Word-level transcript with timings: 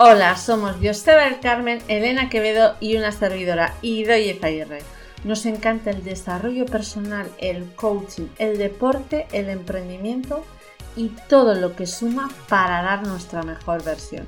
Hola, 0.00 0.36
somos 0.36 0.80
del 0.80 1.40
Carmen, 1.42 1.82
Elena 1.88 2.28
Quevedo 2.28 2.76
y 2.78 2.96
una 2.96 3.10
servidora, 3.10 3.74
Idoye 3.82 4.38
Zaguirre. 4.40 4.78
Nos 5.24 5.44
encanta 5.44 5.90
el 5.90 6.04
desarrollo 6.04 6.66
personal, 6.66 7.28
el 7.38 7.64
coaching, 7.74 8.28
el 8.38 8.58
deporte, 8.58 9.26
el 9.32 9.48
emprendimiento 9.48 10.44
y 10.94 11.08
todo 11.28 11.56
lo 11.56 11.74
que 11.74 11.88
suma 11.88 12.30
para 12.48 12.80
dar 12.82 13.08
nuestra 13.08 13.42
mejor 13.42 13.82
versión. 13.82 14.24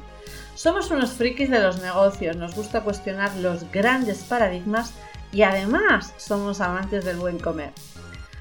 Somos 0.56 0.90
unos 0.90 1.12
frikis 1.12 1.50
de 1.50 1.60
los 1.60 1.80
negocios, 1.80 2.34
nos 2.34 2.56
gusta 2.56 2.80
cuestionar 2.80 3.36
los 3.36 3.70
grandes 3.70 4.24
paradigmas 4.24 4.92
y 5.30 5.42
además 5.42 6.12
somos 6.16 6.60
amantes 6.60 7.04
del 7.04 7.18
buen 7.18 7.38
comer. 7.38 7.70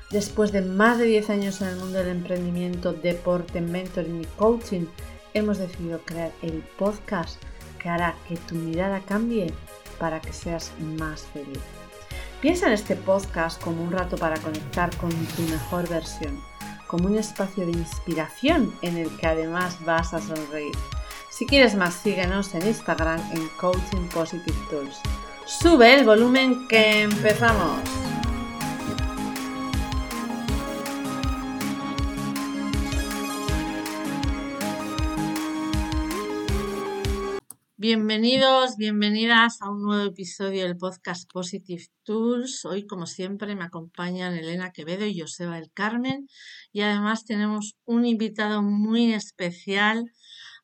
Después 0.09 0.51
de 0.51 0.61
más 0.61 0.97
de 0.97 1.05
10 1.05 1.29
años 1.29 1.61
en 1.61 1.67
el 1.67 1.75
mundo 1.75 1.99
del 1.99 2.07
emprendimiento, 2.07 2.91
deporte, 2.91 3.61
mentoring 3.61 4.23
y 4.23 4.25
coaching, 4.35 4.87
hemos 5.33 5.57
decidido 5.57 5.99
crear 6.05 6.31
el 6.41 6.63
podcast 6.77 7.41
que 7.79 7.89
hará 7.89 8.15
que 8.27 8.37
tu 8.37 8.55
mirada 8.55 8.99
cambie 9.01 9.53
para 9.97 10.19
que 10.19 10.33
seas 10.33 10.71
más 10.97 11.21
feliz. 11.33 11.59
Piensa 12.41 12.67
en 12.67 12.73
este 12.73 12.95
podcast 12.95 13.61
como 13.61 13.83
un 13.83 13.91
rato 13.91 14.17
para 14.17 14.39
conectar 14.39 14.95
con 14.97 15.09
tu 15.09 15.41
mejor 15.43 15.87
versión, 15.89 16.39
como 16.87 17.07
un 17.07 17.17
espacio 17.17 17.65
de 17.65 17.73
inspiración 17.73 18.73
en 18.81 18.97
el 18.97 19.09
que 19.17 19.27
además 19.27 19.77
vas 19.85 20.13
a 20.13 20.21
sonreír. 20.21 20.75
Si 21.31 21.45
quieres 21.45 21.75
más, 21.75 21.93
síguenos 21.95 22.53
en 22.55 22.67
Instagram 22.67 23.19
en 23.33 23.47
Coaching 23.59 24.07
Positive 24.13 24.57
Tools. 24.69 24.99
Sube 25.45 25.93
el 25.95 26.05
volumen 26.05 26.67
que 26.67 27.01
empezamos. 27.01 27.79
Bienvenidos, 37.81 38.75
bienvenidas 38.75 39.61
a 39.61 39.69
un 39.69 39.83
nuevo 39.83 40.03
episodio 40.03 40.65
del 40.65 40.75
podcast 40.75 41.31
Positive 41.31 41.85
Tools. 42.03 42.65
Hoy, 42.65 42.85
como 42.85 43.05
siempre, 43.05 43.55
me 43.55 43.63
acompañan 43.63 44.33
Elena 44.33 44.73
Quevedo 44.73 45.05
y 45.05 45.17
Joseba 45.17 45.55
del 45.55 45.71
Carmen. 45.71 46.27
Y 46.73 46.81
además 46.81 47.23
tenemos 47.23 47.77
un 47.85 48.05
invitado 48.05 48.61
muy 48.61 49.13
especial, 49.13 50.11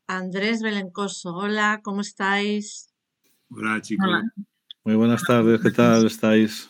Andrés 0.08 0.61
Belencoso. 0.61 1.33
Hola, 1.33 1.80
¿cómo 1.81 2.02
estáis? 2.02 2.93
Hola, 3.49 3.80
chicos. 3.80 4.09
Muy 4.83 4.95
buenas 4.95 5.23
tardes, 5.23 5.61
¿qué 5.61 5.71
tal 5.71 6.08
estáis? 6.08 6.69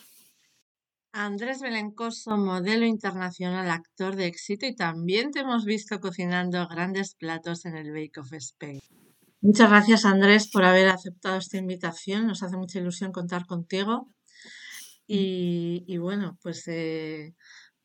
Andrés 1.12 1.60
Belencoso, 1.60 2.38
modelo 2.38 2.86
internacional, 2.86 3.72
actor 3.72 4.16
de 4.16 4.28
éxito 4.28 4.68
y 4.68 4.76
también 4.76 5.32
te 5.32 5.40
hemos 5.40 5.66
visto 5.66 6.00
cocinando 6.00 6.68
grandes 6.68 7.16
platos 7.16 7.66
en 7.66 7.78
el 7.78 7.92
Bake 7.92 8.20
of 8.20 8.32
Spain. 8.32 8.80
Muchas 9.46 9.70
gracias 9.70 10.06
Andrés 10.06 10.50
por 10.52 10.64
haber 10.64 10.88
aceptado 10.88 11.38
esta 11.38 11.58
invitación. 11.58 12.26
Nos 12.26 12.42
hace 12.42 12.58
mucha 12.58 12.80
ilusión 12.80 13.12
contar 13.12 13.46
contigo. 13.46 14.10
Y, 15.06 15.98
bueno, 16.00 16.40
pues 16.42 16.68
eh, 16.68 17.36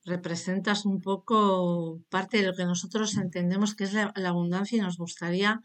representas 0.07 0.87
un 0.87 1.03
poco 1.03 2.01
parte 2.09 2.39
de 2.39 2.45
lo 2.45 2.55
que 2.55 2.65
nosotros 2.65 3.15
entendemos 3.19 3.75
que 3.75 3.85
es 3.85 3.93
la, 3.93 4.11
abundancia 4.25 4.79
y 4.79 4.81
nos 4.81 4.97
gustaría 4.97 5.61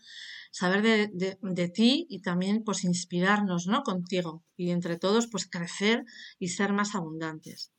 saber 0.52 0.82
de, 1.14 1.70
ti 1.70 2.08
y 2.10 2.20
también 2.20 2.64
pues 2.66 2.84
inspirarnos 2.84 3.68
¿no? 3.68 3.84
contigo 3.84 4.44
y 4.58 4.72
entre 4.72 4.98
todos 4.98 5.28
pues 5.28 5.48
crecer 5.50 6.04
y 6.40 6.50
ser 6.50 6.74
más 6.74 6.94
abundantes. 6.94 7.72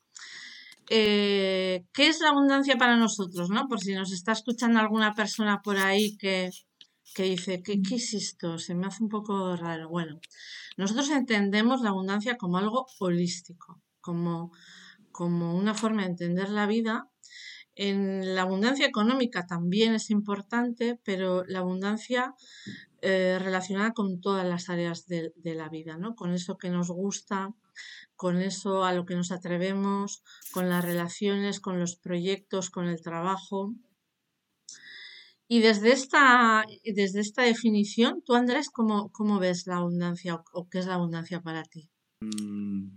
Eh, 0.88 1.84
¿Qué 1.92 2.08
es 2.08 2.20
la 2.20 2.30
abundancia 2.30 2.78
para 2.78 2.96
nosotros? 2.96 3.50
¿no? 3.50 3.68
Por 3.68 3.80
si 3.80 3.92
nos 3.92 4.10
está 4.10 4.32
escuchando 4.32 4.80
alguna 4.80 5.12
persona 5.14 5.60
por 5.62 5.76
ahí 5.76 6.16
que, 6.16 6.50
que 7.14 7.24
dice, 7.24 7.62
¿qué, 7.62 7.80
¿qué, 7.82 7.96
es 7.96 8.14
esto? 8.14 8.58
Se 8.58 8.74
me 8.74 8.86
hace 8.86 9.02
un 9.02 9.08
poco 9.08 9.56
raro. 9.56 9.88
Bueno, 9.88 10.20
nosotros 10.76 11.10
entendemos 11.10 11.80
la 11.82 11.90
abundancia 11.90 12.36
como 12.36 12.58
algo 12.58 12.86
holístico, 12.98 13.80
como, 14.00 14.52
como 15.12 15.56
una 15.56 15.74
forma 15.74 16.02
de 16.02 16.08
entender 16.08 16.50
la 16.50 16.66
vida. 16.66 17.10
En 17.74 18.34
la 18.34 18.42
abundancia 18.42 18.86
económica 18.86 19.46
también 19.46 19.94
es 19.94 20.10
importante, 20.10 20.98
pero 21.04 21.44
la 21.44 21.58
abundancia 21.60 22.34
eh, 23.02 23.38
relacionada 23.38 23.92
con 23.92 24.20
todas 24.20 24.46
las 24.46 24.68
áreas 24.70 25.06
de, 25.06 25.32
de 25.36 25.54
la 25.54 25.68
vida, 25.68 25.98
¿no? 25.98 26.14
Con 26.14 26.32
eso 26.32 26.56
que 26.56 26.70
nos 26.70 26.88
gusta, 26.88 27.54
con 28.16 28.40
eso 28.40 28.84
a 28.84 28.94
lo 28.94 29.04
que 29.04 29.14
nos 29.14 29.30
atrevemos, 29.30 30.22
con 30.52 30.68
las 30.70 30.84
relaciones, 30.84 31.60
con 31.60 31.78
los 31.78 31.96
proyectos, 31.96 32.70
con 32.70 32.88
el 32.88 33.02
trabajo. 33.02 33.74
Y 35.48 35.60
desde 35.60 35.92
esta, 35.92 36.64
desde 36.84 37.20
esta 37.20 37.42
definición, 37.42 38.22
tú 38.24 38.34
Andrés, 38.34 38.68
¿cómo, 38.72 39.10
cómo 39.12 39.38
ves 39.38 39.66
la 39.66 39.76
abundancia 39.76 40.42
o, 40.52 40.68
qué 40.68 40.78
es 40.80 40.86
la 40.86 40.94
abundancia 40.94 41.40
para 41.40 41.62
ti? 41.62 41.88
Mm, 42.20 42.88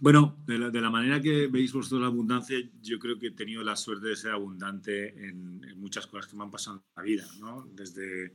bueno, 0.00 0.36
de 0.46 0.80
la, 0.80 0.90
manera 0.90 1.20
que 1.20 1.46
veis 1.46 1.72
vosotros 1.72 2.02
la 2.02 2.08
abundancia, 2.08 2.58
yo 2.82 2.98
creo 2.98 3.18
que 3.18 3.28
he 3.28 3.30
tenido 3.30 3.62
la 3.62 3.76
suerte 3.76 4.08
de 4.08 4.16
ser 4.16 4.32
abundante 4.32 5.08
en, 5.26 5.60
muchas 5.78 6.06
cosas 6.06 6.30
que 6.30 6.36
me 6.36 6.44
han 6.44 6.50
pasado 6.50 6.76
en 6.76 6.82
la 6.96 7.02
vida. 7.02 7.26
¿no? 7.40 7.66
Desde, 7.74 8.34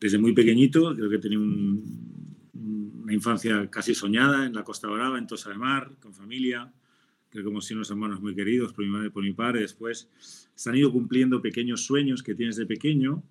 desde 0.00 0.18
muy 0.18 0.32
pequeñito, 0.32 0.94
creo 0.94 1.10
que 1.10 1.16
he 1.16 1.20
tenido 1.20 1.42
una 1.42 3.12
infancia 3.12 3.68
casi 3.70 3.94
soñada 3.94 4.46
en 4.46 4.54
la 4.54 4.64
Costa 4.64 4.88
Brava, 4.88 5.18
en 5.18 5.26
Tosa 5.26 5.50
de 5.50 5.56
Mar, 5.56 5.92
con 6.00 6.14
familia 6.14 6.72
que 7.36 7.44
como 7.44 7.60
si 7.60 7.74
unos 7.74 7.90
hermanos 7.90 8.20
muy 8.20 8.34
queridos 8.34 8.72
por 8.72 8.84
mi 8.84 8.90
madre 8.90 9.08
y 9.08 9.10
por 9.10 9.22
mi 9.22 9.32
padre, 9.32 9.60
después 9.60 10.08
se 10.18 10.70
han 10.70 10.76
ido 10.76 10.90
cumpliendo 10.90 11.40
pequeños 11.42 11.84
sueños 11.84 12.22
que 12.22 12.34
tienes 12.34 12.56
de 12.56 12.66
pequeño 12.66 13.22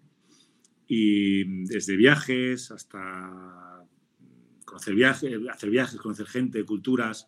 y 0.88 1.66
desde 1.66 1.96
viajes 1.96 2.72
hasta 2.72 3.84
conocer 4.64 4.96
viajes, 4.96 5.34
hacer 5.50 5.70
viajes, 5.70 6.00
conocer 6.00 6.28
gente, 6.28 6.64
culturas. 6.64 7.28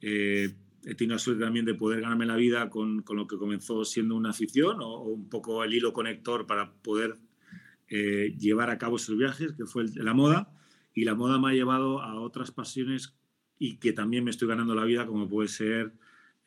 Eh, 0.00 0.54
he 0.84 0.94
tenido 0.94 1.14
la 1.14 1.18
suerte 1.18 1.42
también 1.42 1.64
de 1.64 1.74
poder 1.74 2.00
ganarme 2.00 2.26
la 2.26 2.36
vida 2.36 2.70
con, 2.70 3.02
con 3.02 3.16
lo 3.16 3.26
que 3.26 3.36
comenzó 3.36 3.84
siendo 3.84 4.16
una 4.16 4.30
afición 4.30 4.78
o, 4.80 5.02
un 5.02 5.28
poco 5.28 5.62
el 5.62 5.74
hilo 5.74 5.92
conector 5.92 6.46
para 6.46 6.72
poder 6.72 7.16
eh, 7.88 8.34
llevar 8.38 8.70
a 8.70 8.78
cabo 8.78 8.96
esos 8.96 9.16
viajes, 9.16 9.52
que 9.52 9.66
fue 9.66 9.84
la 9.94 10.14
moda. 10.14 10.52
Y 10.94 11.04
la 11.04 11.14
moda 11.14 11.38
me 11.38 11.50
ha 11.50 11.54
llevado 11.54 12.02
a 12.02 12.20
otras 12.20 12.50
pasiones 12.50 13.14
y 13.58 13.76
que 13.76 13.92
también 13.92 14.24
me 14.24 14.30
estoy 14.30 14.48
ganando 14.48 14.74
la 14.74 14.84
vida, 14.84 15.06
como 15.06 15.28
puede 15.28 15.48
ser 15.48 15.92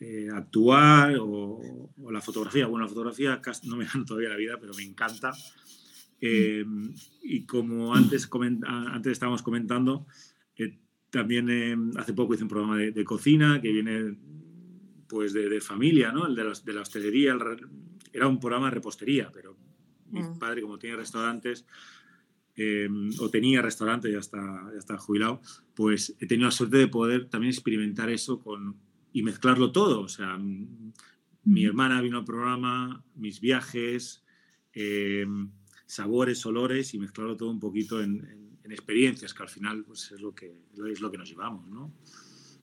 eh, 0.05 0.29
actuar 0.33 1.15
o, 1.19 1.89
la 2.11 2.21
fotografía. 2.21 2.67
Bueno, 2.67 2.85
la 2.85 2.89
fotografía 2.89 3.41
no 3.63 3.75
me 3.77 3.85
gano 3.93 4.05
todavía 4.05 4.29
la 4.29 4.35
vida, 4.35 4.57
pero 4.59 4.73
me 4.73 4.83
encanta. 4.83 5.31
Eh, 6.19 6.65
y 7.21 7.45
como 7.45 7.93
antes, 7.95 8.29
antes 8.65 9.11
estábamos 9.11 9.41
comentando, 9.41 10.05
eh, 10.57 10.77
también 11.09 11.91
hace 11.97 12.13
poco 12.13 12.33
hice 12.33 12.43
un 12.43 12.49
programa 12.49 12.77
de, 12.77 13.03
cocina 13.03 13.61
que 13.61 13.71
viene 13.71 14.17
pues 15.07 15.33
de, 15.33 15.61
familia, 15.61 16.11
¿no? 16.11 16.27
El 16.27 16.35
de, 16.35 16.43
de 16.43 16.73
la 16.73 16.81
hostelería. 16.81 17.37
era 18.11 18.27
un 18.27 18.39
programa 18.39 18.67
de 18.67 18.75
repostería, 18.75 19.31
pero 19.31 19.55
mi 20.11 20.21
mm. 20.21 20.39
padre, 20.39 20.61
como 20.61 20.79
tiene 20.79 20.97
restaurantes, 20.97 21.65
Em, 22.55 23.09
o 23.19 23.29
tenía 23.29 23.63
restaurante, 23.63 24.11
ya 24.11 24.19
está, 24.19 24.39
ya 24.71 24.77
está 24.77 24.95
jubilado, 24.99 25.41
pues 25.73 26.15
he 26.19 26.27
tenido 26.27 26.47
la 26.47 26.51
suerte 26.51 26.77
de 26.77 26.87
poder 26.87 27.27
también 27.27 27.51
experimentar 27.51 28.11
eso 28.11 28.39
con, 28.39 28.75
y 29.13 29.23
mezclarlo 29.23 29.71
todo. 29.71 30.01
O 30.01 30.09
sea, 30.09 30.37
mi 30.37 31.65
hermana 31.65 32.01
vino 32.01 32.17
al 32.17 32.25
programa, 32.25 33.03
mis 33.15 33.39
viajes, 33.39 34.23
em, 34.73 35.51
sabores, 35.85 36.45
olores 36.45 36.93
y 36.93 36.99
mezclarlo 36.99 37.37
todo 37.37 37.49
un 37.49 37.59
poquito 37.59 38.01
en, 38.01 38.41
experiencias, 38.65 39.35
que 39.35 39.43
al 39.43 39.49
final 39.49 39.83
pues, 39.83 40.11
es, 40.13 40.19
lo 40.19 40.33
que, 40.33 40.51
es 40.91 40.99
lo 40.99 41.11
que 41.11 41.17
nos 41.19 41.29
llevamos, 41.29 41.67
¿no? 41.67 41.93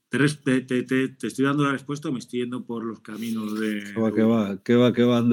Te, 0.09 0.19
te, 0.61 0.83
te, 0.83 1.27
estoy 1.27 1.45
dando 1.45 1.63
la 1.63 1.71
respuesta 1.71 2.09
o 2.09 2.11
me 2.11 2.19
estoy 2.19 2.41
yendo 2.41 2.65
por 2.65 2.83
los 2.83 2.99
caminos 2.99 3.57
de... 3.57 3.93
¿Qué 3.93 4.01
va, 4.01 4.11
qué 4.11 4.23
va? 4.23 4.61
¿Qué 4.61 4.75
va, 4.75 4.91
qué 4.91 5.03
va, 5.03 5.23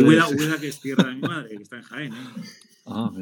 que 0.60 0.68
es 0.68 0.80
tierra 0.80 1.08
de 1.08 1.16
mi 1.16 1.20
madre, 1.22 1.56
que 1.56 1.62
está 1.64 1.78
en 1.78 1.82
Jaén, 1.82 2.12
¿eh? 2.12 2.16
Ah, 2.86 3.12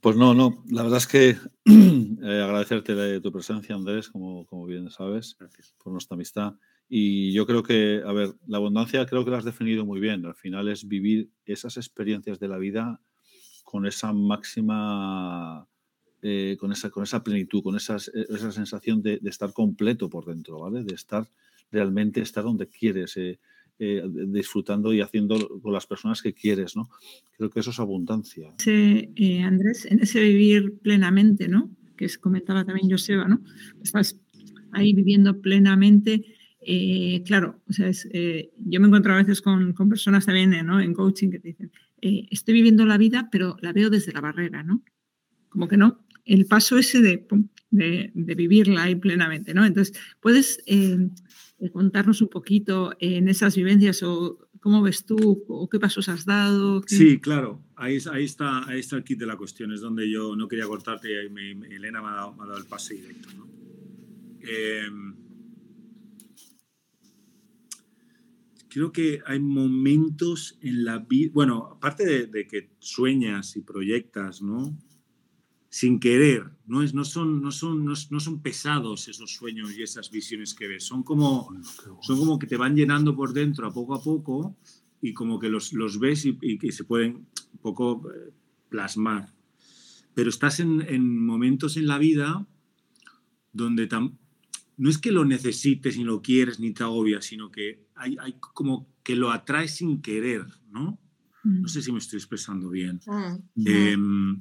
pues 0.00 0.16
no, 0.16 0.34
no, 0.34 0.62
la 0.68 0.82
verdad 0.82 0.98
es 0.98 1.06
que 1.06 1.30
eh, 1.64 2.42
agradecerte 2.42 2.94
de 2.94 3.20
tu 3.20 3.32
presencia, 3.32 3.74
Andrés, 3.74 4.08
como, 4.08 4.46
como 4.46 4.66
bien 4.66 4.90
sabes, 4.90 5.36
por 5.82 5.92
nuestra 5.92 6.14
amistad. 6.14 6.54
Y 6.94 7.32
yo 7.32 7.46
creo 7.46 7.62
que, 7.62 8.02
a 8.04 8.12
ver, 8.12 8.34
la 8.46 8.58
abundancia 8.58 9.06
creo 9.06 9.24
que 9.24 9.30
la 9.30 9.38
has 9.38 9.46
definido 9.46 9.86
muy 9.86 9.98
bien. 9.98 10.26
Al 10.26 10.34
final 10.34 10.68
es 10.68 10.86
vivir 10.86 11.30
esas 11.46 11.78
experiencias 11.78 12.38
de 12.38 12.48
la 12.48 12.58
vida 12.58 13.00
con 13.64 13.86
esa 13.86 14.12
máxima, 14.12 15.66
eh, 16.20 16.58
con, 16.60 16.70
esa, 16.70 16.90
con 16.90 17.02
esa 17.02 17.24
plenitud, 17.24 17.62
con 17.62 17.76
esa 17.76 17.98
sensación 17.98 19.00
de, 19.00 19.18
estar 19.24 19.54
completo 19.54 20.10
por 20.10 20.26
dentro, 20.26 20.60
¿vale? 20.60 20.84
De 20.84 20.94
estar 20.94 21.26
realmente, 21.70 22.20
estar 22.20 22.44
donde 22.44 22.68
quieres. 22.68 23.16
Eh, 23.16 23.38
eh, 23.78 24.02
disfrutando 24.28 24.92
y 24.92 25.00
haciendo 25.00 25.60
con 25.62 25.72
las 25.72 25.86
personas 25.86 26.20
que 26.20 26.34
quieres, 26.34 26.76
¿no? 26.76 26.90
Creo 27.38 27.48
que 27.48 27.60
eso 27.60 27.70
es 27.70 27.80
abundancia. 27.80 28.54
Sí, 28.58 29.08
eh, 29.16 29.40
Andrés, 29.40 29.86
en 29.86 30.00
ese 30.00 30.20
vivir 30.20 30.78
plenamente, 30.82 31.48
¿no? 31.48 31.74
Que 31.96 32.06
comentaba 32.20 32.66
también 32.66 32.90
Joseba, 32.90 33.26
¿no? 33.26 33.42
Estás 33.82 34.20
ahí 34.72 34.92
viviendo 34.92 35.40
plenamente. 35.40 36.22
Eh, 36.64 37.22
claro, 37.26 37.60
o 37.68 37.72
sea, 37.72 37.90
yo 37.90 38.80
me 38.80 38.86
encuentro 38.86 39.12
a 39.12 39.16
veces 39.16 39.42
con, 39.42 39.74
personas 39.88 40.26
también 40.26 40.50
¿no? 40.64 40.80
en 40.80 40.94
coaching 40.94 41.30
que 41.30 41.40
te 41.40 41.48
dicen, 41.48 41.72
estoy 42.00 42.54
viviendo 42.54 42.86
la 42.86 42.98
vida, 42.98 43.28
pero 43.30 43.56
la 43.60 43.72
veo 43.72 43.90
desde 43.90 44.12
la 44.12 44.20
barrera, 44.20 44.62
¿no? 44.62 44.82
como 45.52 45.68
que 45.68 45.76
no, 45.76 46.04
el 46.24 46.46
paso 46.46 46.78
ese 46.78 47.00
de, 47.02 47.26
de, 47.70 48.34
vivirla 48.34 48.84
ahí 48.84 48.94
plenamente, 48.94 49.52
¿no? 49.52 49.64
Entonces, 49.64 49.94
¿puedes 50.18 50.62
eh, 50.66 51.10
contarnos 51.72 52.22
un 52.22 52.28
poquito 52.28 52.94
en 53.00 53.28
esas 53.28 53.54
vivencias 53.54 54.02
o 54.02 54.48
cómo 54.60 54.80
ves 54.80 55.04
tú 55.04 55.44
o 55.46 55.68
qué 55.68 55.78
pasos 55.78 56.08
has 56.08 56.24
dado? 56.24 56.82
Sí, 56.86 57.20
claro, 57.20 57.62
ahí, 57.76 57.98
ahí, 58.10 58.24
está, 58.24 58.66
ahí 58.66 58.80
está 58.80 58.96
el 58.96 59.04
kit 59.04 59.18
de 59.18 59.26
la 59.26 59.36
cuestión, 59.36 59.72
es 59.72 59.82
donde 59.82 60.10
yo 60.10 60.34
no 60.36 60.48
quería 60.48 60.64
cortarte 60.64 61.10
y 61.10 61.74
Elena 61.74 62.00
me 62.00 62.08
ha, 62.08 62.14
dado, 62.14 62.56
el 62.56 62.64
pase 62.64 62.94
directo, 62.94 63.28
¿no? 63.36 63.46
Creo 68.72 68.90
que 68.90 69.20
hay 69.26 69.38
momentos 69.38 70.56
en 70.62 70.84
la 70.84 70.98
vida, 70.98 71.30
bueno, 71.34 71.68
aparte 71.76 72.26
de, 72.26 72.46
que 72.46 72.70
sueñas 72.78 73.54
y 73.56 73.60
proyectas, 73.60 74.40
¿no? 74.40 74.78
Sin 75.68 76.00
querer, 76.00 76.50
no, 76.66 76.82
es, 76.82 76.94
no, 76.94 77.04
son, 77.04 77.42
no, 77.42 77.50
son, 77.50 77.84
no, 77.84 77.94
son 77.96 78.42
pesados 78.42 79.08
esos 79.08 79.32
sueños 79.32 79.76
y 79.76 79.82
esas 79.82 80.10
visiones 80.10 80.54
que 80.54 80.68
ves, 80.68 80.84
son 80.84 81.02
como, 81.02 81.48
son 82.00 82.18
como 82.18 82.38
que 82.38 82.46
te 82.46 82.56
van 82.56 82.74
llenando 82.74 83.14
por 83.14 83.34
dentro 83.34 83.66
a 83.66 83.72
poco 83.72 83.94
a 83.94 84.02
poco 84.02 84.56
y 85.02 85.12
como 85.12 85.38
que 85.38 85.50
los, 85.50 85.74
los 85.74 85.98
ves 85.98 86.24
y, 86.24 86.58
que 86.58 86.72
se 86.72 86.84
pueden 86.84 87.26
un 87.52 87.58
poco 87.60 88.02
eh, 88.10 88.32
plasmar. 88.70 89.34
Pero 90.14 90.30
estás 90.30 90.60
en, 90.60 90.80
en 90.82 91.24
momentos 91.24 91.76
en 91.76 91.86
la 91.86 91.98
vida 91.98 92.46
donde 93.52 93.86
tam, 93.86 94.18
no 94.76 94.90
es 94.90 94.98
que 94.98 95.12
lo 95.12 95.24
necesites 95.24 95.96
ni 95.96 96.04
lo 96.04 96.22
quieres 96.22 96.60
ni 96.60 96.72
te 96.72 96.82
agobias, 96.82 97.24
sino 97.24 97.50
que 97.50 97.86
hay, 97.94 98.16
como 98.40 98.88
que 99.02 99.16
lo 99.16 99.30
atraes 99.30 99.76
sin 99.76 100.02
querer, 100.02 100.46
¿no? 100.70 100.98
No 101.44 101.66
sé 101.66 101.82
si 101.82 101.90
me 101.90 101.98
estoy 101.98 102.18
expresando 102.18 102.70
bien. 102.70 103.00
Ah, 103.08 103.36
em, 103.56 104.40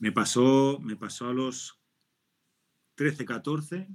me, 0.00 0.10
pasó, 0.10 0.80
me 0.82 0.96
pasó 0.96 1.28
a 1.28 1.32
los 1.32 1.80
13, 2.96 3.24
14, 3.24 3.88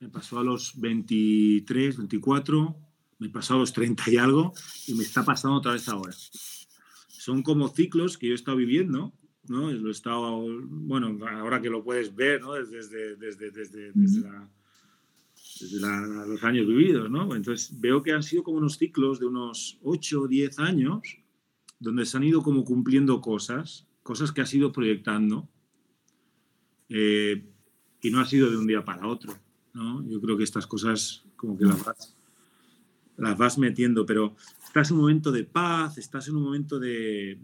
me 0.00 0.08
pasó 0.10 0.38
a 0.38 0.44
los 0.44 0.78
23, 0.78 1.96
24, 1.96 2.76
me 3.18 3.30
pasó 3.30 3.54
a 3.54 3.58
los 3.58 3.72
30 3.72 4.10
y 4.10 4.16
algo, 4.18 4.52
y 4.86 4.94
me 4.94 5.04
está 5.04 5.24
pasando 5.24 5.56
otra 5.56 5.72
vez 5.72 5.88
ahora. 5.88 6.14
Son 7.08 7.42
como 7.42 7.68
ciclos 7.68 8.18
que 8.18 8.26
yo 8.26 8.32
he 8.32 8.36
estado 8.36 8.58
viviendo, 8.58 9.14
¿no? 9.48 9.72
Lo 9.72 9.88
he 9.88 9.92
estado, 9.92 10.46
bueno, 10.68 11.18
ahora 11.26 11.62
que 11.62 11.70
lo 11.70 11.82
puedes 11.82 12.14
ver, 12.14 12.42
¿no? 12.42 12.52
Desde, 12.52 13.16
desde, 13.16 13.50
desde, 13.50 13.92
desde 13.94 14.20
la 14.20 14.50
desde 15.60 15.80
los 15.80 16.42
años 16.44 16.66
vividos, 16.66 17.10
¿no? 17.10 17.34
Entonces 17.34 17.78
veo 17.80 18.02
que 18.02 18.12
han 18.12 18.22
sido 18.22 18.42
como 18.42 18.58
unos 18.58 18.76
ciclos 18.76 19.18
de 19.18 19.26
unos 19.26 19.78
8 19.82 20.22
o 20.22 20.28
10 20.28 20.58
años 20.58 21.18
donde 21.78 22.06
se 22.06 22.16
han 22.16 22.24
ido 22.24 22.42
como 22.42 22.64
cumpliendo 22.64 23.20
cosas, 23.20 23.86
cosas 24.02 24.32
que 24.32 24.40
has 24.40 24.52
ido 24.54 24.72
proyectando 24.72 25.48
eh, 26.88 27.44
y 28.00 28.10
no 28.10 28.20
ha 28.20 28.26
sido 28.26 28.50
de 28.50 28.56
un 28.56 28.66
día 28.66 28.84
para 28.84 29.06
otro, 29.06 29.36
¿no? 29.74 30.06
Yo 30.08 30.20
creo 30.20 30.36
que 30.36 30.44
estas 30.44 30.66
cosas 30.66 31.24
como 31.36 31.58
que 31.58 31.64
las 31.64 31.84
vas, 31.84 32.16
las 33.16 33.36
vas 33.36 33.58
metiendo, 33.58 34.06
pero 34.06 34.36
estás 34.64 34.90
en 34.90 34.96
un 34.96 35.02
momento 35.02 35.32
de 35.32 35.44
paz, 35.44 35.98
estás 35.98 36.28
en 36.28 36.36
un 36.36 36.42
momento 36.42 36.78
de, 36.78 37.32
estás 37.32 37.40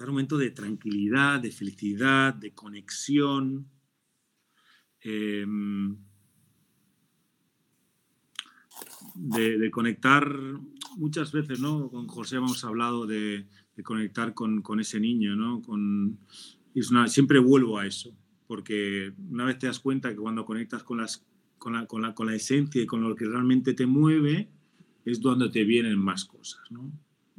en 0.00 0.08
un 0.08 0.14
momento 0.14 0.36
de 0.36 0.50
tranquilidad, 0.50 1.40
de 1.40 1.50
felicidad, 1.50 2.34
de 2.34 2.52
conexión, 2.52 3.66
Em, 5.04 5.96
de, 9.14 9.70
conectar 9.70 10.28
muchas 10.96 11.32
veces, 11.32 11.60
¿no? 11.60 11.90
Con 11.90 12.06
José 12.06 12.36
hemos 12.36 12.64
hablado 12.64 13.06
de, 13.06 13.46
conectar 13.82 14.32
con, 14.34 14.80
ese 14.80 15.00
niño, 15.00 15.34
¿no? 15.34 15.60
Con, 15.62 16.18
es 16.74 16.90
siempre 17.08 17.38
vuelvo 17.38 17.78
a 17.78 17.86
eso, 17.86 18.16
porque 18.46 19.12
una 19.30 19.44
vez 19.44 19.58
te 19.58 19.66
das 19.66 19.80
cuenta 19.80 20.10
que 20.10 20.16
cuando 20.16 20.44
conectas 20.44 20.82
con, 20.82 20.98
las, 20.98 21.26
con, 21.58 21.74
la, 21.74 21.86
con, 21.86 22.02
la, 22.02 22.14
con 22.14 22.26
la 22.26 22.34
esencia 22.34 22.80
y 22.80 22.86
con 22.86 23.02
lo 23.02 23.14
que 23.16 23.26
realmente 23.26 23.74
te 23.74 23.86
mueve, 23.86 24.48
es 25.04 25.20
donde 25.20 25.50
te 25.50 25.64
vienen 25.64 25.98
más 25.98 26.24
cosas, 26.24 26.62
¿no? 26.70 26.92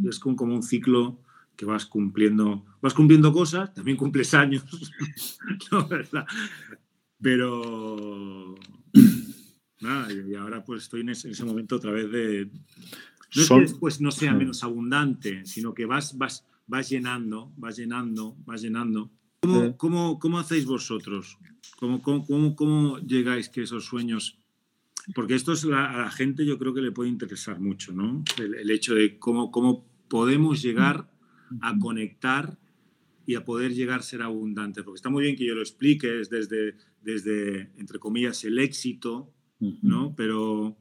Es 0.03 0.19
como, 0.19 0.35
como 0.35 0.55
un 0.55 0.63
ciclo 0.63 1.19
que 1.55 1.65
vas 1.65 1.85
cumpliendo, 1.85 2.65
vas 2.81 2.93
cumpliendo 2.93 3.31
cosas, 3.31 3.73
también 3.73 3.95
cumples 3.95 4.33
años, 4.33 4.65
¿no? 5.71 5.87
Pero 7.23 8.55
nada, 9.79 10.09
y 10.11 10.35
ahora 10.35 10.63
pues 10.63 10.83
estoy 10.83 11.01
en 11.01 11.09
ese, 11.09 11.45
momento 11.45 11.77
otra 11.77 11.91
vez 11.91 12.11
de... 12.11 12.49
No 13.35 13.41
es 13.41 13.49
que 13.49 13.59
después 13.61 14.01
no 14.01 14.11
sea 14.11 14.33
menos 14.33 14.63
abundante, 14.63 15.43
sino 15.45 15.73
que 15.73 15.85
vas, 15.85 16.17
vas, 16.17 16.45
vas 16.67 16.89
llenando, 16.89 17.51
vas 17.57 17.77
llenando, 17.77 18.35
vas 18.45 18.61
llenando. 18.61 19.09
¿Cómo, 19.39 19.77
cómo, 19.77 20.19
cómo 20.19 20.37
hacéis 20.37 20.65
vosotros? 20.65 21.37
¿Cómo, 21.77 22.01
cómo, 22.01 22.55
cómo, 22.55 22.99
llegáis 22.99 23.49
que 23.49 23.63
esos 23.63 23.85
sueños... 23.85 24.37
Porque 25.15 25.35
esto 25.35 25.53
es 25.53 25.65
a 25.65 25.67
la 25.67 26.11
gente 26.11 26.45
yo 26.45 26.57
creo 26.57 26.73
que 26.73 26.81
le 26.81 26.91
puede 26.91 27.09
interesar 27.09 27.59
mucho, 27.59 27.91
¿no? 27.91 28.23
El, 28.37 28.55
el 28.55 28.71
hecho 28.71 28.93
de 28.93 29.17
cómo, 29.17 29.51
cómo 29.51 29.85
podemos 30.07 30.61
llegar 30.61 31.09
a 31.61 31.77
conectar 31.77 32.57
y 33.25 33.35
a 33.35 33.45
poder 33.45 33.73
llegar 33.73 33.99
a 33.99 34.03
ser 34.03 34.21
abundante. 34.21 34.83
Porque 34.83 34.97
está 34.97 35.09
muy 35.09 35.23
bien 35.23 35.35
que 35.35 35.45
yo 35.45 35.55
lo 35.55 35.61
explique 35.61 36.07
desde, 36.07 36.75
desde 37.01 37.71
entre 37.77 37.99
comillas, 37.99 38.43
el 38.43 38.59
éxito, 38.59 39.33
¿no? 39.59 40.13
Pero 40.15 40.77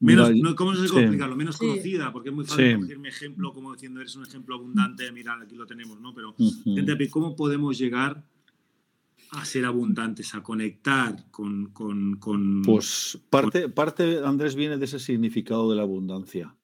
menos, 0.00 0.34
no, 0.34 0.56
¿cómo 0.56 0.74
se 0.74 0.88
puede 0.88 1.02
explicarlo? 1.02 1.36
Menos 1.36 1.56
conocida, 1.56 2.12
porque 2.12 2.30
es 2.30 2.34
muy 2.34 2.44
fácil 2.44 2.80
coger 2.80 2.98
mi 2.98 3.08
ejemplo 3.08 3.52
como 3.52 3.72
diciendo 3.72 4.00
eres 4.00 4.16
un 4.16 4.24
ejemplo 4.24 4.56
abundante, 4.56 5.10
mira, 5.12 5.38
aquí 5.40 5.54
lo 5.54 5.66
tenemos, 5.66 6.00
¿no? 6.00 6.14
Pero, 6.14 6.34
¿cómo 7.10 7.36
podemos 7.36 7.78
llegar 7.78 8.24
a 9.30 9.44
ser 9.44 9.64
abundantes, 9.64 10.34
a 10.34 10.42
conectar 10.42 11.30
con... 11.30 11.68
con, 11.72 12.16
con 12.16 12.62
pues 12.62 13.18
parte, 13.30 13.68
parte, 13.68 14.18
Andrés, 14.22 14.54
viene 14.54 14.76
de 14.76 14.84
ese 14.84 14.98
significado 14.98 15.70
de 15.70 15.76
la 15.76 15.82
abundancia, 15.82 16.54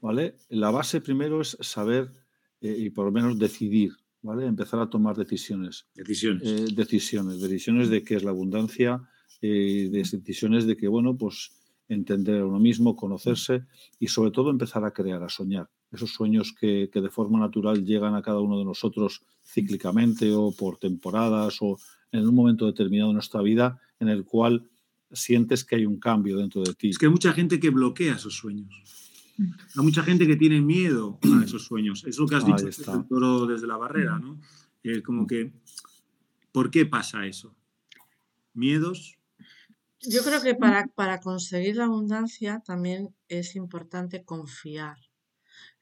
¿vale? 0.00 0.36
La 0.50 0.70
base 0.70 1.00
primero 1.00 1.40
es 1.40 1.56
saber 1.60 2.12
eh, 2.60 2.76
y 2.78 2.90
por 2.90 3.06
lo 3.06 3.12
menos 3.12 3.38
decidir 3.38 3.96
¿vale? 4.22 4.46
Empezar 4.46 4.80
a 4.80 4.90
tomar 4.90 5.16
decisiones. 5.16 5.86
Decisiones. 5.94 6.42
Eh, 6.44 6.66
decisiones, 6.74 7.40
decisiones 7.40 7.88
de 7.88 8.02
qué 8.02 8.16
es 8.16 8.22
la 8.22 8.30
abundancia, 8.30 9.02
eh, 9.42 9.88
decisiones 9.90 10.66
de 10.66 10.76
que, 10.76 10.88
bueno, 10.88 11.16
pues 11.16 11.52
entender 11.88 12.40
a 12.40 12.46
uno 12.46 12.60
mismo, 12.60 12.94
conocerse 12.94 13.64
y 13.98 14.06
sobre 14.06 14.30
todo 14.30 14.50
empezar 14.50 14.84
a 14.84 14.92
crear, 14.92 15.22
a 15.22 15.28
soñar. 15.28 15.68
Esos 15.90 16.12
sueños 16.12 16.54
que, 16.58 16.88
que, 16.92 17.00
de 17.00 17.10
forma 17.10 17.40
natural 17.40 17.84
llegan 17.84 18.14
a 18.14 18.22
cada 18.22 18.40
uno 18.40 18.58
de 18.58 18.64
nosotros 18.64 19.22
cíclicamente 19.44 20.32
o 20.32 20.52
por 20.52 20.78
temporadas 20.78 21.58
o 21.60 21.78
en 22.12 22.28
un 22.28 22.34
momento 22.34 22.66
determinado 22.66 23.10
de 23.10 23.14
nuestra 23.14 23.42
vida 23.42 23.80
en 23.98 24.08
el 24.08 24.24
cual 24.24 24.70
sientes 25.12 25.64
que 25.64 25.76
hay 25.76 25.86
un 25.86 25.98
cambio 25.98 26.36
dentro 26.36 26.62
de 26.62 26.74
ti. 26.74 26.90
Es 26.90 26.98
que 26.98 27.06
hay 27.06 27.12
mucha 27.12 27.32
gente 27.32 27.58
que 27.58 27.70
bloquea 27.70 28.14
esos 28.14 28.34
sueños. 28.34 29.09
Hay 29.76 29.84
mucha 29.84 30.02
gente 30.02 30.26
que 30.26 30.36
tiene 30.36 30.60
miedo 30.60 31.18
a 31.22 31.44
esos 31.44 31.64
sueños. 31.64 32.04
Es 32.04 32.18
lo 32.18 32.26
que 32.26 32.36
has 32.36 32.44
dicho 32.44 32.66
el 32.66 33.08
toro 33.08 33.46
desde 33.46 33.66
la 33.66 33.76
barrera, 33.76 34.18
¿no? 34.18 34.40
Es 34.82 35.02
como 35.02 35.26
que, 35.26 35.52
¿por 36.52 36.70
qué 36.70 36.86
pasa 36.86 37.26
eso? 37.26 37.54
¿Miedos? 38.54 39.16
Yo 40.00 40.22
creo 40.22 40.40
que 40.42 40.54
para, 40.54 40.86
para 40.88 41.20
conseguir 41.20 41.76
la 41.76 41.84
abundancia 41.84 42.62
también 42.64 43.14
es 43.28 43.56
importante 43.56 44.24
confiar. 44.24 44.96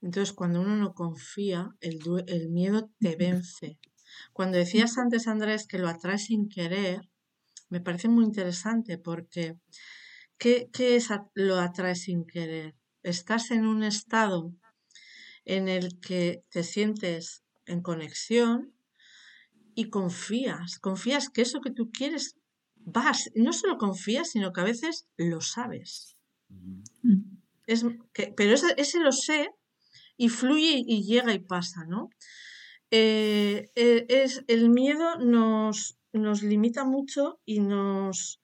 Entonces, 0.01 0.33
cuando 0.33 0.61
uno 0.61 0.77
no 0.77 0.95
confía, 0.95 1.75
el, 1.81 2.01
el 2.27 2.49
miedo 2.51 2.91
te 2.99 3.17
vence. 3.17 3.79
Cuando 4.33 4.59
decías 4.59 4.99
antes, 4.99 5.29
Andrés, 5.29 5.67
que 5.67 5.79
lo 5.79 5.89
atraes 5.89 6.25
sin 6.27 6.49
querer, 6.49 7.09
me 7.69 7.81
parece 7.81 8.09
muy 8.09 8.25
interesante 8.25 8.99
porque 8.99 9.59
¿qué, 10.39 10.71
qué 10.73 10.97
es 10.97 11.09
lo 11.35 11.59
atraes 11.59 12.03
sin 12.03 12.25
querer? 12.25 12.75
Estás 13.11 13.51
en 13.51 13.67
un 13.67 13.83
estado 13.83 14.53
en 15.45 15.69
el 15.69 15.99
que 16.01 16.45
te 16.51 16.63
sientes 16.63 17.43
en 17.67 17.83
conexión 17.83 18.75
y 19.75 19.91
confías, 19.91 20.79
confías 20.79 21.29
que 21.29 21.43
eso 21.43 21.61
que 21.61 21.71
tú 21.71 21.91
quieres 21.91 22.37
vas, 22.77 23.31
no 23.35 23.53
solo 23.53 23.79
confías, 23.79 24.31
sino 24.31 24.53
que 24.53 24.61
a 24.61 24.65
veces 24.65 25.07
lo 25.17 25.41
sabes. 25.41 26.17
Es 27.67 27.85
que, 28.13 28.33
pero 28.37 28.55
ese, 28.55 29.01
lo 29.01 29.13
sé 29.13 29.51
y 30.17 30.29
fluye 30.31 30.83
y 30.87 31.05
llega 31.05 31.33
y 31.33 31.39
pasa, 31.39 31.85
¿no? 31.85 32.09
Eh, 32.91 33.71
eh, 33.75 34.07
es, 34.09 34.43
el 34.49 34.71
miedo 34.71 35.19
nos, 35.19 35.99
nos 36.13 36.43
limita 36.43 36.85
mucho 36.85 37.41
y 37.45 37.61
nos 37.61 38.41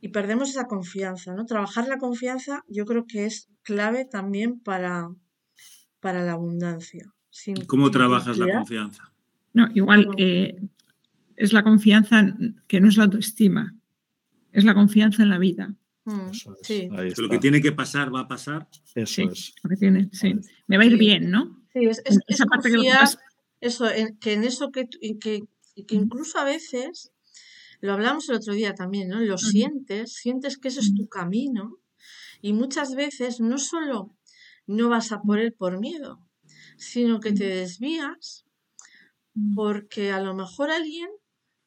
y 0.00 0.08
perdemos 0.08 0.50
esa 0.50 0.66
confianza, 0.66 1.34
¿no? 1.34 1.46
Trabajar 1.46 1.88
la 1.88 1.98
confianza 1.98 2.62
yo 2.68 2.84
creo 2.84 3.06
que 3.06 3.26
es 3.26 3.48
clave 3.64 4.04
también 4.04 4.60
para, 4.60 5.10
para 6.00 6.22
la 6.22 6.32
abundancia. 6.32 7.12
¿Cómo 7.66 7.90
trabajas 7.90 8.38
la 8.38 8.58
confianza? 8.58 9.12
No, 9.52 9.68
igual 9.74 10.08
eh, 10.18 10.60
es 11.36 11.52
la 11.52 11.64
confianza 11.64 12.36
que 12.68 12.80
no 12.80 12.88
es 12.88 12.96
la 12.96 13.04
autoestima, 13.04 13.74
es 14.52 14.64
la 14.64 14.74
confianza 14.74 15.22
en 15.22 15.30
la 15.30 15.38
vida. 15.38 15.74
Mm, 16.04 16.30
sí. 16.62 16.88
Lo 17.16 17.28
que 17.28 17.38
tiene 17.38 17.60
que 17.60 17.72
pasar 17.72 18.14
va 18.14 18.20
a 18.20 18.28
pasar. 18.28 18.68
Eso 18.94 19.22
es. 19.22 19.54
Lo 19.62 19.70
que 19.70 19.76
tiene, 19.76 20.08
sí. 20.12 20.34
Me 20.66 20.76
va 20.76 20.84
a 20.84 20.86
ir 20.86 20.98
bien, 20.98 21.30
¿no? 21.30 21.64
Sí, 21.72 21.86
es, 21.86 22.02
esa 22.28 22.46
parte 22.46 22.70
que 22.70 22.92
eso, 23.60 23.86
que 24.20 24.32
en 24.34 24.44
eso 24.44 24.70
que, 24.70 24.86
que, 25.18 25.44
que 25.86 25.94
incluso 25.94 26.38
a 26.38 26.44
veces, 26.44 27.12
lo 27.80 27.94
hablamos 27.94 28.28
el 28.28 28.36
otro 28.36 28.52
día 28.52 28.74
también, 28.74 29.08
¿no? 29.08 29.20
Lo 29.20 29.38
sientes, 29.38 30.12
sientes 30.12 30.58
que 30.58 30.68
ese 30.68 30.80
es 30.80 30.94
tu 30.94 31.08
camino 31.08 31.78
y 32.40 32.52
muchas 32.52 32.94
veces 32.94 33.40
no 33.40 33.58
solo 33.58 34.14
no 34.66 34.88
vas 34.88 35.12
a 35.12 35.20
por 35.20 35.38
él 35.38 35.52
por 35.52 35.78
miedo, 35.78 36.26
sino 36.76 37.20
que 37.20 37.32
te 37.32 37.46
desvías 37.46 38.46
porque 39.54 40.12
a 40.12 40.20
lo 40.20 40.34
mejor 40.34 40.70
alguien 40.70 41.08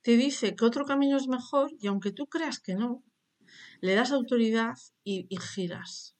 te 0.02 0.16
dice 0.16 0.56
que 0.56 0.66
otro 0.66 0.86
camino 0.86 1.18
es 1.18 1.28
mejor 1.28 1.72
y 1.80 1.88
aunque 1.88 2.12
tú 2.12 2.28
creas 2.28 2.60
que 2.60 2.76
no, 2.76 3.04
le 3.82 3.96
das 3.96 4.12
autoridad 4.12 4.76
y, 5.04 5.28
giras. 5.38 6.16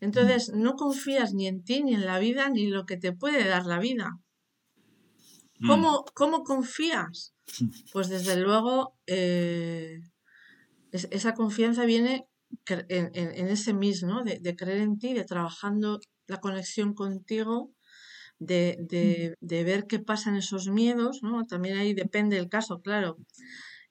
Entonces, 0.00 0.52
no 0.52 0.74
confías 0.74 1.32
ni 1.34 1.48
en 1.48 1.64
ti, 1.64 1.82
ni 1.82 1.94
en 1.94 2.06
la 2.06 2.18
vida, 2.18 2.48
ni 2.48 2.64
en 2.64 2.72
lo 2.72 2.86
que 2.86 2.96
te 2.96 3.12
puede 3.12 3.44
dar 3.48 3.66
la 3.66 3.78
vida. 3.78 4.18
Mm. 5.58 5.66
¿Cómo, 5.66 6.04
cómo 6.14 6.44
confías? 6.44 7.34
Pues 7.92 8.08
desde 8.08 8.36
luego, 8.36 8.98
eh, 9.06 10.00
esa 10.92 11.34
confianza 11.34 11.86
viene 11.86 12.26
en, 12.66 13.48
ese 13.48 13.72
mismo, 13.74 14.22
de, 14.22 14.38
de, 14.40 14.56
creer 14.56 14.78
en 14.78 14.98
ti, 14.98 15.14
de 15.14 15.24
trabajando 15.24 16.00
la 16.26 16.38
conexión 16.40 16.94
contigo, 16.94 17.72
de, 18.38 18.76
de, 18.80 19.34
de, 19.40 19.64
ver 19.64 19.86
qué 19.86 19.98
pasa 19.98 20.30
en 20.30 20.36
esos 20.36 20.68
miedos, 20.68 21.22
¿no? 21.22 21.46
También 21.46 21.78
ahí 21.78 21.94
depende 21.94 22.36
el 22.38 22.48
caso, 22.48 22.80
claro 22.82 23.18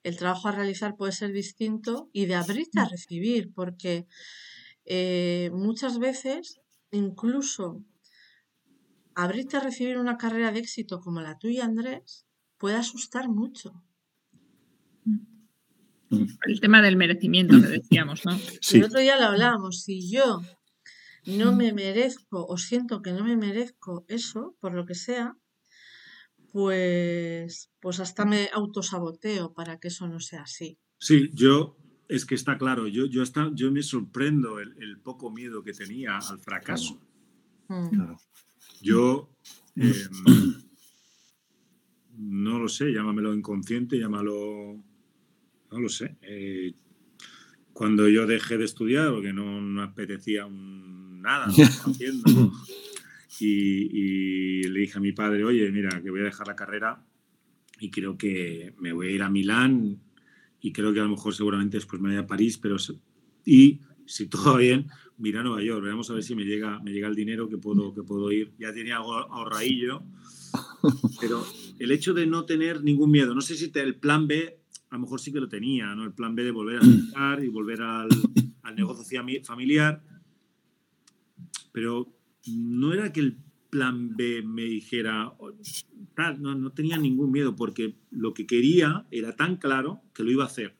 el 0.06 0.16
trabajo 0.16 0.46
a 0.46 0.52
realizar 0.52 0.96
puede 0.96 1.10
ser 1.10 1.32
distinto 1.32 2.08
y 2.12 2.26
de 2.26 2.36
abrirte 2.36 2.78
a 2.78 2.84
mm. 2.84 2.90
recibir, 2.90 3.52
porque 3.52 4.06
eh, 4.84 5.50
muchas 5.52 5.98
veces 5.98 6.60
incluso 6.92 7.82
abrirte 9.16 9.56
a 9.56 9.60
recibir 9.60 9.98
una 9.98 10.16
carrera 10.16 10.52
de 10.52 10.60
éxito 10.60 11.00
como 11.00 11.20
la 11.20 11.38
tuya, 11.38 11.64
Andrés, 11.64 12.24
puede 12.56 12.76
asustar 12.76 13.28
mucho. 13.28 13.82
Mm. 16.10 16.24
El 16.46 16.60
tema 16.60 16.82
del 16.82 16.96
merecimiento 16.96 17.60
que 17.60 17.68
decíamos, 17.68 18.24
¿no? 18.24 18.32
El 18.72 18.84
otro 18.84 19.00
día 19.00 19.18
lo 19.18 19.26
hablábamos, 19.26 19.82
si 19.82 20.10
yo 20.10 20.40
no 21.26 21.52
mm. 21.52 21.56
me 21.56 21.72
merezco 21.72 22.46
o 22.46 22.56
siento 22.56 23.02
que 23.02 23.12
no 23.12 23.24
me 23.24 23.36
merezco 23.36 24.04
eso, 24.08 24.56
por 24.60 24.74
lo 24.74 24.86
que 24.86 24.94
sea, 24.94 25.36
pues, 26.52 27.70
pues 27.80 28.00
hasta 28.00 28.24
me 28.24 28.48
autosaboteo 28.52 29.52
para 29.52 29.78
que 29.78 29.88
eso 29.88 30.08
no 30.08 30.20
sea 30.20 30.42
así. 30.42 30.78
Sí, 30.98 31.30
yo, 31.34 31.76
es 32.08 32.24
que 32.24 32.34
está 32.34 32.56
claro, 32.56 32.86
yo, 32.86 33.06
yo, 33.06 33.22
está, 33.22 33.50
yo 33.54 33.70
me 33.70 33.82
sorprendo 33.82 34.60
el, 34.60 34.98
poco 35.02 35.30
miedo 35.30 35.62
que 35.62 35.72
tenía 35.72 36.16
al 36.16 36.38
fracaso. 36.38 37.00
Mm. 37.68 38.14
Yo, 38.80 39.30
em, 39.74 39.94
no 42.16 42.58
lo 42.58 42.68
sé, 42.68 42.92
llámamelo 42.92 43.34
inconsciente, 43.34 43.98
llámalo, 43.98 44.82
no 45.76 45.82
lo 45.82 45.88
sé. 45.88 46.16
Eh, 46.22 46.72
cuando 47.72 48.08
yo 48.08 48.26
dejé 48.26 48.56
de 48.56 48.64
estudiar, 48.64 49.10
porque 49.12 49.32
no, 49.32 49.60
me 49.60 49.82
apetecía 49.82 50.48
nada, 50.48 51.46
haciendo, 51.84 52.52
y, 53.38 54.62
le 54.62 54.80
dije 54.80 54.96
a 54.96 55.00
mi 55.00 55.12
padre, 55.12 55.44
oye, 55.44 55.70
mira, 55.70 56.00
que 56.02 56.10
voy 56.10 56.20
a 56.20 56.24
dejar 56.24 56.46
la 56.46 56.56
carrera 56.56 57.04
y 57.78 57.90
creo 57.90 58.16
que 58.16 58.74
me 58.78 58.92
voy 58.92 59.08
a 59.08 59.10
ir 59.10 59.22
a 59.22 59.28
Milán 59.28 60.00
y 60.60 60.72
creo 60.72 60.94
que 60.94 61.00
a 61.00 61.04
lo 61.04 61.10
mejor 61.10 61.34
seguramente 61.34 61.76
después 61.76 62.00
me 62.00 62.08
voy 62.08 62.18
a 62.18 62.26
París, 62.26 62.56
pero 62.56 62.76
y 63.44 63.80
si 64.06 64.26
todo 64.26 64.52
va 64.52 64.58
bien, 64.58 64.86
mira 65.18 65.40
a 65.40 65.42
Nueva 65.42 65.62
York, 65.62 65.84
vamos 65.86 66.08
a 66.10 66.14
ver 66.14 66.22
si 66.22 66.34
me 66.34 66.44
llega, 66.44 66.80
me 66.80 66.92
llega 66.92 67.08
el 67.08 67.14
dinero 67.14 67.48
que 67.48 67.58
puedo, 67.58 67.92
que 67.92 68.02
puedo 68.02 68.32
ir. 68.32 68.54
Ya 68.58 68.72
tenía 68.72 68.96
algo 68.96 69.14
ahorradillo, 69.14 70.02
pero 71.20 71.44
el 71.78 71.90
hecho 71.90 72.14
de 72.14 72.26
no 72.26 72.46
tener 72.46 72.82
ningún 72.82 73.10
miedo, 73.10 73.34
no 73.34 73.40
sé 73.40 73.56
si 73.56 73.68
te, 73.68 73.82
el 73.82 73.96
plan 73.96 74.26
B, 74.26 74.60
a 74.90 74.94
lo 74.94 75.00
mejor 75.00 75.20
sí 75.20 75.32
que 75.32 75.40
lo 75.40 75.48
tenía, 75.48 75.94
¿no? 75.94 76.04
El 76.04 76.12
plan 76.12 76.34
B 76.34 76.44
de 76.44 76.50
volver 76.50 76.76
a 76.76 76.80
estudiar 76.80 77.44
y 77.44 77.48
volver 77.48 77.82
al, 77.82 78.08
al 78.62 78.76
negocio 78.76 79.22
familiar, 79.44 80.02
pero 81.72 82.12
no 82.46 82.92
era 82.92 83.12
que 83.12 83.20
el 83.20 83.38
plan 83.70 84.16
B 84.16 84.42
me 84.42 84.62
dijera, 84.62 85.32
no, 86.38 86.54
no 86.54 86.72
tenía 86.72 86.96
ningún 86.96 87.30
miedo, 87.30 87.56
porque 87.56 87.96
lo 88.10 88.32
que 88.32 88.46
quería 88.46 89.06
era 89.10 89.36
tan 89.36 89.56
claro 89.56 90.00
que 90.14 90.22
lo 90.22 90.30
iba 90.30 90.44
a 90.44 90.46
hacer. 90.46 90.76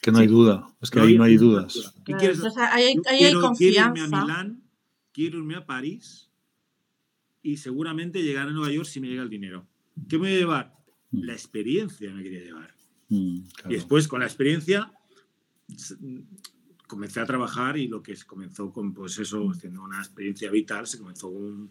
Que 0.00 0.12
no 0.12 0.18
hay 0.18 0.26
duda, 0.26 0.68
es 0.80 0.90
que 0.90 1.00
ahí 1.00 1.16
no 1.16 1.24
hay 1.24 1.36
dudas. 1.36 1.94
¿Qué 2.04 2.12
quieres? 2.14 2.40
hay, 2.56 2.94
quiero, 3.18 3.40
confianza. 3.40 4.04
irme 4.04 4.16
a 4.16 4.22
Milán, 4.22 4.62
quiero 5.12 5.38
irme 5.38 5.56
a 5.56 5.66
París 5.66 6.30
y 7.42 7.56
seguramente 7.56 8.22
llegar 8.22 8.48
a 8.48 8.52
Nueva 8.52 8.72
York 8.72 8.86
si 8.86 9.00
me 9.00 9.08
llega 9.08 9.22
el 9.22 9.30
dinero. 9.30 9.66
¿Qué 10.08 10.16
me 10.18 10.28
voy 10.28 10.36
a 10.36 10.38
llevar? 10.38 10.83
Mm. 11.14 11.24
La 11.24 11.32
experiencia 11.32 12.12
me 12.12 12.22
quería 12.22 12.40
llevar. 12.40 12.74
Mm, 13.08 13.38
y 13.68 13.72
después, 13.72 14.08
con 14.08 14.20
la 14.20 14.26
experiencia, 14.26 14.92
comencé 16.86 17.20
a 17.20 17.26
trabajar 17.26 17.78
y 17.78 17.88
lo 17.88 18.02
que 18.02 18.14
comenzó 18.26 18.72
con, 18.72 18.92
pues 18.92 19.18
eso, 19.18 19.50
haciendo 19.50 19.82
una 19.82 19.98
experiencia 19.98 20.50
vital, 20.50 20.86
se 20.86 20.98
comenzó 20.98 21.28
un, 21.28 21.70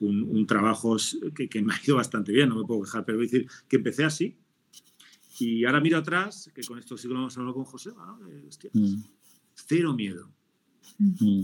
un, 0.00 0.46
trabajo 0.46 0.96
que, 1.34 1.48
que, 1.48 1.62
me 1.62 1.72
ha 1.72 1.80
ido 1.84 1.96
bastante 1.96 2.32
bien, 2.32 2.48
no 2.48 2.56
me 2.56 2.64
puedo 2.64 2.82
quejar, 2.82 3.04
pero 3.04 3.18
voy 3.18 3.26
a 3.26 3.30
decir 3.30 3.48
que 3.68 3.76
empecé 3.76 4.04
así. 4.04 4.36
Y 5.40 5.64
ahora 5.64 5.80
miro 5.80 5.98
atrás, 5.98 6.50
que 6.54 6.62
con 6.62 6.78
esto 6.78 6.96
sí 6.96 7.08
que 7.08 7.14
lo 7.14 7.20
hemos 7.20 7.36
hablado 7.36 7.54
con 7.54 7.64
José, 7.64 7.90
¿no? 7.96 8.20
Mm. 8.72 9.02
cero 9.54 9.94
miedo. 9.94 10.30
Mm. 10.98 11.42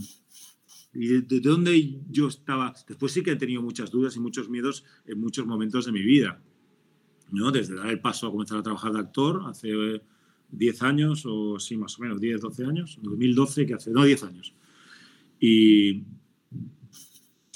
Y 0.93 1.07
de, 1.07 1.23
de, 1.23 1.41
dónde 1.41 2.01
yo 2.09 2.29
estaba, 2.29 2.75
después 2.87 3.13
sí 3.13 3.23
que 3.23 3.33
he 3.33 3.37
tenido 3.37 3.63
muchas 3.63 3.91
dudas 3.91 4.15
y 4.17 4.21
muchos 4.21 4.49
miedos 4.49 4.85
en 5.07 5.21
muchos 5.21 5.47
momentos 5.47 5.87
de 5.87 5.93
mi 5.93 6.03
vida, 6.03 6.43
¿no? 7.33 7.51
Desde 7.51 7.75
dar 7.75 7.89
el 7.89 8.01
paso 8.01 8.27
a 8.27 8.31
comenzar 8.31 8.59
a 8.59 8.63
trabajar 8.63 8.93
de 8.93 9.01
actor 9.01 9.43
hace 9.47 10.03
10 10.51 10.83
años, 10.83 11.25
o 11.27 11.59
sí, 11.59 11.77
más 11.77 11.99
o 11.99 12.03
menos, 12.03 12.21
10, 12.21 12.41
12 12.41 12.65
años, 12.65 12.99
2012, 13.03 13.67
que 13.67 13.75
hace, 13.75 13.91
no, 13.91 14.05
10 14.05 14.25
años. 14.25 14.55
Y, 15.39 16.03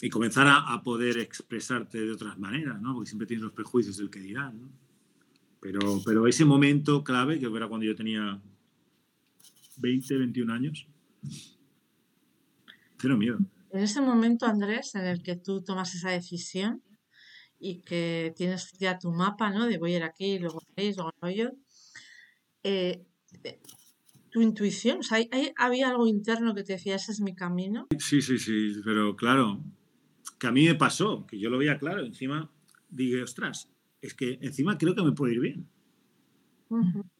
y 0.00 0.11
comenzar 0.11 0.47
a, 0.49 0.83
poder 0.83 1.19
expresarte 1.19 1.99
de 1.99 2.12
otras 2.12 2.38
maneras, 2.38 2.81
¿no? 2.81 2.95
Porque 2.95 3.09
siempre 3.09 3.26
tienes 3.26 3.43
los 3.45 3.52
prejuicios 3.52 3.97
del 3.97 4.11
que 4.11 4.21
dirán. 4.21 4.71
Pero, 5.61 6.02
pero 6.04 6.26
ese 6.26 6.45
momento 6.45 7.02
clave, 7.02 7.38
que 7.38 7.47
era 7.47 7.69
cuando 7.69 7.87
yo 7.87 7.95
tenía 7.95 8.40
20, 9.78 10.19
21 10.19 10.52
años, 10.52 10.87
cero 12.99 13.16
miedo. 13.16 13.38
En 13.71 13.81
ese 13.81 14.00
momento, 14.00 14.47
Andrés, 14.47 14.95
en 14.95 15.07
el 15.07 15.23
que 15.23 15.37
tú 15.37 15.62
tomas 15.62 15.95
esa 15.95 16.11
decisión 16.11 16.83
y 17.64 17.80
que 17.80 18.35
tienes 18.37 18.73
ya 18.78 18.99
tu 18.99 19.11
mapa, 19.11 19.50
¿no? 19.50 19.66
De 19.66 19.78
voy 19.78 19.94
a 19.94 19.97
ir 19.97 20.02
aquí, 20.02 20.38
luego 20.38 20.61
ahí, 20.76 20.92
luego 20.94 21.12
yo, 21.35 21.50
eh, 22.62 23.06
eh, 23.42 23.59
tu 24.30 24.42
intuición, 24.42 24.99
o 24.99 25.02
sea, 25.02 25.18
¿había 25.56 25.88
algo 25.88 26.06
interno 26.06 26.54
que 26.54 26.62
te 26.62 26.75
decía, 26.75 26.97
ese 26.97 27.12
es 27.12 27.23
mi 27.23 27.35
camino? 27.35 27.87
Sí, 27.99 28.21
sí, 28.21 28.38
sí, 28.38 28.83
pero 28.85 29.16
claro, 29.16 29.64
que 30.38 30.47
a 30.47 30.52
mí 30.52 30.66
me 30.66 30.75
pasó, 30.75 31.26
que 31.26 31.38
yo 31.38 31.49
lo 31.49 31.56
veía 31.56 31.78
claro, 31.78 32.04
encima 32.04 32.50
dije, 32.90 33.23
ostras, 33.23 33.71
es 34.02 34.12
que 34.12 34.38
encima 34.42 34.76
creo 34.76 34.94
que 34.94 35.02
me 35.02 35.12
puede 35.12 35.33
ir 35.33 35.40
bien. 35.40 35.66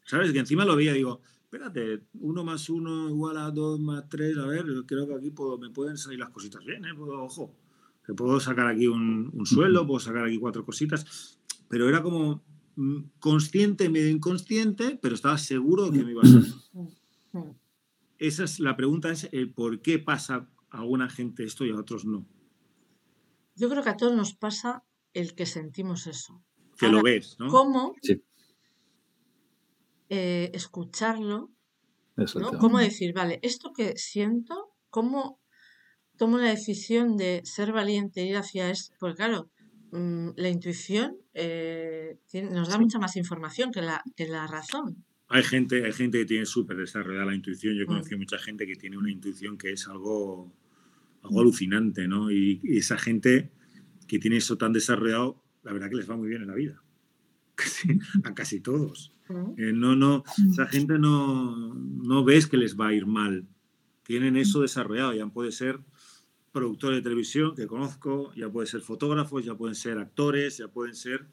¿Sabes? 0.05 0.31
Que 0.33 0.41
encima 0.41 0.67
lo 0.67 0.77
veía, 0.77 0.93
digo, 0.93 1.23
espérate, 1.45 2.03
uno 2.21 2.45
más 2.45 2.69
uno 2.69 3.09
igual 3.09 3.39
a 3.39 3.51
dos 3.51 3.81
más 3.81 4.11
tres, 4.11 4.37
a 4.37 4.47
ver, 4.47 4.67
creo 4.87 5.09
que 5.09 5.15
aquí 5.15 5.33
me 5.59 5.71
pueden 5.71 5.97
salir 5.97 6.19
las 6.19 6.31
cositas 6.31 6.63
bien, 6.63 6.85
¿eh? 6.85 6.95
Puedo, 6.95 7.23
ojo, 7.23 7.55
que 8.05 8.15
puedo 8.15 8.39
sacar 8.41 8.67
aquí 8.67 8.87
un, 8.87 9.31
un 9.33 9.47
suelo, 9.47 9.87
puedo 9.87 10.01
sacar 10.01 10.25
aquí 10.27 10.39
cuatro 10.39 10.65
cositas, 10.65 11.39
pero 11.69 11.89
era 11.89 12.03
como, 12.03 12.43
Mm, 12.77 13.11
consciente, 13.21 13.89
medio 13.89 14.09
inconsciente, 14.09 14.99
pero 15.01 15.15
estaba 15.15 15.39
seguro 15.39 15.91
de 15.91 15.99
que 15.99 16.05
me 16.05 16.11
iba 16.11 16.23
a 16.23 16.27
salir. 16.27 16.55
Esa 18.19 18.45
es 18.45 18.59
la 18.61 18.77
pregunta, 18.77 19.11
es 19.11 19.29
el 19.33 19.53
por 19.53 19.81
qué 19.81 19.99
pasa 19.99 20.49
a 20.71 20.79
alguna 20.79 21.09
gente 21.09 21.45
esto 21.45 21.65
y 21.65 21.71
a 21.71 21.77
otros 21.77 22.05
no. 22.05 22.27
Yo 23.55 23.69
creo 23.69 23.83
que 23.83 23.91
a 23.91 23.97
todos 23.97 24.15
nos 24.15 24.35
pasa 24.35 24.85
el 25.13 25.35
que 25.35 25.47
sentimos 25.47 26.07
eso. 26.07 26.43
Que 26.77 26.89
lo 26.89 27.03
ves, 27.03 27.37
¿no? 27.39 27.49
¿Cómo 27.49 27.95
eh, 30.09 30.51
escucharlo? 30.53 31.53
¿Cómo 32.59 32.79
decir, 32.79 33.13
vale, 33.13 33.39
esto 33.43 33.73
que 33.73 33.97
siento, 33.97 34.75
cómo 34.91 35.41
tomo 36.17 36.39
la 36.39 36.49
decisión 36.49 37.17
de 37.17 37.43
ser 37.45 37.73
valiente 37.73 38.23
e 38.23 38.27
ir 38.27 38.37
hacia 38.37 38.71
esto? 38.71 38.95
Porque 38.99 39.17
claro, 39.17 39.51
Mm, 39.95 40.31
la 40.35 40.49
intuición 40.49 41.19
eh, 41.35 42.19
nos 42.51 42.69
da 42.69 42.79
mucha 42.79 42.99
más 42.99 43.15
información 43.15 43.71
que 43.71 43.81
la, 43.81 44.03
que 44.17 44.27
la 44.27 44.49
razón. 44.49 45.05
Hay 45.29 45.45
gente, 45.45 45.85
hay 45.85 45.93
gente 45.93 46.19
que 46.19 46.25
tiene 46.25 46.47
súper 46.47 46.79
desarrollada 46.79 47.27
la 47.27 47.35
intuición. 47.37 47.77
Yo 47.77 47.85
he 47.85 47.87
mm. 47.87 48.19
mucha 48.19 48.39
gente 48.39 48.67
que 48.67 48.75
tiene 48.75 48.99
una 48.99 49.13
intuición 49.13 49.57
que 49.57 49.71
es 49.71 49.87
algo, 49.87 50.53
algo 51.23 51.41
alucinante, 51.41 52.09
¿no? 52.09 52.33
Y, 52.33 52.61
esa 52.65 52.99
gente 52.99 53.53
que 54.09 54.19
tiene 54.19 54.39
eso 54.39 54.59
tan 54.59 54.73
desarrollado, 54.73 55.41
la 55.63 55.73
verdad 55.73 55.89
que 55.91 55.97
les 55.97 56.11
va 56.11 56.17
muy 56.17 56.29
bien 56.29 56.43
en 56.43 56.49
la 56.49 56.55
vida. 56.57 56.83
a 58.25 58.35
casi 58.35 58.59
todos. 58.59 59.13
Mm. 59.29 59.61
Eh, 59.61 59.73
no, 59.73 59.95
no, 59.95 60.25
esa 60.51 60.67
gente 60.67 60.99
no, 60.99 61.73
no 61.73 62.25
ves 62.25 62.49
que 62.49 62.57
les 62.57 62.77
va 62.77 62.89
a 62.89 62.95
ir 62.95 63.07
mal. 63.07 63.47
Tienen 64.03 64.37
eso 64.37 64.61
desarrollado, 64.61 65.15
ya 65.15 65.25
puede 65.29 65.53
ser 65.53 65.79
productores 66.55 66.99
de 66.99 67.03
televisión 67.03 67.53
que 67.57 67.67
conozco, 67.67 68.33
ya 68.35 68.49
pueden 68.49 68.69
ser 68.69 68.81
fotógrafos, 68.81 69.45
ya 69.45 69.57
pueden 69.57 69.75
ser 69.75 69.99
actores, 69.99 70.59
ya 70.59 70.69
pueden 70.69 70.95
ser, 70.95 71.27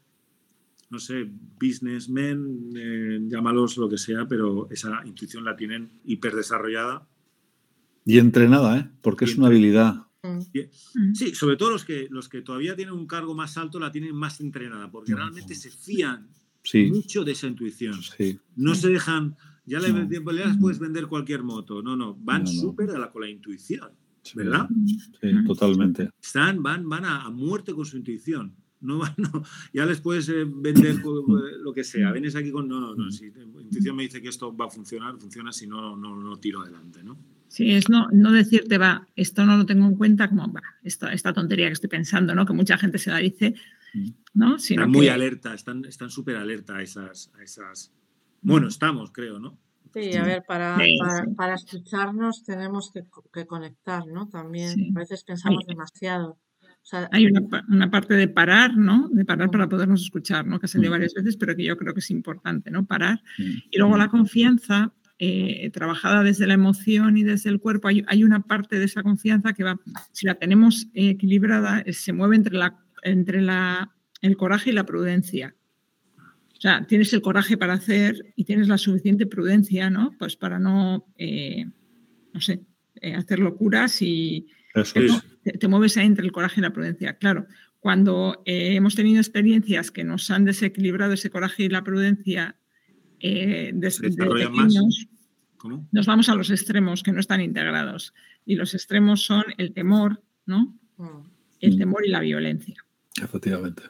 no 0.90 0.98
sé, 0.98 1.30
businessmen, 1.60 2.72
eh, 2.75 3.20
llámalos 3.28 3.78
lo 3.78 3.88
que 3.88 4.00
sea, 4.00 4.28
pero 4.28 4.68
esa 4.72 5.04
intuición 5.06 5.46
la 5.46 5.56
tienen 5.56 5.92
hiper 6.06 6.36
desarrollada. 6.36 7.08
Y 8.04 8.18
entrenada, 8.18 8.80
¿eh? 8.80 8.90
Porque 9.04 9.25
es 9.25 9.38
una 9.38 9.48
habilidad. 9.48 10.08
Mm. 10.24 11.13
Sí, 11.13 11.36
sobre 11.36 11.56
todo 11.56 11.70
los 11.70 11.86
que, 11.86 12.08
los 12.10 12.28
que 12.28 12.42
todavía 12.42 12.75
tienen 12.75 12.96
un 12.96 13.06
cargo 13.06 13.36
más 13.36 13.58
alto 13.58 13.80
la 13.80 13.92
tienen 13.92 14.16
más 14.16 14.42
entrenada, 14.42 14.90
porque 14.90 15.13
realmente 15.13 15.54
se 15.54 15.70
fían 15.70 16.30
mucho 16.90 17.24
de 17.24 17.34
esa 17.34 17.46
intuición. 17.46 18.00
No 18.56 18.74
se 18.74 18.90
dejan, 18.90 19.38
ya 19.68 19.80
le, 19.80 19.92
les 19.94 20.58
puedes 20.60 20.80
vender 20.80 21.06
cualquier 21.06 21.44
moto, 21.44 21.84
no, 21.84 21.96
no, 21.96 22.16
van 22.16 22.48
súper 22.48 22.90
con 23.12 23.22
la 23.22 23.30
intuición, 23.30 23.92
¿verdad? 24.36 24.70
Sí, 25.20 25.32
totalmente. 25.46 26.10
Están, 26.22 26.62
van, 26.62 26.88
van 26.88 27.06
a, 27.06 27.30
muerte 27.30 27.74
con 27.74 27.86
su 27.86 27.98
intuición. 27.98 28.56
No, 28.80 29.01
no, 29.18 29.44
ya 29.74 29.86
les 29.86 30.01
puedes 30.01 30.28
eh, 30.30 30.46
vender 30.46 30.98
lo 31.04 31.74
que 31.74 31.84
sea. 31.84 32.12
Vienes 32.12 32.36
aquí 32.36 32.51
con, 32.51 32.68
no, 32.68 32.80
no, 32.80 32.96
no, 32.96 33.12
si 33.12 33.32
la 33.32 33.62
intuición 33.62 33.96
me 33.96 34.04
dice 34.04 34.22
que 34.22 34.30
esto 34.30 34.56
va 34.56 34.66
a 34.66 34.70
funcionar, 34.70 35.18
funciona, 35.20 35.51
si 35.51 35.68
no, 35.68 35.96
no, 35.96 36.16
no 36.16 36.38
tiro 36.38 36.62
adelante, 36.62 37.04
¿no? 37.04 37.18
Sí, 37.48 37.72
es 37.72 37.90
no, 37.90 38.08
no 38.13 38.32
decirte, 38.32 38.78
va, 38.78 39.06
esto 39.16 39.46
no 39.46 39.58
lo 39.58 39.66
tengo 39.66 39.86
en 39.86 39.96
cuenta 39.96 40.30
como, 40.30 40.51
va, 40.51 40.62
esta, 40.84 41.12
esta 41.12 41.34
tontería 41.34 41.68
que 41.68 41.74
estoy 41.74 41.90
pensando, 41.90 42.34
¿no? 42.34 42.46
Que 42.46 42.54
mucha 42.54 42.78
gente 42.78 42.98
se 42.98 43.12
la 43.12 43.18
dice, 43.18 43.56
¿no? 44.34 44.56
están 44.56 44.90
muy 44.90 45.10
alerta, 45.10 45.54
están 45.54 46.10
súper 46.10 46.38
alerta 46.38 46.78
a 46.78 46.82
esas, 46.82 47.30
a 47.38 47.44
esas... 47.44 47.92
Bueno, 48.42 48.70
estamos, 48.70 49.12
creo, 49.12 49.38
¿no? 49.38 49.60
Sí, 49.94 50.16
a 50.16 50.24
ver, 50.24 50.44
para, 50.48 50.78
para, 51.36 51.56
escucharnos 51.56 52.44
tenemos 52.44 52.92
que, 52.94 53.04
que, 53.34 53.46
conectar, 53.46 54.06
¿no? 54.08 54.30
También 54.30 54.92
a 54.96 55.00
veces 55.00 55.24
pensamos 55.24 55.66
demasiado. 55.68 56.40
hay 57.12 57.26
una, 57.26 57.42
una, 57.68 57.92
parte 57.92 58.14
de 58.14 58.30
parar, 58.30 58.78
¿no? 58.78 59.10
De 59.12 59.26
parar 59.26 59.52
para 59.52 59.68
podernos 59.68 60.02
escuchar, 60.02 60.48
¿no? 60.48 60.60
Que 60.60 60.70
se 60.70 60.80
dio 60.80 60.92
varias 60.92 61.14
veces, 61.14 61.36
pero 61.36 61.56
que 61.56 61.66
yo 61.66 61.78
creo 61.78 61.94
que 61.94 62.00
es 62.00 62.10
importante, 62.10 62.72
¿no? 62.72 62.86
Parar. 62.86 63.22
Y 63.38 63.78
luego 63.78 63.98
la 63.98 64.08
confianza, 64.08 64.94
eh, 65.20 65.70
trabajada 65.72 66.24
desde 66.24 66.48
la 66.48 66.54
emoción 66.54 67.18
y 67.18 67.24
desde 67.24 67.50
el 67.50 67.60
cuerpo, 67.60 67.90
hay, 67.90 68.24
una 68.24 68.44
parte 68.44 68.80
de 68.80 68.86
esa 68.86 69.04
confianza 69.04 69.54
que 69.54 69.64
va, 69.64 69.80
si 70.14 70.26
la 70.26 70.36
tenemos 70.36 70.88
equilibrada, 70.94 71.82
eh, 71.82 71.94
se 71.94 72.14
mueve 72.14 72.38
entre, 72.38 72.58
la, 72.58 72.80
entre 73.04 73.42
la, 73.42 73.94
el 74.22 74.38
coraje 74.38 74.70
y 74.70 74.74
la 74.74 74.86
prudencia. 74.86 75.54
O 76.62 76.63
sea, 76.63 76.86
tienes 76.86 77.12
el 77.13 77.24
coraje 77.24 77.58
para 77.58 77.74
hacer 77.74 78.34
y 78.36 78.44
tienes 78.44 78.68
la 78.68 78.77
suficiente 78.77 79.25
prudencia, 79.25 79.89
¿no? 79.89 80.15
Pues 80.20 80.36
para 80.36 80.60
no, 80.60 81.08
eh, 81.18 81.65
no 82.34 82.39
sé, 82.39 82.62
hacer 83.15 83.39
locuras 83.39 84.00
y 84.03 84.46
te, 85.60 85.68
mueves 85.68 85.98
ahí 85.98 86.06
entre 86.06 86.24
el 86.24 86.32
coraje 86.32 86.60
y 86.60 86.62
la 86.62 86.72
prudencia. 86.72 87.18
Claro, 87.18 87.48
cuando 87.80 88.44
hemos 88.46 88.94
tenido 88.94 89.20
experiencias 89.20 89.89
que 89.89 90.03
nos 90.03 90.30
han 90.30 90.46
desequilibrado 90.46 91.13
ese 91.13 91.32
coraje 91.32 91.63
y 91.63 91.70
la 91.70 91.84
prudencia 91.84 92.56
desde 93.20 94.12
pequeños, 94.12 95.08
nos 95.91 96.06
vamos 96.06 96.30
a 96.30 96.36
los 96.36 96.51
extremos 96.51 97.01
que 97.01 97.12
no 97.12 97.20
están 97.20 97.41
integrados. 97.41 98.13
Y 98.46 98.53
los 98.53 98.75
extremos 98.75 99.24
son 99.24 99.46
el 99.58 99.74
temor, 99.74 100.22
¿no? 100.46 100.77
Mm. 100.98 101.27
El 101.60 101.80
temor 101.80 102.06
y 102.06 102.10
la 102.10 102.20
violencia. 102.20 102.75
Efectivamente. 103.20 103.82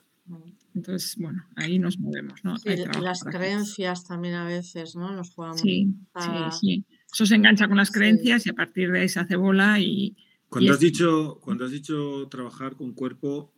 Entonces, 0.73 1.15
bueno, 1.17 1.45
ahí 1.55 1.79
nos 1.79 1.99
movemos, 1.99 2.43
¿no? 2.43 2.55
las 3.01 3.23
creencias 3.23 4.05
también 4.07 4.35
a 4.35 4.45
veces, 4.45 4.95
¿no? 4.95 5.11
Nos 5.11 5.31
jugamos. 5.31 5.59
Sí, 5.59 5.93
sí, 6.17 6.29
sí. 6.59 6.85
Eso 7.11 7.25
se 7.25 7.35
engancha 7.35 7.67
con 7.67 7.77
las 7.77 7.91
creencias 7.91 8.45
y 8.45 8.49
a 8.49 8.53
partir 8.53 8.91
de 8.91 9.01
ahí 9.01 9.09
se 9.09 9.19
hace 9.19 9.35
bola 9.35 9.79
y. 9.79 10.15
Cuando, 10.47 10.73
has, 10.73 10.79
dicho, 10.79 11.39
cuando 11.41 11.65
has 11.65 11.71
dicho 11.71 12.27
trabajar 12.29 12.75
con 12.75 12.93
cuerpo, 12.93 13.53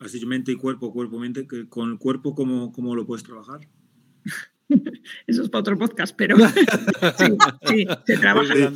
has 0.00 0.12
dicho 0.12 0.26
mente 0.26 0.52
y 0.52 0.56
cuerpo, 0.56 0.92
cuerpo, 0.92 1.18
mente, 1.18 1.46
¿con 1.68 1.92
el 1.92 1.98
cuerpo 1.98 2.34
cómo, 2.34 2.72
cómo 2.72 2.96
lo 2.96 3.06
puedes 3.06 3.22
trabajar? 3.24 3.60
Eso 5.26 5.42
es 5.42 5.48
para 5.50 5.60
otro 5.60 5.78
podcast, 5.78 6.14
pero 6.16 6.36
sí, 7.66 7.86
se 8.06 8.16
trabaja, 8.16 8.54
yo, 8.54 8.68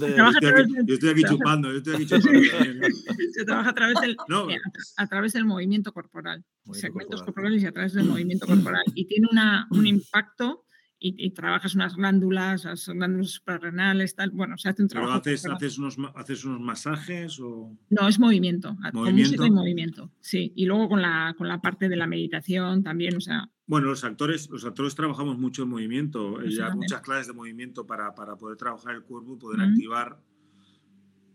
estoy 0.94 1.11
aquí, 1.11 1.22
chupando, 1.24 1.70
yo 1.70 1.79
estoy 1.79 1.94
aquí 1.94 2.07
chupando. 2.07 2.88
se 3.33 3.44
trabaja 3.44 3.70
a 3.70 3.74
través 3.74 4.01
del, 4.01 4.12
eh, 4.12 4.59
a, 4.96 5.07
través 5.07 5.33
del 5.33 5.44
movimiento 5.44 5.92
corporal, 5.92 6.44
segmentos 6.72 7.22
corporales 7.22 7.62
y 7.62 7.66
a 7.66 7.72
través 7.72 7.94
del 7.94 8.05
movimiento 8.05 8.46
corporal. 8.46 8.83
Y 8.94 9.07
tiene 9.07 9.29
una, 9.31 9.66
un 9.70 9.87
impacto 9.87 10.66
y, 11.01 11.31
trabajas 11.31 11.77
unas 11.77 11.94
glándulas, 11.94 12.64
las 12.64 12.88
glándulas 12.88 13.31
suprarrenales, 13.31 14.16
tal. 14.16 14.31
Bueno, 14.31 14.59
se 14.59 14.68
hace 14.68 14.83
un 14.83 14.88
trabajo. 14.88 15.12
haces, 15.12 15.46
haces, 15.46 15.79
unos, 15.79 15.96
haces 16.16 16.44
unos 16.44 16.61
masajes 16.61 17.38
o.? 17.38 17.77
No, 17.88 18.09
es 18.09 18.18
movimiento. 18.18 18.77
¿Movimiento? 18.92 19.37
Con 19.37 19.55
movimiento, 19.55 20.11
sí. 20.20 20.53
Y 20.57 20.66
luego 20.66 20.88
con 20.88 21.03
la, 21.03 21.35
con 21.38 21.46
la 21.46 21.61
parte 21.61 21.88
de 21.88 21.96
la 21.96 22.07
meditación 22.07 22.83
también, 22.83 23.16
o 23.16 23.20
sea. 23.20 23.48
Bueno, 23.68 23.88
los 23.88 24.02
actores, 24.02 24.48
los 24.48 24.64
actores 24.64 24.94
trabajamos 24.94 25.38
mucho 25.38 25.62
en 25.62 25.68
movimiento. 25.68 26.40
Eh, 26.40 26.50
ya 26.50 26.74
muchas 26.74 27.02
clases 27.02 27.26
de 27.26 27.35
movimiento 27.35 27.87
para, 27.87 28.14
para, 28.14 28.35
poder 28.37 28.57
trabajar 28.57 28.94
el 28.94 29.02
cuerpo 29.02 29.35
y 29.35 29.38
poder 29.38 29.61
activar 29.61 30.18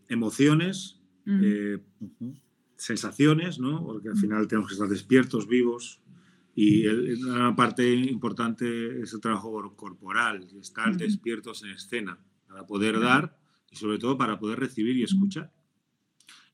emociones, 0.10 1.00
eh, 1.28 1.78
sensaciones, 2.76 3.60
¿no? 3.60 3.86
Porque 3.86 4.10
al 4.10 4.18
final 4.18 4.48
tenemos 4.48 4.68
que 4.68 4.74
estar 4.74 4.90
despiertos, 4.90 5.48
vivos. 5.48 6.02
Y 6.56 6.88
una 6.88 7.56
parte 7.56 7.94
importante 7.94 9.02
es 9.02 9.14
el 9.14 9.22
trabajo 9.22 9.76
corporal, 9.76 10.48
estar 10.60 10.98
despiertos 10.98 11.64
en 11.64 11.70
escena, 11.70 12.18
para 12.48 12.66
poder 12.66 13.00
dar 13.00 13.38
y 13.70 13.76
sobre 13.76 14.00
todo 14.00 14.18
para 14.18 14.40
poder 14.40 14.60
recibir 14.60 14.98
y 14.98 15.04
escuchar. 15.04 15.54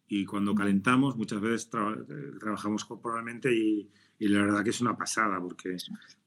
Y 0.09 0.25
cuando 0.25 0.53
calentamos, 0.55 1.15
muchas 1.15 1.39
veces 1.39 1.69
eh, 1.73 2.31
trabajamos 2.37 2.83
corporalmente 2.83 3.55
y, 3.55 3.89
y, 4.19 4.27
la 4.27 4.41
verdad 4.41 4.63
que 4.63 4.69
es 4.69 4.81
una 4.81 4.97
pasada, 4.97 5.39
porque 5.39 5.77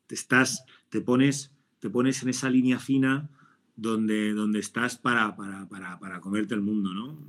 te, 0.07 0.15
estás, 0.15 0.65
te, 0.89 1.01
pones, 1.01 1.53
te 1.79 1.91
pones 1.91 2.23
en 2.23 2.31
esa 2.31 2.51
línea 2.51 2.79
fina 2.79 3.31
donde, 3.77 4.33
donde 4.33 4.59
estás 4.59 4.97
para, 4.97 5.37
para, 5.37 5.69
para, 5.69 5.99
para 5.99 6.21
comerte 6.21 6.55
el 6.55 6.63
mundo. 6.63 6.93
¿no? 6.93 7.25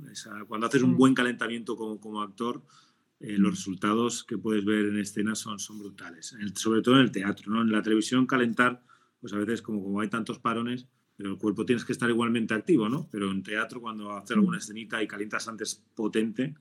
cuando 0.46 0.66
haces 0.66 0.82
un 0.82 0.96
buen 0.96 1.14
calentamiento 1.14 1.76
como, 1.76 2.00
como 2.00 2.22
actor, 2.22 2.62
eh, 3.20 3.38
los 3.38 3.52
resultados 3.52 4.24
que 4.24 4.36
puedes 4.36 4.64
ver 4.64 4.86
en 4.86 4.98
escena 4.98 5.34
son, 5.34 5.58
son 5.58 5.78
brutales, 5.78 6.36
sobre 6.54 6.82
todo 6.82 6.96
en 6.96 7.02
el 7.02 7.12
teatro. 7.12 7.52
¿no? 7.52 7.62
En 7.62 7.70
la 7.70 7.82
televisión 7.82 8.26
calentar, 8.26 8.82
pues 9.20 9.32
a 9.32 9.38
veces 9.38 9.62
como, 9.62 9.82
como 9.82 10.00
hay 10.00 10.08
tantos 10.08 10.38
parones, 10.38 10.86
pero 11.16 11.30
el 11.30 11.38
cuerpo 11.38 11.64
tienes 11.64 11.84
que 11.84 11.92
estar 11.92 12.10
igualmente 12.10 12.54
activo, 12.54 12.88
¿no? 12.88 13.08
Pero 13.10 13.30
en 13.30 13.42
teatro 13.42 13.80
cuando 13.80 14.12
haces 14.12 14.36
alguna 14.36 14.58
escenita 14.58 15.02
y 15.02 15.06
calientas 15.06 15.46
antes 15.46 15.82
potente, 15.94 16.54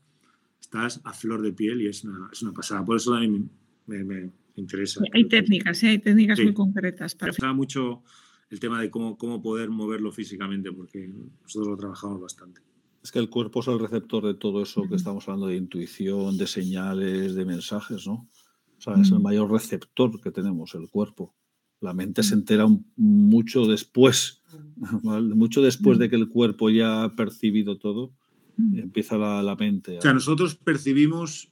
estás 0.60 1.02
a 1.04 1.14
flor 1.14 1.42
de 1.42 1.54
piel 1.54 1.82
y 1.82 1.88
es 1.88 2.04
una, 2.04 2.30
es 2.32 2.42
una 2.44 2.54
pasada. 2.54 2.86
Por 2.86 2.98
eso 2.98 3.16
mí 3.20 3.50
me, 3.88 4.04
me, 4.04 4.32
interesa. 4.56 5.02
Hay 5.14 5.28
técnicas, 5.28 5.84
hay 5.84 6.00
técnicas 6.00 6.40
muy 6.40 6.54
concretas. 6.54 7.16
Para... 7.16 7.32
Me 7.32 7.54
mucho 7.54 8.04
el 8.50 8.60
tema 8.60 8.80
de 8.82 8.92
cómo, 8.92 9.18
cómo 9.18 9.42
poder 9.42 9.70
moverlo 9.70 10.12
físicamente, 10.12 10.72
porque 10.72 11.08
nosotros 11.42 11.68
lo 11.68 11.78
trabajamos 11.78 12.22
bastante. 12.22 12.62
Es 13.04 13.12
que 13.12 13.20
el 13.20 13.30
cuerpo 13.30 13.60
es 13.60 13.68
el 13.68 13.80
receptor 13.80 14.26
de 14.26 14.36
todo 14.36 14.62
eso 14.62 14.88
que 14.88 14.96
estamos 14.96 15.28
hablando 15.28 15.48
de 15.48 15.58
intuición, 15.58 16.38
de 16.38 16.48
señales, 16.48 17.36
de 17.36 17.46
mensajes, 17.46 18.08
¿no? 18.08 18.30
O 18.78 18.82
sea, 18.82 18.94
es 18.96 19.12
el 19.12 19.20
mayor 19.20 19.50
receptor 19.50 20.20
que 20.22 20.32
tenemos, 20.32 20.76
el 20.76 20.90
cuerpo. 20.90 21.34
La 21.80 21.94
mente 21.94 22.22
se 22.22 22.34
entera 22.34 22.66
mucho 22.96 23.66
después, 23.66 24.42
mucho 25.04 25.62
después 25.62 25.98
de 26.00 26.10
que 26.10 26.16
el 26.16 26.30
cuerpo 26.30 26.70
ya 26.70 27.04
ha 27.04 27.16
percibido 27.16 27.78
todo, 27.78 28.14
empieza 28.58 29.18
la, 29.18 29.56
mente. 29.56 29.98
O 29.98 30.02
sea, 30.02 30.14
nosotros 30.14 30.56
percibimos 30.56 31.50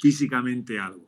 físicamente 0.00 0.78
algo. 0.78 1.07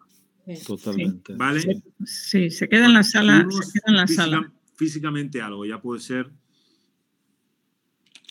Totalmente. 0.67 1.35
¿Vale? 1.35 1.83
Sí, 2.05 2.51
se 2.51 2.69
queda 2.69 2.87
en 2.87 2.95
la 2.95 3.03
sala. 3.03 3.47
Se 3.51 3.73
queda 3.73 3.85
en 3.87 3.97
la 3.97 4.07
sala. 4.07 4.53
Físicamente 4.75 5.43
algo, 5.43 5.67
ya 5.67 5.81
puede 5.81 6.01
ser, 6.01 6.31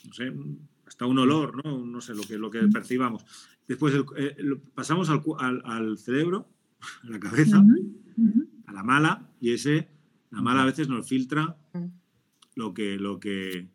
no 0.07 0.13
sé, 0.13 0.33
hasta 0.87 1.05
un 1.05 1.19
olor, 1.19 1.63
¿no? 1.63 1.85
No 1.85 2.01
sé, 2.01 2.15
lo 2.15 2.23
que, 2.23 2.39
lo 2.39 2.49
que 2.49 2.59
percibamos. 2.73 3.23
Después 3.67 3.93
eh, 4.17 4.35
pasamos 4.73 5.09
al, 5.09 5.21
al, 5.63 5.97
cerebro, 5.99 6.49
a 7.03 7.09
la 7.09 7.19
cabeza, 7.19 7.63
a 8.65 8.73
la 8.73 8.83
mala, 8.83 9.29
y 9.39 9.51
ese, 9.51 9.87
la 10.31 10.41
mala 10.41 10.63
a 10.63 10.65
veces 10.65 10.89
nos 10.89 11.07
filtra 11.07 11.55
lo 12.55 12.73
que, 12.73 12.97
lo 12.97 13.19
que, 13.19 13.67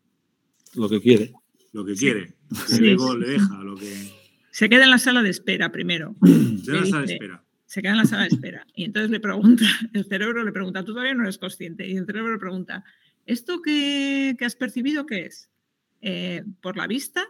lo 0.75 0.89
que 0.89 1.01
quiere. 1.01 1.33
Lo 1.73 1.85
que 1.85 1.95
quiere. 1.95 2.35
Y 2.71 2.79
luego 2.81 3.17
le 3.17 3.29
deja 3.29 3.63
lo 3.63 3.77
que. 3.77 4.13
Se 4.51 4.69
queda 4.69 4.85
en 4.85 4.91
la 4.91 4.99
sala 4.99 5.23
de 5.23 5.31
espera 5.31 5.73
primero. 5.73 6.15
Se 6.23 6.63
queda 6.65 6.79
en 6.79 6.83
la 6.83 6.87
sala 6.87 7.07
de 7.07 7.13
espera. 7.13 7.44
Se 7.75 7.83
queda 7.83 7.91
en 7.91 7.99
la 7.99 8.05
sala 8.05 8.23
de 8.23 8.29
espera. 8.29 8.65
Y 8.73 8.85
entonces 8.85 9.11
le 9.11 9.19
pregunta, 9.19 9.65
el 9.95 10.05
cerebro 10.05 10.45
le 10.45 10.53
pregunta, 10.53 10.85
tú 10.85 10.93
todavía 10.93 11.13
no 11.13 11.25
eres 11.25 11.39
consciente. 11.39 11.85
Y 11.89 11.97
el 11.97 12.07
cerebro 12.07 12.35
le 12.35 12.39
pregunta, 12.39 12.85
¿esto 13.27 13.61
que, 13.63 14.37
que 14.39 14.45
has 14.45 14.55
percibido 14.55 15.07
qué 15.07 15.27
es? 15.27 15.51
Eh, 16.01 16.45
por 16.61 16.77
la 16.77 16.87
vista, 16.87 17.25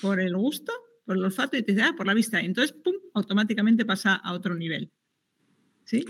por 0.00 0.20
el 0.20 0.36
gusto, 0.36 0.72
por 1.04 1.16
el 1.16 1.24
olfato 1.24 1.56
y 1.56 1.64
te 1.64 1.72
dice, 1.72 1.82
ah, 1.82 1.94
por 1.96 2.06
la 2.06 2.14
vista. 2.14 2.40
Y 2.40 2.46
entonces, 2.46 2.76
pum, 2.80 2.94
automáticamente 3.12 3.84
pasa 3.84 4.14
a 4.14 4.34
otro 4.34 4.54
nivel. 4.54 4.92
¿Sí? 5.82 6.04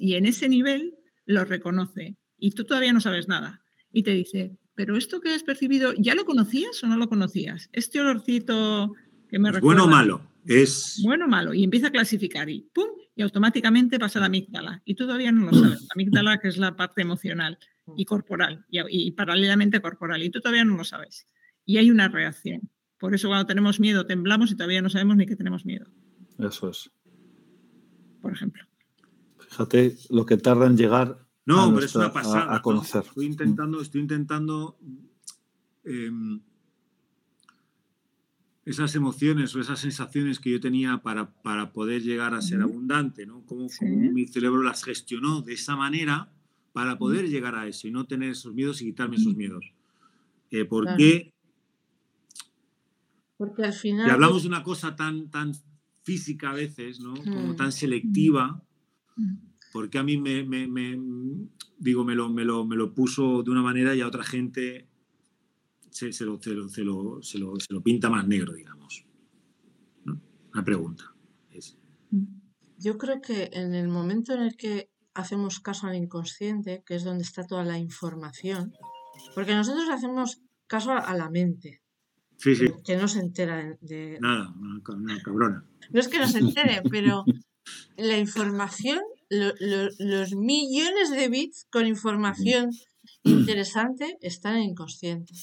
Y, 0.00 0.14
en, 0.14 0.26
ese 0.26 0.48
nivel 0.48 0.96
lo 1.24 1.44
reconoce. 1.44 2.16
Y 2.38 2.50
tú 2.50 2.64
todavía 2.64 2.92
no 2.92 3.00
sabes 3.00 3.28
nada. 3.28 3.62
Y 3.92 4.02
te 4.02 4.14
dice, 4.14 4.58
pero 4.74 4.96
esto 4.96 5.20
que 5.20 5.32
has 5.32 5.44
percibido, 5.44 5.92
¿ya 5.96 6.16
lo 6.16 6.24
conocías 6.24 6.82
o 6.82 6.88
no 6.88 6.96
lo 6.96 7.08
conocías? 7.08 7.70
Este 7.72 8.00
olorcito 8.00 8.94
que 9.28 9.38
me 9.38 9.52
recuerda... 9.52 9.82
¿Bueno 9.82 9.84
o 9.84 9.96
malo? 9.96 10.27
Es... 10.48 11.00
Bueno 11.04 11.26
o 11.26 11.28
malo. 11.28 11.52
Y 11.54 11.62
empieza 11.64 11.88
a 11.88 11.90
clasificar 11.92 12.48
y 12.48 12.68
¡pum! 12.74 12.86
Y 13.14 13.22
automáticamente 13.22 13.98
pasa 13.98 14.18
a 14.18 14.20
la 14.20 14.26
amígdala. 14.26 14.80
Y 14.84 14.94
todavía 14.94 15.30
no 15.30 15.46
lo 15.46 15.52
sabes. 15.52 15.82
La 15.82 15.88
amígdala, 15.94 16.38
que 16.38 16.48
es 16.48 16.56
la 16.56 16.74
parte 16.74 17.02
emocional 17.02 17.58
y 17.96 18.04
corporal, 18.04 18.64
y, 18.70 18.80
y 18.88 19.10
paralelamente 19.12 19.80
corporal. 19.80 20.22
Y 20.22 20.30
tú 20.30 20.40
todavía 20.40 20.64
no 20.64 20.76
lo 20.76 20.84
sabes. 20.84 21.26
Y 21.64 21.76
hay 21.78 21.90
una 21.90 22.08
reacción. 22.08 22.70
Por 22.98 23.14
eso 23.14 23.28
cuando 23.28 23.46
tenemos 23.46 23.78
miedo 23.80 24.06
temblamos 24.06 24.50
y 24.50 24.56
todavía 24.56 24.82
no 24.82 24.88
sabemos 24.90 25.16
ni 25.16 25.26
que 25.26 25.36
tenemos 25.36 25.64
miedo. 25.66 25.86
Eso 26.38 26.70
es. 26.70 26.90
Por 28.22 28.32
ejemplo. 28.32 28.64
Fíjate 29.38 29.96
lo 30.10 30.24
que 30.26 30.36
tarda 30.36 30.66
en 30.66 30.76
llegar 30.76 31.26
no, 31.46 31.60
a, 31.60 31.64
pero 31.66 31.70
nuestra- 31.80 32.02
es 32.02 32.06
una 32.06 32.12
pasada. 32.12 32.52
a, 32.52 32.56
a 32.56 32.62
conocer. 32.62 33.02
Estoy 33.06 33.26
intentando, 33.26 33.80
estoy 33.80 34.00
intentando 34.02 34.78
em, 35.84 36.40
esas 38.70 38.94
emociones 38.94 39.54
o 39.56 39.60
esas 39.60 39.80
sensaciones 39.80 40.38
que 40.40 40.50
yo 40.50 40.60
tenía 40.60 40.98
para, 40.98 41.30
para 41.42 41.72
poder 41.72 42.02
llegar 42.02 42.34
a 42.34 42.42
ser 42.42 42.60
abundante, 42.62 43.24
¿no? 43.26 43.44
Cómo, 43.46 43.68
Sí. 43.68 43.78
cómo 43.80 44.12
mi 44.12 44.26
cerebro 44.26 44.62
las 44.62 44.84
gestionó 44.84 45.40
de 45.42 45.54
esa 45.54 45.74
manera 45.76 46.30
para 46.72 46.98
poder 46.98 47.28
llegar 47.28 47.54
a 47.54 47.66
eso 47.66 47.88
y 47.88 47.90
no 47.90 48.06
tener 48.06 48.30
esos 48.30 48.52
miedos 48.54 48.80
y 48.82 48.86
quitarme 48.86 49.16
esos 49.16 49.34
miedos. 49.36 49.72
Eh, 50.50 50.64
¿Por 50.64 50.84
Claro. 50.84 50.98
qué? 50.98 51.32
Porque 53.36 53.62
al 53.64 53.72
final. 53.72 54.06
Y 54.06 54.10
hablamos 54.10 54.42
de 54.42 54.48
una 54.48 54.62
cosa 54.62 54.96
tan, 54.96 55.30
tan 55.30 55.52
física 56.02 56.50
a 56.50 56.54
veces, 56.54 57.00
¿no? 57.00 57.14
Como 57.14 57.52
Mm. 57.52 57.56
tan 57.56 57.72
selectiva. 57.72 58.62
Mm. 59.16 59.34
porque 59.70 59.98
a 59.98 60.02
mí 60.02 60.16
me, 60.16 60.44
me- 60.44 60.66
me- 60.66 60.98
digo, 61.78 62.02
me 62.02 62.14
lo, 62.14 62.30
me, 62.32 62.42
lo, 62.44 62.64
me 62.64 62.74
lo 62.74 62.94
puso 62.94 63.42
de 63.42 63.50
una 63.50 63.60
manera 63.62 63.94
y 63.94 64.00
a 64.00 64.06
otra 64.06 64.24
gente 64.24 64.87
se, 65.98 66.12
se 66.12 66.24
lo, 66.24 66.40
se, 66.40 66.50
lo, 66.54 66.68
se, 66.68 66.82
lo, 66.84 67.22
se 67.60 67.72
lo- 67.74 67.82
pinta 67.82 68.08
más 68.08 68.26
negro, 68.26 68.52
digamos. 68.54 69.04
¿No? 70.04 70.20
Una 70.54 70.64
pregunta. 70.64 71.04
Es, 71.50 71.76
Yo 72.78 72.96
creo 72.98 73.20
que 73.20 73.50
en 73.52 73.74
el 73.74 73.88
momento 73.88 74.32
en 74.34 74.42
el 74.42 74.56
que 74.56 74.90
hacemos 75.14 75.58
caso 75.60 75.86
al 75.88 75.96
inconsciente, 75.96 76.82
que 76.86 76.94
es 76.94 77.04
donde 77.04 77.24
está 77.24 77.42
toda 77.44 77.64
la 77.64 77.78
información, 77.78 78.72
porque 79.34 79.54
nosotros 79.54 79.88
hacemos 79.90 80.40
caso 80.68 80.92
a, 80.92 81.14
la 81.14 81.28
mente, 81.30 81.80
sí, 82.36 82.54
sí, 82.54 82.66
que 82.84 82.96
no 82.96 83.08
se 83.08 83.18
entera 83.20 83.76
de, 83.80 84.18
nada, 84.20 84.54
una, 84.60 84.80
ca- 84.82 84.92
una 84.94 85.20
cabrona. 85.22 85.64
No 85.90 85.98
es 86.00 86.06
que 86.08 86.18
no 86.18 86.28
se 86.28 86.38
entere, 86.38 86.82
pero 86.90 87.24
la 87.96 88.16
información, 88.18 89.00
lo- 89.30 89.54
lo- 89.58 89.90
los 89.98 90.34
millones 90.36 91.10
de 91.10 91.28
bits 91.28 91.66
con 91.70 91.86
información 91.86 92.70
interesante 93.24 94.16
están 94.20 94.56
en 94.58 94.64
inconsciente. 94.70 95.34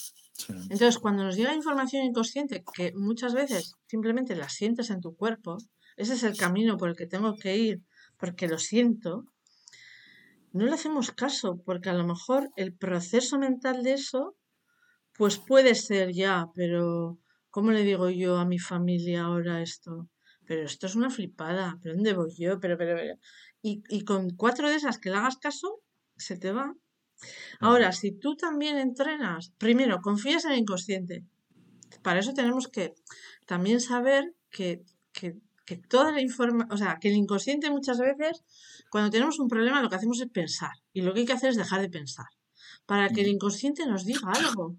Entonces, 0.47 0.99
cuando 0.99 1.23
nos 1.23 1.35
llega 1.35 1.55
información 1.55 2.03
inconsciente, 2.03 2.63
que 2.73 2.93
muchas 2.93 3.33
veces 3.33 3.75
simplemente 3.87 4.35
la 4.35 4.49
sientes 4.49 4.89
en 4.89 5.01
tu 5.01 5.15
cuerpo, 5.15 5.57
ese 5.95 6.13
es 6.13 6.23
el 6.23 6.37
camino 6.37 6.77
por 6.77 6.89
el 6.89 6.95
que 6.95 7.07
tengo 7.07 7.35
que 7.35 7.57
ir, 7.57 7.81
porque 8.17 8.47
lo 8.47 8.57
siento, 8.57 9.25
no 10.51 10.65
le 10.65 10.73
hacemos 10.73 11.11
caso, 11.11 11.61
porque 11.65 11.89
a 11.89 11.93
lo 11.93 12.05
mejor 12.05 12.49
el 12.55 12.73
proceso 12.73 13.37
mental 13.37 13.83
de 13.83 13.93
eso, 13.93 14.35
pues 15.13 15.37
puede 15.37 15.75
ser 15.75 16.13
ya, 16.13 16.47
pero 16.53 17.19
¿cómo 17.49 17.71
le 17.71 17.83
digo 17.83 18.09
yo 18.09 18.37
a 18.37 18.45
mi 18.45 18.59
familia 18.59 19.23
ahora 19.23 19.61
esto? 19.61 20.09
Pero 20.45 20.63
esto 20.63 20.87
es 20.87 20.95
una 20.95 21.09
flipada, 21.09 21.77
¿pero 21.81 21.95
dónde 21.95 22.13
voy 22.13 22.33
yo? 22.37 22.59
Pero, 22.59 22.77
pero, 22.77 22.95
pero. 22.95 23.19
Y, 23.61 23.83
y 23.89 24.03
con 24.03 24.29
cuatro 24.31 24.69
de 24.69 24.75
esas 24.75 24.99
que 24.99 25.09
le 25.09 25.17
hagas 25.17 25.37
caso, 25.37 25.81
se 26.15 26.37
te 26.37 26.51
va. 26.51 26.73
Ahora, 27.59 27.91
si 27.91 28.11
tú 28.11 28.35
también 28.35 28.77
entrenas, 28.77 29.51
primero, 29.57 30.01
confías 30.01 30.45
en 30.45 30.51
el 30.53 30.59
inconsciente. 30.59 31.23
Para 32.03 32.19
eso 32.19 32.33
tenemos 32.33 32.67
que 32.67 32.93
también 33.45 33.79
saber 33.81 34.33
que, 34.51 34.83
que, 35.11 35.37
que 35.65 35.77
toda 35.77 36.11
la 36.11 36.21
información, 36.21 36.71
o 36.71 36.77
sea, 36.77 36.97
que 36.99 37.09
el 37.09 37.15
inconsciente 37.15 37.69
muchas 37.71 37.97
veces, 37.99 38.43
cuando 38.91 39.09
tenemos 39.09 39.39
un 39.39 39.47
problema, 39.47 39.81
lo 39.81 39.89
que 39.89 39.95
hacemos 39.95 40.19
es 40.21 40.29
pensar. 40.29 40.71
Y 40.93 41.01
lo 41.01 41.13
que 41.13 41.21
hay 41.21 41.25
que 41.25 41.33
hacer 41.33 41.49
es 41.51 41.55
dejar 41.55 41.81
de 41.81 41.89
pensar. 41.89 42.27
Para 42.85 43.09
que 43.09 43.21
el 43.21 43.27
inconsciente 43.27 43.85
nos 43.87 44.05
diga 44.05 44.31
algo. 44.31 44.75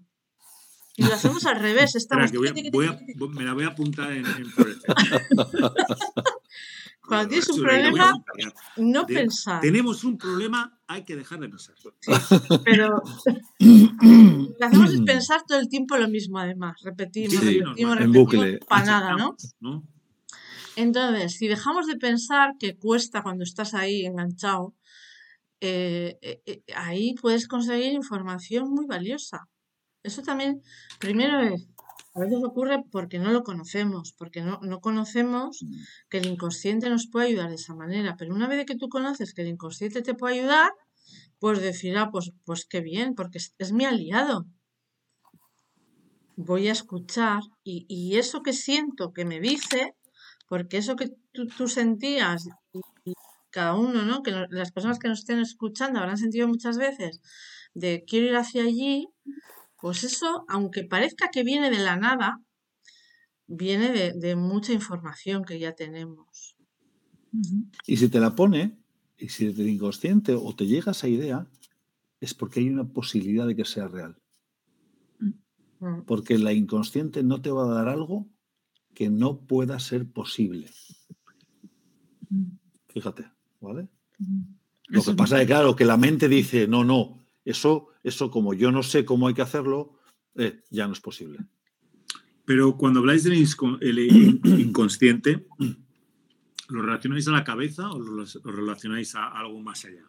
Y 0.95 1.03
lo 1.03 1.13
hacemos 1.13 1.45
al 1.45 1.59
revés. 1.59 1.95
Espera, 1.95 2.25
Estamos 2.25 2.51
que 2.53 2.69
voy 2.71 2.87
a- 2.87 2.99
voy 3.17 3.29
me 3.29 3.43
la 3.43 3.53
voy 3.53 3.65
a 3.65 3.67
apuntar 3.67 4.11
en, 4.13 4.25
en. 4.25 4.45
Cuando 7.07 7.29
tienes 7.29 7.49
un 7.49 7.61
problema, 7.61 8.11
no 8.77 9.03
De- 9.05 9.13
pensar. 9.13 9.61
Tenemos 9.61 10.03
un 10.03 10.17
problema, 10.17 10.79
hay 10.87 11.03
que 11.03 11.15
dejar 11.15 11.39
de 11.39 11.49
pensar. 11.49 11.75
Pero 12.65 13.01
lo 13.59 14.57
que 14.57 14.65
hacemos 14.65 14.93
es 14.93 15.01
pensar 15.01 15.43
todo 15.47 15.59
el 15.59 15.69
tiempo 15.69 15.97
lo 15.97 16.07
mismo, 16.09 16.37
además. 16.37 16.75
Repetimos, 16.83 17.31
Sí, 17.31 17.37
sí, 17.37 17.59
repetimos, 17.59 17.95
normal. 17.95 18.03
En 18.03 18.13
repetimos, 18.13 18.67
para 18.67 18.85
nada, 18.85 19.15
¿no? 19.15 19.35
¿no? 19.59 19.83
Entonces, 20.75 21.33
si 21.33 21.47
dejamos 21.47 21.87
de 21.87 21.95
pensar, 21.95 22.51
que 22.59 22.75
cuesta 22.77 23.23
cuando 23.23 23.43
estás 23.43 23.73
ahí 23.73 24.05
enganchado, 24.05 24.75
eh, 25.59 26.17
eh, 26.21 26.41
eh, 26.45 26.61
ahí 26.75 27.15
puedes 27.15 27.47
conseguir 27.47 27.93
información 27.93 28.69
muy 28.69 28.85
valiosa. 28.85 29.47
Eso 30.03 30.21
también, 30.21 30.61
primero 30.99 31.41
es, 31.41 31.67
a 32.17 32.21
veces 32.23 32.41
ocurre 32.43 32.83
porque 32.91 33.19
no 33.19 33.31
lo 33.31 33.43
conocemos, 33.49 34.13
porque 34.19 34.41
no, 34.41 34.59
no 34.71 34.81
conocemos 34.87 35.51
que 36.09 36.17
el 36.19 36.27
inconsciente 36.33 36.89
nos 36.89 37.07
puede 37.11 37.27
ayudar 37.27 37.49
de 37.49 37.55
esa 37.63 37.75
manera. 37.75 38.15
Pero 38.17 38.35
una 38.35 38.47
vez 38.49 38.65
que 38.65 38.75
tú 38.81 38.89
conoces 38.89 39.33
que 39.33 39.43
el 39.43 39.49
inconsciente 39.55 40.01
te 40.01 40.15
puede 40.15 40.39
ayudar, 40.39 40.71
pues 41.39 41.61
decir, 41.61 41.97
ah, 41.97 42.09
pues, 42.11 42.33
pues 42.45 42.65
qué 42.65 42.81
bien, 42.81 43.15
porque 43.15 43.39
es, 43.39 43.55
es 43.59 43.71
mi 43.73 43.85
aliado. 43.85 44.45
Voy 46.35 46.67
a 46.67 46.71
escuchar 46.71 47.41
y, 47.63 47.85
y 47.89 48.17
eso 48.17 48.43
que 48.43 48.53
siento 48.53 49.11
que 49.13 49.25
me 49.25 49.39
dice, 49.39 49.95
porque 50.47 50.77
eso 50.77 50.95
que 50.95 51.09
tú, 51.33 51.47
tú 51.47 51.67
sentías 51.67 52.47
y, 52.73 52.79
y 53.09 53.13
cada 53.49 53.73
uno, 53.75 54.03
¿no? 54.03 54.21
Que 54.23 54.31
no- 54.31 54.45
las 54.49 54.71
personas 54.71 54.99
que 54.99 55.07
nos 55.07 55.19
estén 55.19 55.39
escuchando 55.39 55.99
habrán 55.99 56.17
sentido 56.17 56.47
muchas 56.47 56.77
veces 56.77 57.21
de 57.73 58.03
quiero 58.07 58.27
ir 58.27 58.35
hacia 58.35 58.63
allí, 58.63 59.07
pues 59.79 60.03
eso, 60.03 60.45
aunque 60.47 60.83
parezca 60.83 61.29
que 61.31 61.43
viene 61.43 61.69
de 61.69 61.79
la 61.79 61.97
nada, 61.97 62.41
viene 63.47 63.91
de, 63.91 64.13
de 64.13 64.35
mucha 64.35 64.73
información 64.73 65.43
que 65.43 65.59
ya 65.59 65.73
tenemos. 65.73 66.57
Y 67.85 67.97
si 67.97 68.09
te 68.09 68.19
la 68.19 68.35
pone, 68.35 68.77
y 69.17 69.29
si 69.29 69.51
del 69.51 69.69
inconsciente 69.69 70.33
o 70.33 70.55
te 70.55 70.65
llega 70.65 70.91
esa 70.91 71.07
idea, 71.07 71.47
es 72.19 72.33
porque 72.33 72.59
hay 72.59 72.69
una 72.69 72.87
posibilidad 72.87 73.47
de 73.47 73.55
que 73.55 73.65
sea 73.65 73.87
real. 73.87 74.17
Mm. 75.79 76.01
Porque 76.05 76.37
la 76.37 76.53
inconsciente 76.53 77.23
no 77.23 77.41
te 77.41 77.51
va 77.51 77.65
a 77.65 77.73
dar 77.73 77.87
algo 77.89 78.27
que 78.93 79.09
no 79.09 79.39
pueda 79.39 79.79
ser 79.79 80.09
posible. 80.09 80.69
Fíjate, 82.89 83.29
¿vale? 83.61 83.87
Lo 84.87 85.03
que 85.03 85.13
pasa 85.13 85.35
es 85.35 85.41
que, 85.41 85.47
claro, 85.47 85.75
que 85.75 85.85
la 85.85 85.97
mente 85.97 86.27
dice, 86.27 86.67
no, 86.67 86.83
no, 86.83 87.19
eso, 87.49 87.87
eso 88.03 88.29
como 88.29 88.53
yo 88.53 88.71
no 88.71 88.83
sé 88.83 89.05
cómo 89.05 89.27
hay 89.27 89.33
que 89.33 89.41
hacerlo, 89.41 89.97
eh, 90.35 90.61
ya 90.69 90.85
no 90.87 90.93
es 90.93 90.99
posible. 90.99 91.39
Pero 92.45 92.77
cuando 92.77 92.99
habláis 92.99 93.23
del 93.23 93.35
inconsciente, 94.43 95.45
¿lo 96.69 96.81
relacionáis 96.81 97.27
a 97.27 97.31
la 97.31 97.43
cabeza 97.43 97.89
o 97.89 97.99
lo 97.99 98.23
lo 98.23 98.51
relacionáis 98.51 99.15
a 99.15 99.27
algo 99.29 99.59
más 99.61 99.83
allá? 99.85 100.05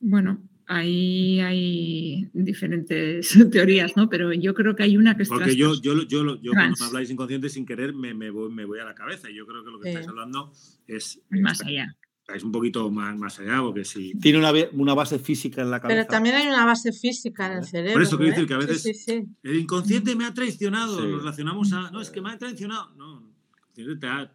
Bueno, 0.00 0.42
ahí 0.66 1.40
hay 1.40 2.30
diferentes 2.32 3.36
teorías, 3.50 3.96
¿no? 3.96 4.08
Pero 4.08 4.32
yo 4.32 4.54
creo 4.54 4.74
que 4.74 4.82
hay 4.84 4.96
una 4.96 5.16
que 5.16 5.24
es 5.24 5.28
Porque 5.28 5.56
yo, 5.56 5.74
yo, 5.80 5.94
lo- 5.94 6.04
yo, 6.04 6.52
cuando 6.52 6.76
me 6.80 6.86
habláis 6.86 7.10
inconsciente 7.10 7.48
sin 7.48 7.66
querer 7.66 7.92
me, 7.94 8.14
me 8.14 8.30
voy, 8.30 8.50
me 8.52 8.64
voy 8.64 8.78
a 8.78 8.84
la 8.84 8.94
cabeza. 8.94 9.30
Y 9.30 9.34
yo 9.34 9.46
creo 9.46 9.64
que 9.64 9.70
lo 9.70 9.78
que 9.80 9.84
Sí. 9.84 9.88
estáis 9.90 10.08
hablando 10.08 10.52
es 10.86 11.20
más 11.30 11.60
allá. 11.62 11.94
Estáis 12.30 12.44
un 12.44 12.52
poquito 12.52 12.90
más, 12.90 13.16
más 13.18 13.38
allá, 13.40 13.60
porque 13.60 13.84
si 13.84 14.12
Tiene 14.18 14.38
una, 14.38 14.52
una 14.72 14.94
base 14.94 15.18
física 15.18 15.62
en 15.62 15.70
la 15.70 15.80
cabeza. 15.80 16.00
Pero 16.02 16.08
también 16.10 16.36
hay 16.36 16.46
una 16.48 16.64
base 16.64 16.92
física 16.92 17.50
en 17.50 17.58
el 17.58 17.64
cerebro. 17.64 17.92
Por 17.94 18.02
eso 18.02 18.16
quiero 18.16 18.32
¿eh? 18.32 18.34
decir 18.34 18.48
que 18.48 18.54
a 18.54 18.58
veces- 18.58 18.82
Sí, 18.82 18.94
sí, 18.94 19.04
sí. 19.20 19.26
el 19.42 19.56
inconsciente 19.60 20.14
me 20.16 20.24
ha 20.24 20.32
traicionado, 20.34 20.96
Sí. 21.00 21.06
lo 21.08 21.18
relacionamos 21.18 21.72
a. 21.72 21.90
No, 21.90 22.00
es 22.00 22.10
que 22.10 22.20
me 22.20 22.30
ha 22.30 22.38
traicionado. 22.38 22.90
No, 22.96 23.18
el 23.18 23.26
inconsciente 23.58 23.96
te 24.00 24.06
ha, 24.06 24.32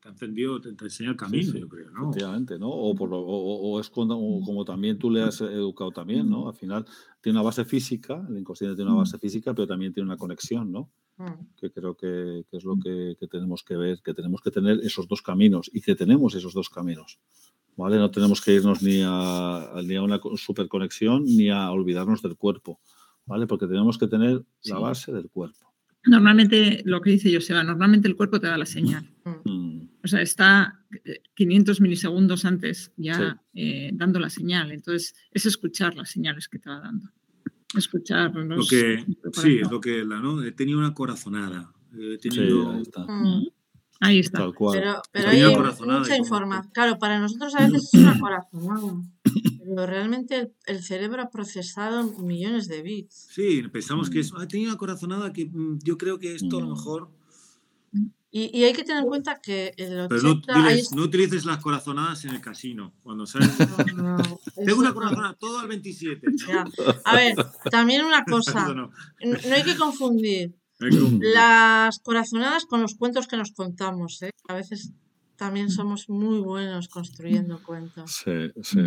te 0.00 0.08
ha 0.08 0.10
encendido, 0.10 0.60
te, 0.60 0.72
te 0.74 0.84
enseña 0.84 1.10
el 1.10 1.16
camino, 1.16 1.52
sí, 1.52 1.60
yo 1.60 1.68
creo, 1.68 1.90
¿no? 1.90 2.10
Efectivamente, 2.10 2.58
¿no? 2.58 2.68
O, 2.68 2.94
por 2.94 3.08
lo- 3.08 3.20
o- 3.20 3.24
o- 3.54 3.72
o 3.76 3.80
es 3.80 3.88
cuando- 3.88 4.18
o 4.18 4.40
como 4.44 4.64
también 4.64 4.98
tú 4.98 5.10
le 5.10 5.22
has 5.22 5.40
educado 5.40 5.90
también, 5.92 6.28
¿no? 6.28 6.48
Al 6.48 6.54
final 6.54 6.84
tiene 7.20 7.38
una 7.38 7.44
base 7.44 7.64
física, 7.64 8.24
el 8.28 8.36
inconsciente 8.38 8.74
tiene 8.76 8.90
una 8.90 9.00
base 9.00 9.16
física, 9.18 9.54
pero 9.54 9.66
también 9.66 9.92
tiene 9.92 10.08
una 10.08 10.16
conexión, 10.16 10.70
¿no? 10.72 10.90
Mm. 11.22 11.46
Que 11.60 11.70
creo 11.70 11.94
que, 11.96 12.44
que 12.50 12.56
es 12.56 12.64
lo 12.64 12.76
que, 12.82 13.16
que 13.20 13.26
tenemos 13.28 13.62
que 13.62 13.76
ver, 13.76 14.00
que 14.02 14.12
tenemos 14.14 14.40
que 14.42 14.50
tener 14.50 14.80
esos 14.82 15.06
dos 15.06 15.22
caminos 15.22 15.70
y 15.72 15.80
que 15.80 15.94
tenemos 15.94 16.34
esos 16.34 16.52
dos 16.54 16.68
caminos, 16.68 17.18
¿vale? 17.76 17.96
No 17.96 18.10
tenemos 18.10 18.40
que 18.40 18.54
irnos 18.54 18.82
ni 18.82 19.02
a, 19.04 19.70
ni 19.84 19.94
a 19.94 20.02
una 20.02 20.18
co- 20.18 20.36
superconexión 20.36 21.24
ni 21.24 21.48
a 21.50 21.70
olvidarnos 21.70 22.22
del 22.22 22.36
cuerpo, 22.36 22.80
¿vale? 23.26 23.46
Porque 23.46 23.66
tenemos 23.66 23.98
que 23.98 24.08
tener 24.08 24.42
la 24.64 24.78
base 24.80 25.12
del 25.12 25.28
cuerpo. 25.30 25.72
Normalmente, 26.04 26.82
lo 26.84 27.00
que 27.00 27.10
dice 27.10 27.32
Joseba, 27.32 27.62
normalmente 27.62 28.08
el 28.08 28.16
cuerpo 28.16 28.40
te 28.40 28.48
da 28.48 28.58
la 28.58 28.66
señal. 28.66 29.08
Mm, 29.44 29.82
O 30.04 30.08
sea, 30.08 30.20
está 30.20 30.80
eh, 31.04 31.22
500 31.36 31.80
milisegundos 31.80 32.44
antes 32.44 32.90
ya 32.96 33.40
eh, 33.54 33.90
dando 33.94 34.18
la 34.18 34.28
señal. 34.28 34.72
Entonces, 34.72 35.14
es 35.30 35.46
escuchar 35.46 35.94
las 35.94 36.10
señales 36.10 36.48
que 36.48 36.58
te 36.58 36.68
va 36.68 36.80
dando. 36.80 37.08
Escuchar 37.74 38.34
Lo 38.34 38.44
los- 38.56 38.68
que, 38.68 39.04
sí, 39.32 39.58
es 39.62 39.70
lo 39.70 39.80
que 39.80 40.04
la, 40.04 40.20
¿no? 40.20 40.42
he 40.42 40.52
tenido 40.52 40.78
una 40.78 40.92
corazonada. 40.94 41.72
He 41.98 42.18
tenido... 42.18 42.70
ahí 42.72 42.82
está. 42.82 43.04
Mm. 43.06 43.46
Ahí 44.00 44.18
está. 44.18 44.38
Tal 44.38 44.54
cual. 44.54 44.78
Pero, 45.12 45.28
hay 45.28 45.42
mucha 45.44 46.16
información. 46.16 46.70
Claro, 46.74 46.98
para 46.98 47.18
nosotros 47.20 47.54
a 47.54 47.66
veces 47.66 47.90
es 47.92 48.00
una 48.00 48.18
corazonada. 48.18 48.94
Pero 49.64 49.86
realmente 49.86 50.36
el, 50.38 50.52
el 50.66 50.82
cerebro 50.82 51.22
ha 51.22 51.30
procesado 51.30 52.02
millones 52.18 52.66
de 52.68 52.82
bits. 52.82 53.28
Sí, 53.30 53.62
pensamos 53.72 54.10
que 54.10 54.20
es... 54.20 54.32
"Ah, 54.36 54.46
tenía 54.48 54.68
una 54.68 54.76
corazonada 54.76 55.32
que 55.32 55.46
mm, 55.46 55.78
yo 55.84 55.96
creo 55.96 56.18
que 56.18 56.34
esto 56.34 56.58
a 56.58 56.60
lo 56.60 56.66
Mm. 56.66 56.70
mejor... 56.70 57.08
Y, 58.34 58.50
y 58.58 58.64
hay 58.64 58.72
que 58.72 58.82
tener 58.82 59.02
en 59.02 59.08
cuenta 59.08 59.40
que 59.42 59.74
el 59.76 60.00
80 60.00 60.08
Pero 60.08 60.22
no, 60.62 60.66
hay- 60.66 60.76
diles- 60.78 60.92
no 60.94 61.02
utilices 61.02 61.44
las 61.44 61.58
corazonadas 61.58 62.24
en 62.24 62.30
el 62.34 62.40
casino. 62.40 62.94
Cuando. 63.02 63.24
No, 63.94 64.16
no, 64.16 64.40
Tengo 64.56 64.80
una 64.80 64.88
no. 64.88 64.94
corazonada 64.94 65.34
todo 65.34 65.58
al 65.60 65.68
27. 65.68 66.26
Ya. 66.48 66.64
A 67.04 67.14
ver, 67.16 67.34
también 67.70 68.04
una 68.06 68.24
cosa, 68.34 68.72
no. 68.74 68.90
hay 69.20 69.62
que 69.64 69.76
confundir 69.76 70.54
las 71.20 71.98
corazonadas 72.00 72.64
con 72.66 72.80
los 72.82 72.94
cuentos 72.94 73.26
que 73.28 73.36
nos 73.36 73.52
contamos, 73.52 74.20
¿eh? 74.22 74.30
A 74.48 74.54
veces 74.54 74.92
también 75.36 75.70
somos 75.70 76.08
muy 76.08 76.40
buenos 76.40 76.88
construyendo 76.88 77.62
cuentos. 77.62 78.22
Sí, 78.24 78.50
sí. 78.62 78.80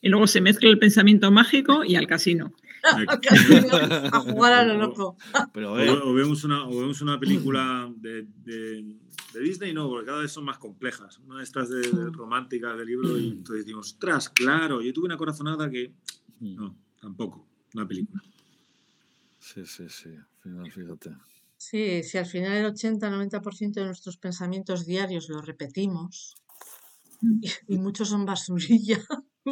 Y 0.00 0.08
luego 0.08 0.26
se 0.26 0.40
mezcla 0.40 0.68
el 0.68 0.78
pensamiento 0.78 1.30
mágico 1.30 1.84
y 1.84 1.94
al 1.96 2.06
casino. 2.06 2.52
A 4.12 4.20
jugar 4.20 4.52
a 4.52 4.64
lo 4.64 4.74
loco. 4.78 5.16
Pero 5.52 5.72
O, 5.72 5.78
eh, 5.78 5.90
o 5.90 6.12
vemos 6.14 6.44
una, 6.44 6.66
o 6.68 6.80
vemos 6.80 7.00
una 7.00 7.18
película 7.20 7.92
de, 7.96 8.26
de- 8.44 8.96
de 9.32 9.40
Disney, 9.40 9.72
no, 9.72 9.88
porque 9.88 10.06
cada 10.06 10.20
vez 10.20 10.30
son 10.32 10.44
más 10.44 10.58
complejas. 10.58 11.18
Una 11.26 11.38
de 11.38 11.44
estas 11.44 11.70
de, 11.70 11.80
de 11.80 12.10
románticas 12.10 12.76
del 12.76 12.86
libro, 12.86 13.18
y 13.18 13.28
entonces 13.28 13.64
decimos, 13.64 13.92
ostras, 13.92 14.28
claro, 14.28 14.82
yo 14.82 14.92
tuve 14.92 15.06
una 15.06 15.16
corazonada 15.16 15.70
que. 15.70 15.92
No, 16.40 16.76
tampoco, 17.00 17.46
una 17.74 17.86
película. 17.88 18.22
sí, 19.38 19.64
sí, 19.64 19.88
sí. 19.88 20.10
Al 20.14 20.26
final, 20.42 20.72
fíjate. 20.72 21.16
Sí, 21.56 22.02
si 22.02 22.18
al 22.18 22.26
final 22.26 22.52
el 22.54 22.66
80-90% 22.74 23.72
de 23.80 23.84
nuestros 23.86 24.16
pensamientos 24.16 24.84
diarios 24.84 25.28
los 25.28 25.46
repetimos 25.46 26.34
y, 27.40 27.48
y 27.68 27.78
muchos 27.78 28.08
son 28.08 28.26
basurilla, 28.26 29.00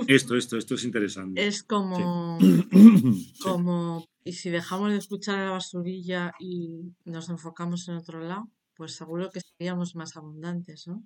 Esto, 0.06 0.36
esto, 0.36 0.56
esto 0.56 0.74
es 0.74 0.84
interesante. 0.84 1.46
es 1.46 1.62
como, 1.64 2.38
Sí. 3.32 3.40
como, 3.42 4.04
y 4.24 4.32
si 4.32 4.50
dejamos 4.50 4.90
de 4.92 4.98
escuchar 4.98 5.38
a 5.38 5.44
la 5.46 5.50
basurilla 5.52 6.32
y 6.38 6.94
nos 7.04 7.28
enfocamos 7.28 7.88
en 7.88 7.96
otro 7.96 8.20
lado, 8.20 8.48
pues 8.76 8.92
seguro 8.94 9.30
que 9.30 9.40
seríamos 9.40 9.94
más 9.96 10.16
abundantes, 10.16 10.86
¿no? 10.86 11.02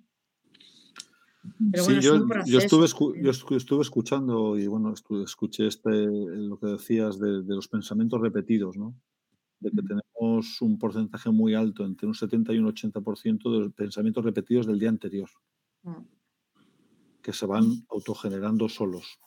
Pero 1.71 1.83
Sí, 1.83 1.93
bueno, 1.93 1.99
es 1.99 2.05
yo, 2.05 2.13
yo 2.45 2.57
estuve, 2.59 2.85
¿eh? 2.85 3.21
yo 3.23 3.57
estuve 3.57 3.81
escuchando 3.81 4.57
y 4.57 4.67
bueno, 4.67 4.93
escuché 5.23 5.67
este, 5.67 5.89
lo 5.91 6.57
que 6.59 6.67
decías 6.67 7.19
de, 7.19 7.43
de 7.43 7.55
los 7.55 7.67
pensamientos 7.67 8.19
repetidos, 8.21 8.77
¿no? 8.77 8.95
De 9.59 9.71
que 9.71 9.81
tenemos 9.83 10.61
un 10.61 10.77
porcentaje 10.79 11.29
muy 11.31 11.53
alto, 11.55 11.85
entre 11.85 12.07
un 12.07 12.15
70 12.15 12.53
y 12.53 12.59
un 12.59 12.67
80% 12.67 13.51
de 13.51 13.59
los 13.59 13.73
pensamientos 13.73 14.23
repetidos 14.25 14.67
del 14.67 14.79
día 14.79 14.89
anterior, 14.89 15.29
Mm. 15.83 16.14
Que 17.25 17.33
se 17.33 17.47
van 17.47 17.65
autogenerando 17.89 18.69
solos. 18.69 19.17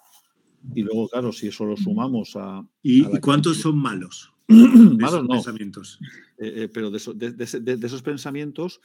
Y 0.74 0.82
luego, 0.82 1.08
claro, 1.08 1.32
si 1.32 1.48
eso 1.48 1.64
lo 1.64 1.76
sumamos 1.76 2.36
a... 2.36 2.64
¿Y, 2.82 3.04
a 3.04 3.20
cuántos 3.20 3.56
son 3.56 3.76
malos? 3.76 4.32
Malos 4.48 5.22
no, 5.24 5.28
pensamientos. 5.30 5.98
eh, 6.38 6.52
eh, 6.62 6.68
pero 6.72 6.90
de, 6.92 6.96
eso- 6.98 7.12
de- 7.12 7.32
de 7.32 7.44
ese- 7.44 7.60
de- 7.60 7.76
de 7.76 7.86
esos 7.86 8.02
pensamientos, 8.02 8.80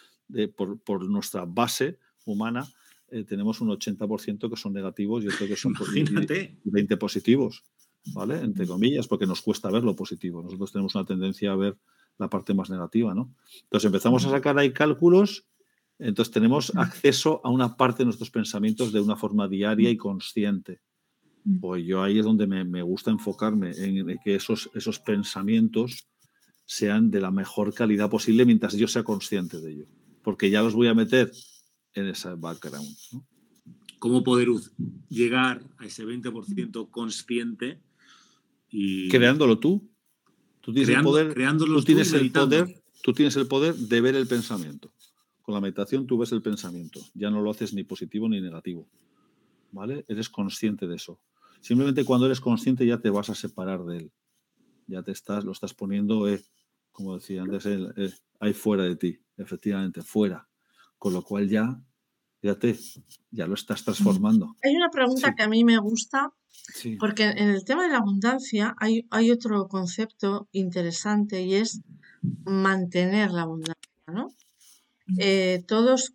por, 0.55 0.79
por 0.79 1.07
nuestra 1.07 1.45
base 1.45 1.99
humana, 2.25 2.67
eh, 3.09 3.23
tenemos 3.23 3.61
un 3.61 3.69
80% 3.69 4.49
que 4.49 4.57
son 4.57 4.73
negativos 4.73 5.23
y 5.23 5.27
otro 5.27 5.45
que 5.47 5.55
son 5.55 5.73
Imagínate. 5.73 6.57
y 6.65 6.69
20 6.71 6.97
positivos, 6.97 7.63
¿vale? 8.13 8.39
Entre 8.41 8.65
comillas, 8.65 9.07
porque 9.07 9.27
nos 9.27 9.41
cuesta 9.41 9.69
ver 9.69 9.83
lo 9.83 9.95
positivo. 9.95 10.41
Nosotros 10.41 10.71
tenemos 10.71 10.95
una 10.95 11.05
tendencia 11.05 11.51
a 11.51 11.55
ver 11.55 11.77
la 12.17 12.29
parte 12.29 12.53
más 12.53 12.69
negativa, 12.69 13.13
¿no? 13.13 13.33
Entonces 13.63 13.85
empezamos 13.85 14.25
a 14.25 14.31
sacar 14.31 14.57
ahí 14.57 14.73
cálculos, 14.73 15.45
entonces 16.03 16.31
tenemos 16.33 16.71
acceso 16.75 17.41
a 17.43 17.49
una 17.49 17.75
parte 17.75 17.99
de 17.99 18.05
nuestros 18.05 18.29
pensamientos 18.29 18.91
de 18.91 19.01
una 19.01 19.15
forma 19.15 19.47
diaria 19.47 19.89
y 19.89 19.97
consciente. 19.97 20.81
Pues 21.59 21.85
yo 21.85 22.01
ahí 22.01 22.19
es 22.19 22.25
donde 22.25 22.47
me, 22.47 22.63
me 22.63 22.81
gusta 22.81 23.11
enfocarme, 23.11 23.71
en 23.71 24.17
que 24.23 24.35
esos, 24.35 24.69
esos 24.75 24.99
pensamientos 24.99 26.07
sean 26.65 27.11
de 27.11 27.19
la 27.19 27.31
mejor 27.31 27.73
calidad 27.73 28.09
posible 28.09 28.45
mientras 28.45 28.73
yo 28.77 28.87
sea 28.87 29.03
consciente 29.03 29.59
de 29.59 29.71
ello. 29.71 29.85
Porque 30.21 30.49
ya 30.49 30.61
los 30.61 30.73
voy 30.73 30.87
a 30.87 30.93
meter 30.93 31.31
en 31.93 32.07
ese 32.07 32.29
background. 32.35 32.87
¿no? 33.11 33.25
¿Cómo 33.99 34.23
poder 34.23 34.47
llegar 35.09 35.61
a 35.77 35.85
ese 35.85 36.05
20% 36.05 36.89
consciente 36.89 37.81
y 38.69 39.09
Creándolo 39.09 39.59
tú. 39.59 39.89
Tú 40.61 40.73
tienes 40.73 40.89
creando- 40.89 41.17
el 41.19 41.33
poder, 41.33 41.57
tú 41.57 41.65
tú 41.75 41.83
tienes 41.83 42.13
y 42.13 42.15
el 42.15 42.31
poder, 42.31 42.83
tú 43.03 43.13
tienes 43.13 43.35
el 43.35 43.47
poder 43.47 43.75
de 43.75 44.01
ver 44.01 44.15
el 44.15 44.27
pensamiento. 44.27 44.92
Con 45.43 45.53
la 45.53 45.61
meditación 45.61 46.07
tú 46.07 46.17
ves 46.17 46.31
el 46.31 46.41
pensamiento. 46.41 46.99
Ya 47.13 47.29
no 47.29 47.41
lo 47.41 47.51
haces 47.51 47.73
ni 47.73 47.83
positivo 47.83 48.27
ni 48.27 48.41
negativo. 48.41 48.87
¿Vale? 49.71 50.05
Eres 50.07 50.29
consciente 50.29 50.87
de 50.87 50.95
eso. 50.95 51.19
Simplemente 51.61 52.05
cuando 52.05 52.25
eres 52.25 52.41
consciente 52.41 52.85
ya 52.85 52.99
te 52.99 53.09
vas 53.09 53.29
a 53.29 53.35
separar 53.35 53.83
de 53.85 53.97
él. 53.97 54.11
Ya 54.87 55.03
te 55.03 55.11
estás, 55.11 55.43
lo 55.45 55.51
estás 55.51 55.73
poniendo, 55.73 56.27
eh, 56.27 56.41
como 56.91 57.15
decía 57.15 57.41
antes, 57.43 57.65
eh, 57.65 58.13
ahí 58.39 58.53
fuera 58.53 58.83
de 58.83 58.95
ti, 58.95 59.19
efectivamente, 59.37 60.01
fuera. 60.01 60.47
Con 60.97 61.13
lo 61.13 61.21
cual 61.23 61.49
ya, 61.49 61.81
fíjate, 62.41 62.77
ya 63.31 63.47
lo 63.47 63.53
estás 63.55 63.83
transformando. 63.83 64.55
Hay 64.63 64.75
una 64.75 64.89
pregunta 64.89 65.29
Sí. 65.29 65.35
que 65.35 65.43
a 65.43 65.47
mí 65.49 65.63
me 65.63 65.77
gusta 65.77 66.33
Sí. 66.73 66.95
Porque 66.97 67.23
en 67.23 67.49
el 67.49 67.65
tema 67.65 67.83
de 67.83 67.89
la 67.89 67.97
abundancia 67.97 68.75
hay, 68.79 69.07
hay 69.09 69.31
otro 69.31 69.67
concepto 69.67 70.47
interesante 70.51 71.41
y 71.41 71.55
es 71.55 71.81
mantener 72.45 73.31
la 73.31 73.41
abundancia, 73.41 73.91
¿no? 74.07 74.29
Eh, 75.17 75.63
todos 75.67 76.13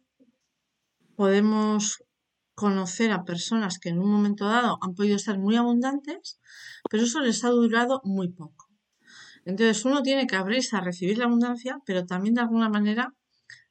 podemos 1.15 2.03
conocer 2.55 3.13
a 3.13 3.25
personas 3.25 3.79
que 3.79 3.91
en 3.91 3.99
un 3.99 4.11
momento 4.11 4.47
dado 4.47 4.79
han 4.83 4.95
podido 4.95 5.19
ser 5.19 5.39
muy 5.39 5.57
abundantes, 5.57 6.41
pero 6.91 7.05
eso 7.05 7.21
les 7.21 7.45
ha 7.45 7.51
durado 7.51 8.01
muy 8.05 8.29
poco. 8.29 8.69
Entonces 9.45 9.85
uno 9.85 10.03
tiene 10.03 10.27
que 10.27 10.37
abrirse 10.37 10.77
a 10.77 10.81
recibir 10.81 11.19
la 11.19 11.27
abundancia, 11.27 11.81
pero 11.87 12.05
también 12.05 12.35
de 12.35 12.41
alguna 12.41 12.69
manera 12.69 13.15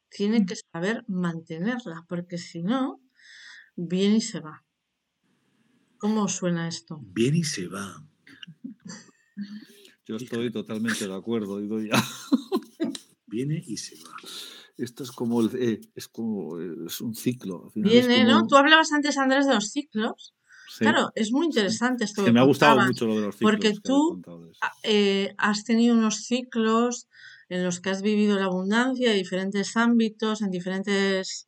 tiene 0.09 0.45
que 0.45 0.55
saber 0.71 1.03
mantenerla, 1.07 2.05
porque 2.07 2.37
si 2.37 2.63
no, 2.63 3.01
viene 3.75 4.17
y 4.17 4.21
se 4.21 4.39
va. 4.39 4.63
¿Cómo 5.97 6.23
os 6.23 6.35
suena 6.35 6.67
esto? 6.67 6.99
Viene 7.01 7.39
y 7.39 7.43
se 7.43 7.67
va. 7.67 8.03
Yo 10.05 10.15
estoy 10.15 10.51
totalmente 10.51 11.07
de 11.07 11.13
acuerdo. 11.13 11.59
digo 11.59 11.81
ya. 11.81 12.01
Viene 13.27 13.61
y 13.65 13.77
se 13.77 13.95
va. 14.03 14.15
Esto 14.77 15.03
es 15.03 15.11
como, 15.11 15.41
el, 15.41 15.49
eh, 15.59 15.81
es 15.95 16.07
como 16.07 16.59
eh, 16.59 16.75
es 16.85 17.01
un 17.01 17.15
ciclo. 17.15 17.65
al 17.65 17.71
final 17.71 17.91
es 17.91 18.07
Viene, 18.07 18.23
¿no? 18.25 18.45
Tú 18.47 18.55
hablabas 18.55 18.91
antes, 18.93 19.17
Andrés, 19.17 19.47
de 19.47 19.55
los 19.55 19.69
ciclos. 19.71 20.33
sí. 20.69 20.83
Claro, 20.85 21.09
es 21.15 21.31
muy 21.31 21.45
interesante 21.47 22.03
Es 22.03 22.11
esto 22.11 22.21
que 22.23 22.27
que 22.27 22.33
me 22.33 22.39
ha 22.39 22.43
gustado 22.43 22.79
mucho 22.85 23.07
lo 23.07 23.15
de 23.15 23.21
los 23.27 23.35
ciclos. 23.35 23.51
porque 23.55 23.73
tú 23.83 24.09
contado 24.11 24.45
de 24.45 24.51
eso. 24.51 24.59
a- 24.61 24.71
eh, 24.83 25.33
has 25.37 25.63
tenido 25.63 25.95
unos 25.95 26.17
ciclos 26.25 27.07
en 27.49 27.63
los 27.63 27.79
que 27.79 27.89
has 27.89 28.01
vivido 28.01 28.37
la 28.37 28.45
abundancia 28.45 29.11
en 29.11 29.17
diferentes 29.17 29.75
ámbitos, 29.77 30.41
en 30.41 30.51
diferentes 30.51 31.47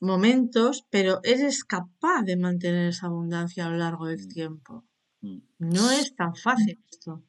momentos, 0.00 0.84
pero 0.90 1.20
eres 1.22 1.64
capaz 1.64 2.22
de 2.24 2.36
mantener 2.36 2.88
esa 2.88 3.06
abundancia 3.06 3.66
a 3.66 3.70
lo 3.70 3.76
largo 3.76 4.06
del 4.06 4.24
Mm. 4.24 4.28
tiempo. 4.28 4.84
Mm. 5.20 5.38
No 5.58 5.90
es 5.90 6.14
tan 6.16 6.34
fácil 6.34 6.78
esto. 6.90 7.22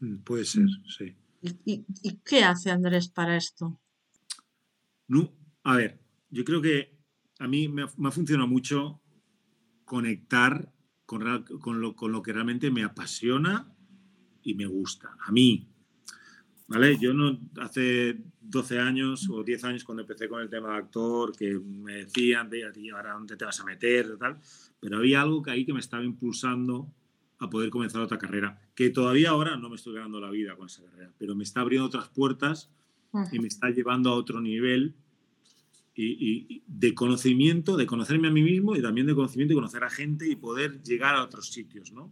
Mm, 0.00 0.16
Puede 0.22 0.44
ser, 0.44 0.66
sí. 0.98 1.16
¿Y, 1.42 1.50
y- 1.72 1.84
y 2.02 2.16
qué 2.24 2.42
hace 2.44 2.70
Andrés 2.70 3.08
para 3.10 3.36
esto? 3.36 3.78
No, 5.10 5.36
a 5.64 5.74
ver, 5.74 6.00
yo 6.30 6.44
creo 6.44 6.62
que 6.62 6.96
a 7.40 7.48
mí 7.48 7.66
me 7.66 7.82
ha, 7.82 7.88
me 7.96 8.08
ha 8.08 8.12
funcionado 8.12 8.46
mucho 8.46 9.00
conectar 9.84 10.72
con, 11.04 11.44
con 11.58 11.80
lo, 11.80 11.96
con 11.96 12.12
lo 12.12 12.22
que 12.22 12.32
realmente 12.32 12.70
me 12.70 12.84
apasiona 12.84 13.74
y 14.44 14.54
me 14.54 14.66
gusta. 14.66 15.16
A 15.26 15.32
mí, 15.32 15.68
¿vale? 16.68 16.96
Yo 16.96 17.12
no, 17.12 17.40
hace 17.60 18.22
12 18.40 18.78
años 18.78 19.28
o 19.28 19.42
10 19.42 19.64
años 19.64 19.82
cuando 19.82 20.02
empecé 20.02 20.28
con 20.28 20.42
el 20.42 20.48
tema 20.48 20.70
de 20.70 20.78
actor, 20.78 21.36
que 21.36 21.58
me 21.58 22.04
decían, 22.04 22.48
de 22.48 22.70
ti, 22.70 22.90
ahora 22.90 23.14
dónde 23.14 23.36
te 23.36 23.44
vas 23.44 23.58
a 23.58 23.64
meter, 23.64 24.16
tal, 24.16 24.38
pero 24.78 24.98
había 24.98 25.22
algo 25.22 25.42
que 25.42 25.50
ahí 25.50 25.66
que 25.66 25.72
me 25.72 25.80
estaba 25.80 26.04
impulsando 26.04 26.88
a 27.40 27.50
poder 27.50 27.70
comenzar 27.70 28.00
otra 28.00 28.18
carrera, 28.18 28.60
que 28.76 28.90
todavía 28.90 29.30
ahora 29.30 29.56
no 29.56 29.70
me 29.70 29.74
estoy 29.74 29.94
ganando 29.94 30.20
la 30.20 30.30
vida 30.30 30.54
con 30.54 30.66
esa 30.66 30.84
carrera, 30.84 31.12
pero 31.18 31.34
me 31.34 31.42
está 31.42 31.62
abriendo 31.62 31.86
otras 31.86 32.08
puertas 32.10 32.70
y 33.32 33.38
me 33.38 33.48
está 33.48 33.70
llevando 33.70 34.10
a 34.10 34.14
otro 34.14 34.40
nivel 34.40 34.94
y, 35.94 36.62
de 36.66 36.94
conocimiento, 36.94 37.76
de 37.76 37.86
conocerme 37.86 38.28
a 38.28 38.30
mí 38.30 38.42
mismo 38.42 38.74
y 38.74 38.82
también 38.82 39.06
de 39.06 39.14
conocimiento 39.14 39.52
y 39.52 39.56
conocer 39.56 39.84
a 39.84 39.90
gente 39.90 40.28
y 40.28 40.36
poder 40.36 40.82
llegar 40.82 41.14
a 41.14 41.24
otros 41.24 41.50
sitios, 41.50 41.92
¿no? 41.92 42.10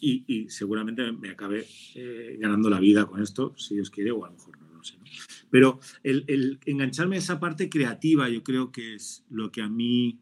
Y, 0.00 0.24
y 0.26 0.50
seguramente 0.50 1.02
me, 1.02 1.12
me 1.12 1.30
acabe 1.30 1.66
eh, 1.94 2.36
ganando 2.40 2.68
la 2.68 2.80
vida 2.80 3.06
con 3.06 3.22
esto, 3.22 3.54
si 3.56 3.74
Dios 3.74 3.90
quiere, 3.90 4.10
o 4.10 4.24
a 4.24 4.28
lo 4.28 4.34
mejor 4.34 4.58
no, 4.60 4.68
no 4.70 4.84
sé. 4.84 4.96
¿no? 4.98 5.04
Pero 5.50 5.78
el, 6.02 6.24
el 6.26 6.58
engancharme 6.66 7.16
a 7.16 7.20
esa 7.20 7.38
parte 7.40 7.70
creativa 7.70 8.28
yo 8.28 8.42
creo 8.42 8.72
que 8.72 8.94
es 8.94 9.24
lo 9.30 9.50
que 9.50 9.62
a 9.62 9.68
mí 9.68 10.18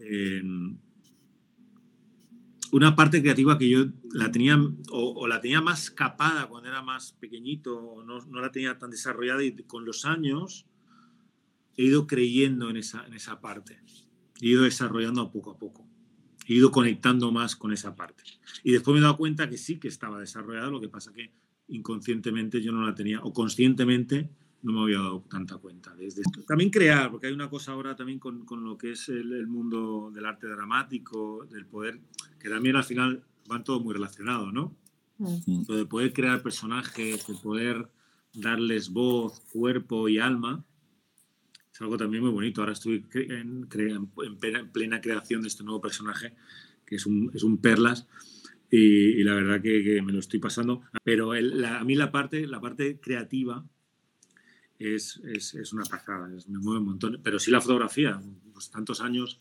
eh, 0.00 0.42
una 2.72 2.94
parte 2.96 3.20
creativa 3.22 3.58
que 3.58 3.68
yo 3.68 3.86
la 4.12 4.30
tenía 4.30 4.58
o, 4.90 5.26
la 5.26 5.40
tenía 5.40 5.60
más 5.60 5.90
capada 5.90 6.48
cuando 6.48 6.68
era 6.68 6.82
más 6.82 7.12
pequeñito, 7.12 7.78
o 7.78 8.02
no, 8.02 8.20
no, 8.20 8.40
la 8.40 8.50
tenía 8.50 8.78
tan 8.78 8.90
desarrollada 8.90 9.42
y 9.42 9.52
con 9.64 9.84
los 9.84 10.04
años 10.04 10.66
he 11.76 11.84
ido 11.84 12.06
creyendo 12.06 12.70
en 12.70 12.76
esa, 12.76 13.06
en 13.06 13.14
esa 13.14 13.40
parte, 13.40 13.80
he 14.40 14.48
ido 14.48 14.64
desarrollando 14.64 15.30
poco 15.30 15.52
a 15.52 15.58
poco, 15.58 15.86
he 16.46 16.54
ido 16.54 16.70
conectando 16.70 17.30
más 17.32 17.56
con 17.56 17.72
esa 17.72 17.94
parte. 17.94 18.24
Y 18.62 18.72
después 18.72 18.94
me 18.94 18.98
he 18.98 19.02
dado 19.02 19.16
cuenta 19.16 19.48
que 19.48 19.58
sí 19.58 19.78
que 19.78 19.88
estaba 19.88 20.18
desarrollada, 20.18 20.70
lo 20.70 20.80
que 20.80 20.88
pasa 20.88 21.12
que 21.12 21.32
inconscientemente 21.68 22.60
yo 22.62 22.72
no 22.72 22.84
la 22.84 22.94
tenía, 22.94 23.20
o 23.20 23.32
conscientemente 23.32 24.30
no 24.62 24.72
me 24.72 24.82
había 24.82 24.98
dado 24.98 25.24
tanta 25.30 25.56
cuenta 25.56 25.94
desde 25.94 26.22
esto. 26.22 26.42
También 26.42 26.70
crear, 26.70 27.10
porque 27.10 27.28
hay 27.28 27.32
una 27.32 27.48
cosa 27.48 27.72
ahora 27.72 27.94
también 27.94 28.18
con, 28.18 28.44
con 28.44 28.64
lo 28.64 28.76
que 28.76 28.92
es 28.92 29.08
el, 29.08 29.46
mundo 29.46 30.10
del 30.12 30.26
arte 30.26 30.48
dramático, 30.48 31.46
del 31.50 31.66
poder, 31.66 32.00
que 32.38 32.48
también 32.48 32.76
al 32.76 32.84
final 32.84 33.22
van 33.46 33.64
todo 33.64 33.80
muy 33.80 33.94
relacionado, 33.94 34.50
¿no? 34.50 34.76
Mm. 35.18 35.62
Lo 35.68 35.76
de 35.76 35.86
poder 35.86 36.12
crear 36.12 36.42
personajes, 36.42 37.26
de 37.26 37.34
poder 37.34 37.88
darles 38.34 38.90
voz, 38.90 39.40
cuerpo 39.52 40.08
y 40.08 40.18
alma, 40.18 40.64
es 41.72 41.80
algo 41.80 41.96
también 41.96 42.22
muy 42.22 42.32
bonito. 42.32 42.60
Ahora 42.60 42.72
estoy 42.72 43.06
en, 43.14 43.68
en 43.70 44.72
plena 44.72 45.00
creación 45.00 45.42
de 45.42 45.48
este 45.48 45.62
nuevo 45.62 45.80
personaje, 45.80 46.34
que 46.84 46.96
es 46.96 47.06
un, 47.06 47.30
es 47.32 47.44
un 47.44 47.58
Perlas, 47.58 48.08
y, 48.70 49.22
la 49.22 49.34
verdad 49.34 49.62
que, 49.62 50.02
me 50.02 50.12
lo 50.12 50.18
estoy 50.18 50.40
pasando. 50.40 50.82
Pero 51.04 51.32
a 51.32 51.84
mí 51.84 51.94
la 51.94 52.10
parte, 52.10 52.46
la 52.46 52.60
parte 52.60 52.98
creativa 53.00 53.64
es, 54.78 55.20
es, 55.24 55.54
es 55.54 55.72
una 55.72 55.84
pasada, 55.84 56.28
me 56.28 56.58
mueve 56.58 56.80
un 56.80 56.86
montón. 56.86 57.20
Pero 57.22 57.38
sí 57.38 57.50
la 57.50 57.60
fotografía, 57.60 58.20
pues 58.52 58.70
tantos 58.70 59.00
años 59.00 59.40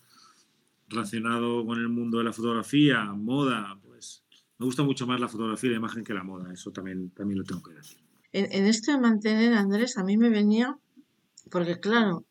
relacionado 0.89 1.65
con 1.65 1.79
el 1.79 1.89
mundo 1.89 2.17
de 2.19 2.23
la 2.23 2.33
fotografía, 2.33 3.03
moda, 3.05 3.79
pues 3.83 4.23
me 4.57 4.65
gusta 4.65 4.83
mucho 4.83 5.05
más 5.05 5.19
la 5.19 5.27
fotografía 5.27 5.69
y 5.69 5.73
la 5.73 5.79
imagen 5.79 6.03
que 6.03 6.13
la 6.13 6.23
moda, 6.23 6.51
eso 6.51 6.71
también, 6.71 7.11
también 7.11 7.39
lo 7.39 7.43
tengo 7.43 7.61
que 7.61 7.73
decir. 7.73 7.99
En, 8.33 8.65
esto 8.65 8.91
de 8.91 8.99
mantener, 8.99 9.53
Andrés, 9.53 9.97
a 9.97 10.03
mí 10.03 10.17
me 10.17 10.29
venía, 10.29 10.77
porque 11.49 11.79
claro, 11.79 12.25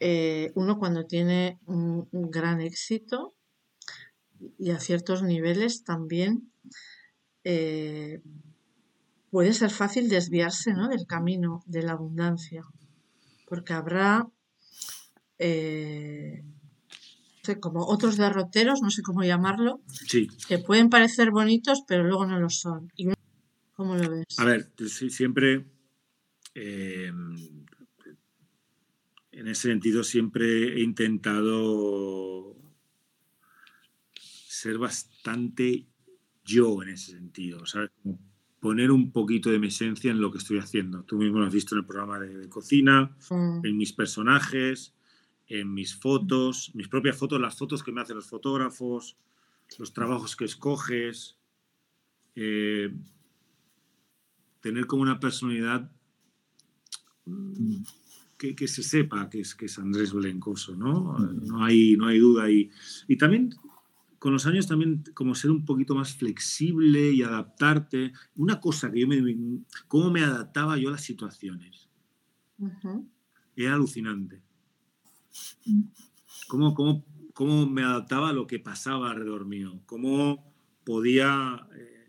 eh, 0.00 0.52
uno 0.54 0.78
cuando 0.78 1.06
tiene 1.06 1.58
un, 1.66 2.08
gran 2.12 2.60
éxito 2.60 3.34
y 4.58 4.70
a 4.70 4.80
ciertos 4.80 5.22
niveles 5.22 5.82
también, 5.82 6.52
eh, 7.42 8.20
puede 9.34 9.52
ser 9.52 9.70
fácil 9.70 10.08
desviarse 10.08 10.74
¿no? 10.74 10.86
del 10.88 11.06
camino 11.08 11.64
de 11.66 11.82
la 11.82 11.94
abundancia, 11.94 12.62
porque 13.48 13.72
habrá 13.72 14.28
eh, 15.40 16.44
como 17.58 17.84
otros 17.84 18.16
derroteros, 18.16 18.80
no 18.80 18.90
sé 18.90 19.02
cómo 19.02 19.24
llamarlo, 19.24 19.80
que 20.46 20.58
pueden 20.60 20.88
parecer 20.88 21.32
bonitos, 21.32 21.80
pero 21.88 22.04
luego 22.04 22.26
no 22.26 22.38
lo 22.38 22.48
son. 22.48 22.92
¿Cómo 23.72 23.96
lo 23.96 24.08
ves? 24.08 24.38
A 24.38 24.44
ver, 24.44 24.70
siempre, 24.88 25.66
eh, 26.54 27.10
en 29.32 29.48
ese 29.48 29.68
sentido, 29.68 30.04
siempre 30.04 30.76
he 30.76 30.80
intentado 30.80 32.56
ser 34.14 34.78
bastante 34.78 35.88
yo 36.44 36.84
en 36.84 36.90
ese 36.90 37.10
sentido, 37.10 37.66
¿sabes? 37.66 37.90
Poner 38.64 38.90
un 38.90 39.12
poquito 39.12 39.50
de 39.50 39.58
mi 39.58 39.66
esencia 39.66 40.10
en 40.10 40.22
lo 40.22 40.32
que 40.32 40.38
estoy 40.38 40.56
haciendo. 40.56 41.02
Tú 41.02 41.18
mismo 41.18 41.38
lo 41.38 41.44
has 41.44 41.52
visto 41.52 41.74
en 41.74 41.80
el 41.80 41.86
programa 41.86 42.18
de, 42.18 42.48
cocina, 42.48 43.14
en 43.30 43.76
mis 43.76 43.92
personajes, 43.92 44.94
en 45.46 45.74
mis 45.74 45.94
fotos, 45.94 46.70
mis 46.74 46.88
propias 46.88 47.14
fotos, 47.14 47.38
las 47.38 47.58
fotos 47.58 47.82
que 47.82 47.92
me 47.92 48.00
hacen 48.00 48.16
los 48.16 48.26
fotógrafos, 48.26 49.18
los 49.78 49.92
trabajos 49.92 50.34
que 50.34 50.46
escoges. 50.46 51.36
Eh, 52.36 52.90
tener 54.62 54.86
como 54.86 55.02
una 55.02 55.20
personalidad 55.20 55.92
mm, 57.26 57.82
que, 58.38 58.66
se 58.66 58.82
sepa 58.82 59.28
que 59.28 59.40
es, 59.40 59.54
que 59.54 59.66
es 59.66 59.78
Andrés 59.78 60.14
Belencoso, 60.14 60.74
¿no? 60.74 61.18
Mm. 61.18 61.46
No 61.46 61.62
hay, 61.62 61.98
no 61.98 62.06
hay 62.06 62.18
duda. 62.18 62.50
Y, 62.50 62.70
y 63.08 63.18
también 63.18 63.50
con 64.24 64.32
los 64.32 64.46
años 64.46 64.66
también 64.66 65.04
como 65.12 65.34
ser 65.34 65.50
un 65.50 65.66
poquito 65.66 65.94
más 65.94 66.16
flexible 66.16 67.12
y 67.12 67.22
adaptarte. 67.22 68.14
Una 68.36 68.58
cosa 68.58 68.90
que 68.90 69.00
yo 69.00 69.06
me... 69.06 69.22
cómo 69.86 70.10
me 70.10 70.24
adaptaba 70.24 70.78
yo 70.78 70.88
a 70.88 70.92
las 70.92 71.02
situaciones. 71.02 71.90
Era 73.54 73.74
alucinante. 73.74 74.40
Cómo, 76.48 76.72
cómo, 76.72 77.04
cómo, 77.34 77.66
me 77.66 77.82
adaptaba 77.82 78.30
a 78.30 78.32
lo 78.32 78.46
que 78.46 78.58
pasaba 78.58 79.10
alrededor 79.10 79.44
mío. 79.44 79.82
Cómo 79.84 80.54
podía... 80.84 81.68
Eh, 81.76 82.08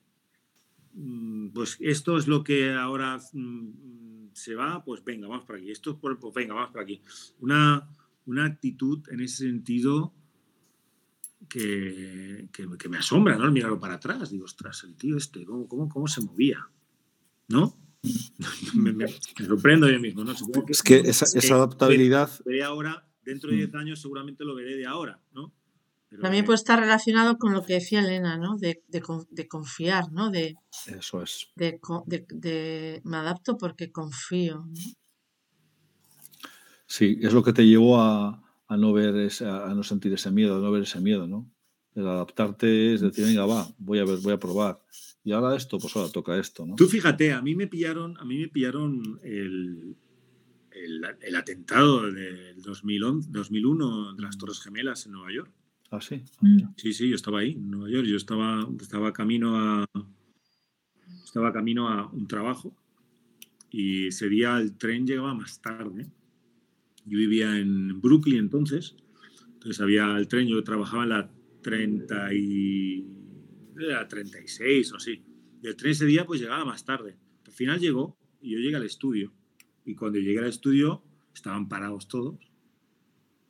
mm, 0.94 1.50
pues 1.50 1.76
esto 1.82 2.18
es 2.18 2.30
lo 2.30 2.46
que 2.46 2.72
ahora 2.72 3.20
mm, 3.34 4.30
se 4.32 4.56
va, 4.56 4.86
pues 4.86 5.04
venga, 5.04 5.28
vamos 5.28 5.44
por 5.44 5.58
aquí. 5.58 5.70
Esto 5.70 5.92
es 5.92 5.98
por, 5.98 6.18
pues 6.18 6.34
venga, 6.34 6.54
vamos 6.54 6.72
por 6.72 6.82
aquí. 6.82 7.02
Una, 7.40 7.90
una 8.26 8.46
actitud 8.46 9.04
en 9.10 9.20
ese 9.20 9.48
sentido 9.48 10.14
que, 11.56 12.50
que, 12.52 12.90
me 12.90 12.98
asombra, 12.98 13.38
¿no? 13.38 13.50
Mirarlo 13.50 13.80
para 13.80 13.96
atrás. 13.96 14.30
Digo, 14.30 14.44
ostras, 14.44 14.84
el 14.84 14.96
tío 14.98 15.16
este, 15.16 15.46
¿cómo, 15.46 15.68
cómo, 15.70 15.88
cómo 15.88 16.08
se 16.08 16.22
movía? 16.22 16.70
¿No? 17.48 17.78
me, 18.74 19.08
sorprendo 19.08 19.90
yo 19.90 20.00
mismo, 20.00 20.24
¿no? 20.24 20.34
es 20.68 20.84
que 20.84 20.98
esa, 20.98 21.26
esa 21.26 21.56
adaptabilidad... 21.56 22.30
Veré 22.46 22.64
ahora, 22.64 23.08
dentro 23.24 23.52
de 23.52 23.58
10 23.58 23.74
mm. 23.74 23.78
años 23.78 24.02
seguramente 24.02 24.44
lo 24.44 24.54
veré 24.54 24.76
de 24.76 24.86
ahora, 24.86 25.22
¿no? 25.32 25.54
También 26.22 26.46
puede 26.46 26.56
estar 26.56 26.80
relacionado 26.80 27.38
con 27.38 27.52
lo 27.52 27.66
que 27.66 27.74
decía 27.74 28.00
Elena, 28.00 28.38
¿no? 28.38 28.58
De, 28.58 28.84
de, 28.88 29.04
de 29.30 29.48
confiar, 29.48 30.12
¿no? 30.12 30.30
De, 30.30 30.56
Eso 30.88 31.22
es. 31.22 31.52
De, 31.56 31.80
de, 32.30 33.02
me 33.04 33.18
adapto 33.18 33.58
porque 33.58 33.92
confío. 33.92 34.66
¿no? 34.66 34.74
Sí, 36.86 37.18
es 37.22 37.34
lo 37.34 37.44
que 37.44 37.52
te 37.52 37.66
llevó 37.66 38.00
a, 38.00 38.45
a 38.68 38.78
no 38.78 38.94
ver 38.94 39.30
a 39.42 39.74
no 39.74 39.84
sentir 39.84 40.14
ese 40.14 40.32
miedo, 40.32 40.58
a 40.58 40.62
no 40.62 40.72
ver 40.72 40.84
ese 40.84 41.00
miedo, 41.00 41.28
¿no? 41.28 41.52
El 41.94 42.08
adaptarte 42.08 42.94
es 42.94 43.02
decir, 43.02 43.26
venga, 43.26 43.46
va, 43.46 43.68
voy 43.78 44.00
a 44.00 44.06
ver, 44.06 44.20
voy 44.20 44.34
a 44.34 44.40
probar. 44.40 44.82
Y 45.24 45.32
ahora 45.32 45.56
esto, 45.56 45.80
pues 45.80 45.96
ahora 45.96 46.12
toca 46.12 46.38
esto, 46.38 46.66
¿no? 46.66 46.76
Tú 46.76 46.88
fíjate, 46.88 47.32
a 47.32 47.42
mí 47.42 47.56
me 47.56 47.68
pillaron, 47.68 48.18
a 48.18 48.26
mí 48.26 48.40
me 48.40 48.48
pillaron 48.50 49.20
el, 49.24 49.96
el, 50.72 51.36
atentado 51.36 52.12
del 52.12 52.62
2011, 52.62 53.30
2001 53.32 54.14
de 54.14 54.22
las 54.22 54.38
Torres 54.38 54.62
Gemelas 54.62 55.06
en 55.06 55.14
Nueva 55.14 55.32
York. 55.32 55.52
Ah, 55.92 56.02
sí. 56.02 56.24
Mm. 56.42 56.74
Sí, 56.76 56.94
sí, 56.94 57.10
yo 57.10 57.16
estaba 57.16 57.40
ahí, 57.40 57.54
en 57.54 57.72
Nueva 57.72 57.90
York. 57.90 58.08
Yo 58.08 58.18
estaba, 58.18 58.68
estaba 58.82 59.14
camino 59.14 59.56
a 59.56 59.86
estaba 61.24 61.52
camino 61.52 61.90
a 61.90 62.08
un 62.08 62.28
trabajo 62.28 62.74
y 63.70 64.08
ese 64.08 64.30
día 64.30 64.58
el 64.58 64.78
tren 64.78 65.06
llegaba 65.06 65.34
más 65.34 65.62
tarde 65.62 66.10
yo 67.06 67.18
vivía 67.18 67.58
en 67.58 68.02
Brooklyn 68.02 68.40
entonces, 68.40 68.96
entonces 69.54 69.82
había 69.82 70.18
el 70.18 70.28
tren, 70.28 70.48
yo 70.48 70.64
trabajaba 70.64 71.04
en 71.04 71.10
la 71.10 71.32
30 71.62 72.34
y, 72.34 73.08
la 73.76 74.08
36 74.08 74.94
o 74.94 74.98
así. 74.98 75.24
Y 75.62 75.68
el 75.68 75.76
tren 75.76 75.92
ese 75.92 76.06
día 76.06 76.26
pues 76.26 76.40
llegaba 76.40 76.66
más 76.66 76.86
tarde. 76.86 77.18
Al 77.46 77.52
final 77.52 77.80
llegó 77.80 78.18
y 78.42 78.52
yo 78.52 78.60
llegué 78.60 78.76
al 78.76 78.84
estudio. 78.84 79.34
Y 79.84 79.96
cuando 79.96 80.20
llegué 80.20 80.40
al 80.40 80.46
estudio 80.46 81.04
estaban 81.34 81.68
parados 81.68 82.08
todos 82.08 82.52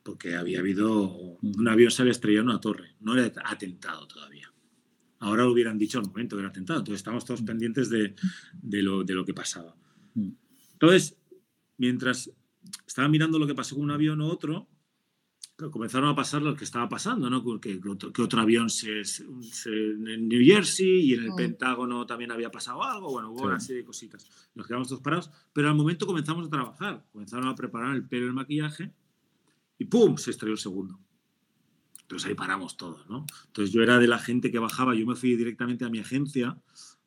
porque 0.06 0.36
había 0.36 0.60
habido 0.60 1.36
un 1.42 1.68
avión 1.68 1.90
se 1.90 2.00
había 2.00 2.12
estrellado 2.12 2.44
en 2.44 2.50
una 2.50 2.60
torre. 2.60 2.94
No 3.00 3.18
era 3.18 3.32
atentado 3.44 4.06
todavía. 4.06 4.52
Ahora 5.18 5.44
lo 5.44 5.52
hubieran 5.52 5.76
dicho 5.76 5.98
al 5.98 6.06
momento 6.06 6.36
que 6.36 6.40
era 6.40 6.50
atentado. 6.50 6.78
Entonces 6.78 7.00
estamos 7.00 7.24
todos 7.24 7.42
pendientes 7.42 7.90
de, 7.90 8.14
de, 8.62 8.82
lo, 8.82 9.02
de 9.02 9.14
lo 9.14 9.24
que 9.24 9.34
pasaba. 9.34 9.76
Entonces, 10.72 11.18
mientras 11.76 12.30
estaba 12.86 13.08
mirando 13.08 13.38
lo 13.38 13.46
que 13.46 13.54
pasó 13.54 13.74
con 13.74 13.84
un 13.84 13.90
avión 13.90 14.20
o 14.20 14.28
otro, 14.28 14.68
comenzaron 15.70 16.10
a 16.10 16.14
pasar 16.14 16.42
lo 16.42 16.54
que 16.54 16.64
estaba 16.64 16.88
pasando, 16.88 17.30
¿no? 17.30 17.42
Que, 17.58 17.80
que 17.80 18.22
otro, 18.22 18.40
avión 18.40 18.68
se, 18.68 19.00
en 19.66 20.28
New 20.28 20.44
Jersey 20.44 21.10
y 21.10 21.14
en 21.14 21.24
el 21.24 21.30
Pentágono 21.34 22.04
también 22.04 22.30
había 22.30 22.50
pasado 22.50 22.82
algo, 22.82 23.10
bueno, 23.10 23.30
hubo 23.30 23.44
una 23.44 23.58
serie 23.58 23.82
de 23.82 23.86
cositas. 23.86 24.50
Nos 24.54 24.66
quedamos 24.66 24.88
todos 24.88 25.02
parados, 25.02 25.30
pero 25.52 25.68
al 25.68 25.74
momento 25.74 26.06
comenzamos 26.06 26.46
a 26.46 26.50
trabajar, 26.50 27.04
comenzaron 27.10 27.48
a 27.48 27.54
preparar 27.54 27.94
el 27.94 28.06
pelo 28.06 28.26
y 28.26 28.28
el 28.28 28.34
maquillaje 28.34 28.92
y 29.78 29.86
¡pum! 29.86 30.16
se 30.18 30.30
estrelló 30.30 30.52
el 30.52 30.58
segundo. 30.58 31.00
Entonces 32.02 32.28
ahí 32.28 32.34
paramos 32.34 32.76
todos, 32.76 33.08
¿no? 33.08 33.24
Entonces 33.46 33.72
yo 33.72 33.82
era 33.82 33.98
de 33.98 34.06
la 34.06 34.18
gente 34.18 34.50
que 34.50 34.58
bajaba, 34.58 34.94
yo 34.94 35.06
me 35.06 35.16
fui 35.16 35.36
directamente 35.36 35.84
a 35.84 35.88
mi 35.88 35.98
agencia 35.98 36.58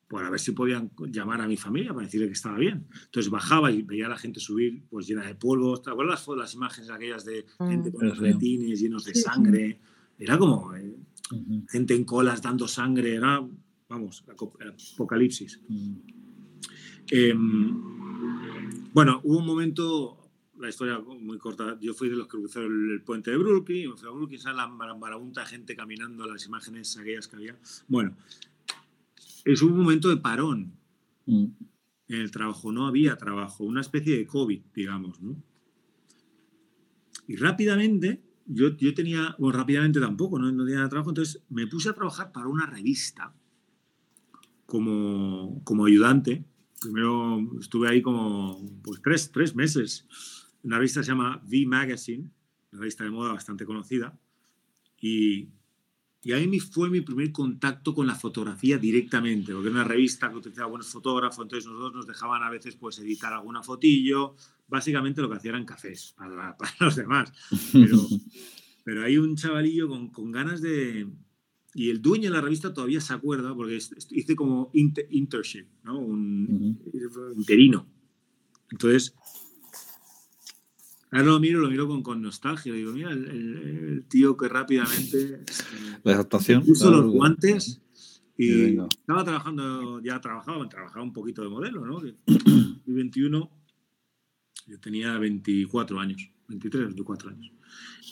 por 0.10 0.26
a 0.26 0.30
ver 0.30 0.40
si 0.40 0.52
podían 0.54 0.92
llamar 1.12 1.40
a 1.40 1.48
mi 1.48 1.56
familia 1.56 1.94
para 1.94 2.06
decirle 2.06 2.26
que 2.26 2.34
estaba 2.34 2.58
bien. 2.58 2.88
Entonces 3.06 3.30
bajaba 3.30 3.72
y 3.72 3.84
veía 3.84 4.08
a 4.08 4.10
la 4.10 4.18
gente 4.18 4.40
subir 4.40 4.84
pues 4.90 5.08
llena 5.08 5.24
de 5.24 5.36
polvo. 5.36 5.80
¿Te 5.80 5.92
acuerdas 5.92 6.28
las, 6.28 6.38
las 6.38 6.54
imágenes 6.56 6.90
aquellas 6.90 7.24
de 7.26 7.46
mm. 7.60 7.70
gente 7.70 7.92
con 7.92 8.08
los 8.08 8.18
retines 8.18 8.80
llenos 8.80 9.06
de 9.06 9.14
sangre? 9.14 9.80
Era 10.18 10.40
como 10.40 10.76
eh, 10.76 10.96
gente 11.70 11.94
en 11.94 12.06
colas 12.06 12.42
dando 12.42 12.68
sangre, 12.68 13.14
era, 13.14 13.48
vamos, 13.88 14.26
apocalipsis. 14.28 15.62
Em, 17.12 18.92
bueno, 18.92 19.22
hubo 19.24 19.38
un 19.38 19.46
momento 19.46 20.18
la 20.58 20.70
historia 20.70 21.00
muy 21.00 21.38
corta. 21.38 21.78
Yo 21.80 21.94
fui 21.94 22.10
de 22.10 22.16
los 22.16 22.28
que 22.28 22.38
cruzaron 22.38 22.92
el, 22.92 23.02
puente 23.04 23.30
de 23.30 23.38
Brooklyn, 23.38 23.96
fui 23.96 24.10
a 24.10 24.12
Brooklyn, 24.12 24.42
la 24.56 24.68
marabunta 24.68 25.46
gente 25.46 25.76
caminando, 25.76 26.26
las 26.26 26.46
imágenes 26.48 26.98
aquellas 26.98 27.28
que 27.28 27.36
había. 27.36 27.56
Bueno, 27.88 28.16
es 29.46 29.62
un 29.62 29.78
momento 29.78 30.10
de 30.10 30.18
parón 30.18 30.74
mm. 31.26 31.46
en 32.10 32.20
el 32.20 32.32
trabajo, 32.32 32.72
no 32.72 32.88
había 32.88 33.18
trabajo, 33.18 33.64
una 33.64 33.82
especie 33.82 34.18
de 34.18 34.26
COVID, 34.26 34.62
digamos, 34.74 35.22
¿no? 35.22 35.42
Y 37.28 37.36
rápidamente, 37.36 38.24
yo, 38.48 38.76
yo 38.76 38.94
tenía, 38.96 39.36
bueno, 39.38 39.60
rápidamente 39.60 40.00
tampoco, 40.00 40.40
¿no? 40.40 40.52
no 40.52 40.66
tenía 40.66 40.90
trabajo, 40.90 41.12
entonces 41.12 41.44
me 41.50 41.68
puse 41.68 41.90
a 41.90 41.94
trabajar 41.94 42.32
para 42.32 42.48
una 42.48 42.66
revista 42.66 43.36
como, 44.66 45.62
como 45.64 45.86
ayudante. 45.86 46.46
Primero 46.82 47.40
estuve 47.60 47.90
ahí 47.90 48.02
como 48.02 48.66
pues, 48.82 49.02
tres, 49.04 49.32
tres 49.32 49.56
meses. 49.56 50.08
Una 50.64 50.78
revista 50.78 51.04
se 51.04 51.12
llama 51.12 51.42
V 51.46 51.66
Magazine, 51.68 52.32
una 52.72 52.82
revista 52.82 53.04
de 53.04 53.12
moda 53.12 53.34
bastante 53.34 53.66
conocida. 53.66 54.18
Y, 55.00 55.50
y 56.22 56.34
ahí 56.34 56.60
fue 56.60 56.90
mi 56.90 57.02
primer 57.02 57.32
contacto 57.32 57.94
con 57.94 58.06
la 58.06 58.16
fotografía 58.16 58.78
directamente, 58.78 59.54
porque 59.54 59.70
era 59.70 59.80
una 59.80 59.88
revista 59.88 60.30
que 60.30 60.38
utilizaba 60.38 60.68
buenos 60.68 60.90
fotógrafos, 60.90 61.44
entonces 61.44 61.66
nosotros 61.66 61.94
nos 61.94 62.08
dejaban 62.08 62.44
a 62.44 62.50
veces 62.50 62.76
pues 62.76 63.00
editar 63.00 63.32
alguna 63.32 63.64
fotillo, 63.64 64.36
básicamente 64.68 65.22
lo 65.22 65.30
que 65.30 65.38
hacían 65.38 65.56
eran 65.56 65.66
cafés 65.66 66.14
para, 66.18 66.58
para 66.58 66.72
los 66.82 66.96
demás. 66.96 67.32
Pero, 67.72 67.98
pero 68.84 69.04
hay 69.04 69.18
un 69.18 69.36
chavalillo 69.36 69.88
con, 69.88 70.10
con 70.10 70.32
ganas 70.32 70.62
de, 70.62 71.08
y 71.74 71.90
el 71.90 72.02
dueño 72.02 72.30
de 72.30 72.36
la 72.36 72.42
revista 72.42 72.74
todavía 72.74 73.00
se 73.00 73.14
acuerda 73.14 73.56
porque 73.56 73.80
hice 74.12 74.36
como 74.36 74.72
internship, 74.74 75.68
¿no? 75.84 76.00
Un 76.00 76.80
interino. 77.38 77.88
Entonces, 78.72 79.16
ahora 81.12 81.26
lo 81.26 81.40
miro, 81.40 81.60
lo 81.60 81.70
miro 81.70 81.88
con, 81.88 82.04
con 82.04 82.22
nostalgia. 82.22 82.74
Digo, 82.74 82.92
mira, 82.92 83.12
el, 83.12 84.06
tío 84.08 84.38
que 84.38 84.48
rápidamente 84.48 85.44
la 86.04 86.14
adaptación, 86.14 86.66
puso 86.66 86.92
los 86.92 87.12
guantes 87.12 87.82
y 88.38 88.78
estaba 88.78 89.24
trabajando, 89.24 90.02
ya 90.02 90.20
trabajaba, 90.22 90.68
trabajaba 90.70 91.04
un 91.04 91.14
poquito 91.14 91.42
de 91.44 91.50
modelo, 91.50 91.86
¿no? 91.86 92.02
Y 92.86 92.92
21, 92.92 93.52
yo 94.68 94.80
tenía 94.80 95.18
24 95.20 96.00
años, 96.00 96.32
23, 96.48 96.86
24 96.86 97.30
años. 97.30 97.52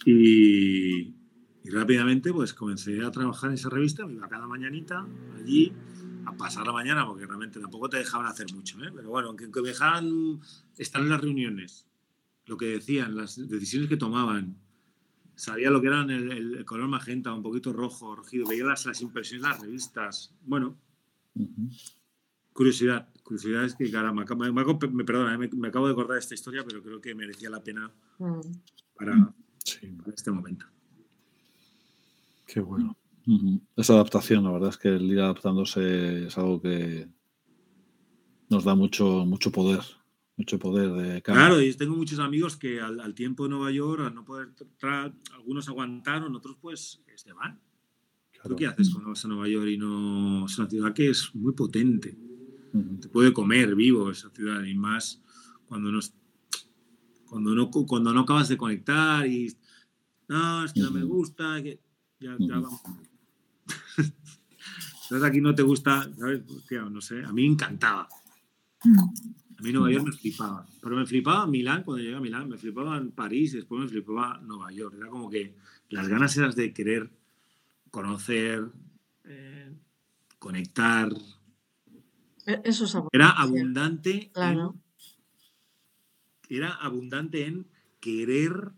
Y, 0.06 1.16
y 1.64 1.70
rápidamente 1.72 2.32
pues 2.32 2.54
comencé 2.54 3.04
a 3.04 3.10
trabajar 3.10 3.50
en 3.50 3.56
esa 3.56 3.70
revista, 3.70 4.06
me 4.06 4.14
iba 4.14 4.28
cada 4.28 4.48
mañanita 4.48 5.08
allí 5.36 5.72
a 6.26 6.36
pasar 6.36 6.66
la 6.68 6.74
mañana, 6.74 7.06
porque 7.06 7.26
realmente 7.26 7.60
tampoco 7.60 7.90
te 7.90 7.98
dejaban 7.98 8.28
hacer 8.28 8.48
mucho, 8.54 8.84
¿eh? 8.84 8.92
pero 8.94 9.10
bueno, 9.10 9.30
aunque 9.30 9.62
me 9.62 9.70
dejaban 9.70 10.40
estar 10.78 11.02
en 11.02 11.10
las 11.10 11.22
reuniones, 11.22 11.88
lo 12.48 12.58
que 12.58 12.66
decían, 12.66 13.16
las 13.16 13.36
decisiones 13.48 13.90
que 13.90 13.98
tomaban, 13.98 14.58
sabía 15.36 15.70
lo 15.70 15.82
que 15.82 15.88
eran 15.88 16.10
el, 16.10 16.66
color 16.66 16.88
magenta, 16.88 17.34
un 17.34 17.44
poquito 17.44 17.74
rojo, 17.74 18.16
rojido, 18.16 18.48
veía 18.48 18.66
las, 18.66 18.86
las 18.86 19.02
impresiones 19.02 19.44
de 19.44 19.50
las 19.50 19.62
revistas, 19.62 20.34
bueno, 20.42 20.78
curiosidad, 22.54 23.08
curiosidad 23.24 23.66
es 23.66 23.76
que, 23.76 23.92
cara, 23.92 24.12
me, 24.12 24.24
me, 24.24 25.04
perdona, 25.04 25.36
¿eh? 25.36 25.50
me, 25.54 25.68
acabo 25.68 25.86
de 25.88 25.94
acordar 25.94 26.18
esta 26.18 26.34
historia, 26.34 26.64
pero 26.66 26.82
creo 26.82 27.00
que 27.00 27.14
merecía 27.14 27.50
la 27.50 27.62
pena 27.62 27.92
mm. 28.18 28.40
para, 28.96 29.34
para 29.98 30.16
este 30.16 30.32
momento. 30.32 30.66
Qué 32.48 32.62
bueno. 32.62 32.98
Esa 33.76 33.94
adaptación, 33.94 34.46
la 34.46 34.52
verdad 34.52 34.70
es 34.70 34.78
que 34.78 34.88
el 34.88 35.04
ir 35.12 35.20
adaptándose 35.20 36.28
es 36.28 36.38
algo 36.38 36.62
que 36.62 37.10
nos 38.50 38.64
da 38.64 38.74
mucho, 38.74 39.26
mucho 39.26 39.52
poder, 39.52 39.82
mucho 40.38 40.60
poder 40.60 40.92
de 40.92 41.22
Claro, 41.22 41.60
y 41.60 41.74
tengo 41.74 41.96
muchos 41.96 42.20
amigos 42.20 42.56
que 42.56 42.80
al, 42.80 43.14
tiempo 43.16 43.44
de 43.44 43.50
Nueva 43.50 43.72
York, 43.72 44.04
al 44.06 44.14
no 44.14 44.24
poder 44.24 44.50
entrar, 44.60 45.14
algunos 45.34 45.68
aguantaron, 45.68 46.36
otros 46.36 46.58
pues 46.62 47.02
se 47.16 47.34
van. 47.34 47.60
¿Tú 48.44 48.56
qué 48.56 48.68
haces 48.68 48.92
cuando 48.92 49.10
vas 49.10 49.26
a 49.26 49.28
Nueva 49.28 49.48
York 49.48 49.68
y 49.68 49.78
no 49.78 50.46
es 50.46 50.58
una 50.60 50.70
ciudad 50.70 50.94
que 50.94 51.10
es 51.10 51.34
muy 51.34 51.54
potente? 51.54 52.16
Te 53.02 53.10
puede 53.10 53.34
comer 53.34 53.76
vivo 53.76 54.12
esa 54.12 54.30
ciudad 54.30 54.64
y 54.64 54.76
más 54.76 55.20
cuando 55.66 55.92
no, 55.92 56.00
cuando 57.26 57.56
no, 57.56 57.72
cuando 57.72 58.14
no 58.14 58.20
acabas 58.22 58.48
de 58.48 58.58
conectar 58.58 59.26
y 59.26 59.52
no, 60.28 60.64
es 60.64 60.74
que 60.74 60.82
no 60.82 60.92
me 60.92 61.04
gusta, 61.04 61.62
que 61.64 61.80
ya, 62.20 62.36
vamos. 62.38 62.82
Entonces 65.04 65.28
aquí 65.28 65.42
no 65.42 65.56
te 65.56 65.64
gusta, 65.64 66.08
¿sabes? 66.16 66.44
no 66.92 67.02
sé, 67.02 67.24
a 67.24 67.34
mí 67.34 67.42
me 67.48 67.54
encantaba. 67.54 68.08
A 69.58 69.62
mí 69.62 69.72
Nueva 69.72 69.92
York 69.92 70.06
me 70.06 70.12
flipaba. 70.12 70.68
Pero 70.82 70.96
me 70.96 71.06
flipaba 71.06 71.48
Milán 71.48 71.84
cuando 71.84 72.04
llegué 72.04 72.16
a 72.16 72.20
Milán, 72.20 72.48
me 72.48 72.58
flipaba 72.58 72.98
en 72.98 73.12
París 73.12 73.54
y 73.54 73.58
después 73.58 73.82
me 73.82 73.88
flipaba 73.88 74.40
Nueva 74.40 74.72
York. 74.72 74.96
Era 74.98 75.10
como 75.10 75.30
que 75.30 75.56
las 75.90 76.08
ganas 76.08 76.38
eran 76.38 76.54
de 76.54 76.74
querer 76.74 77.10
conocer, 77.90 78.68
eh, 79.26 79.74
conectar. 80.38 81.12
E, 82.46 82.62
eso 82.64 82.86
es 82.86 82.96
Era 83.12 83.30
abundante. 83.32 84.32
Claro. 84.34 84.76
era 86.50 86.74
abundante 86.76 87.46
en 87.46 87.68
querer 88.00 88.72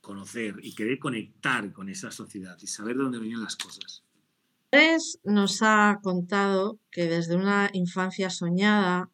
conocer 0.00 0.54
y 0.62 0.74
querer 0.74 0.98
conectar 0.98 1.72
con 1.72 1.88
esa 1.88 2.10
sociedad 2.12 2.56
y 2.62 2.66
saber 2.68 2.96
de 2.96 3.02
dónde 3.02 3.18
venían 3.18 3.42
las 3.42 3.56
cosas. 3.56 4.06
Nos 5.24 5.62
ha 5.62 6.00
contado 6.02 6.78
que 6.90 7.06
desde 7.06 7.34
una 7.34 7.70
infancia 7.72 8.30
soñada, 8.30 9.10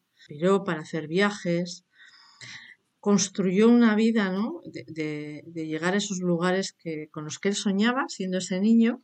para 0.64 0.80
hacer 0.80 1.08
viajes, 1.08 1.84
construyó 3.00 3.68
una 3.68 3.94
vida 3.96 4.30
¿no? 4.30 4.60
de, 4.64 5.42
llegar 5.54 5.94
a 5.94 5.98
esos 5.98 6.18
lugares 6.18 6.72
que, 6.72 7.08
con 7.10 7.24
los 7.24 7.38
que 7.38 7.48
él 7.48 7.56
soñaba 7.56 8.04
siendo 8.08 8.38
ese 8.38 8.60
niño 8.60 9.02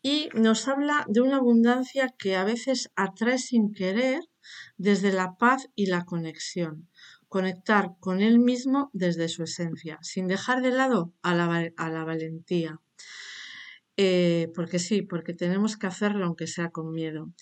y 0.00 0.28
nos 0.34 0.68
habla 0.68 1.04
de 1.08 1.20
una 1.20 1.36
abundancia 1.36 2.14
que 2.18 2.36
a 2.36 2.44
veces 2.44 2.90
atrae 2.94 3.38
sin 3.38 3.72
querer 3.72 4.20
desde 4.76 5.12
la 5.12 5.36
paz 5.38 5.68
y 5.74 5.86
la 5.86 6.04
conexión 6.04 6.88
conectar 7.34 7.96
con 7.98 8.20
él 8.20 8.38
mismo 8.38 8.90
desde 8.92 9.28
su 9.28 9.42
esencia, 9.42 9.98
sin 10.02 10.28
dejar 10.28 10.62
de 10.62 10.70
lado 10.70 11.12
a 11.20 11.34
la, 11.34 12.04
valentía. 12.04 12.80
Eh, 13.96 14.52
porque 14.54 14.78
sí, 14.78 15.02
porque 15.02 15.34
tenemos 15.34 15.76
que 15.76 15.88
hacerlo 15.88 16.26
aunque 16.26 16.46
sea 16.46 16.70
con 16.70 16.92
miedo. 16.92 17.32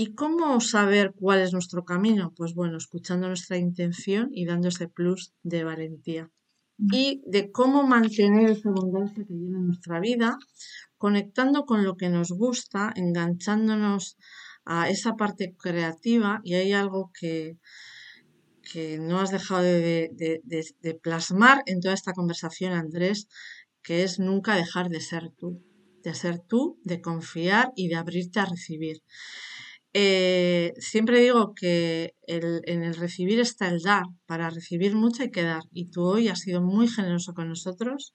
¿Y 0.00 0.14
cómo 0.14 0.60
saber 0.60 1.12
cuál 1.12 1.40
es 1.40 1.52
nuestro 1.52 1.84
camino? 1.84 2.32
Pues 2.36 2.54
bueno, 2.54 2.76
escuchando 2.76 3.26
nuestra 3.26 3.56
intención 3.56 4.30
y 4.32 4.46
dando 4.46 4.68
ese 4.68 4.86
plus 4.86 5.34
de 5.42 5.64
valentía. 5.64 6.30
Y 6.78 7.20
de 7.26 7.50
cómo 7.50 7.82
mantener 7.82 8.48
esa 8.48 8.68
abundancia 8.68 9.24
que 9.26 9.34
lleva 9.34 9.58
en 9.58 9.66
nuestra 9.66 9.98
vida, 9.98 10.38
conectando 10.98 11.64
con 11.64 11.82
lo 11.82 11.96
que 11.96 12.10
nos 12.10 12.30
gusta, 12.30 12.92
enganchándonos 12.94 14.18
a 14.64 14.88
esa 14.88 15.16
parte 15.16 15.56
creativa. 15.58 16.42
Y 16.44 16.54
hay 16.54 16.72
algo 16.72 17.10
que, 17.18 17.58
que 18.70 19.00
no 19.00 19.18
has 19.18 19.32
dejado 19.32 19.64
de, 19.64 21.00
plasmar 21.02 21.64
en 21.66 21.80
toda 21.80 21.94
esta 21.94 22.12
conversación, 22.12 22.72
Andrés, 22.72 23.26
que 23.82 24.04
es 24.04 24.20
nunca 24.20 24.54
dejar 24.54 24.90
de 24.90 25.00
ser 25.00 25.30
tú, 25.36 25.60
de 26.04 26.14
ser 26.14 26.38
tú, 26.38 26.78
de 26.84 27.00
confiar 27.00 27.72
y 27.74 27.88
de 27.88 27.96
abrirte 27.96 28.38
a 28.38 28.44
recibir. 28.44 29.02
Eh, 30.00 30.74
siempre 30.78 31.18
digo 31.18 31.54
que 31.56 32.14
en 32.28 32.84
el 32.84 32.94
recibir 32.94 33.40
está 33.40 33.66
el 33.66 33.82
dar, 33.82 34.04
para 34.26 34.48
recibir 34.48 34.94
mucho 34.94 35.24
hay 35.24 35.32
que 35.32 35.42
dar, 35.42 35.64
y 35.72 35.90
tú 35.90 36.04
hoy 36.04 36.28
has 36.28 36.38
sido 36.38 36.62
muy 36.62 36.86
generoso 36.86 37.34
con 37.34 37.48
nosotros, 37.48 38.14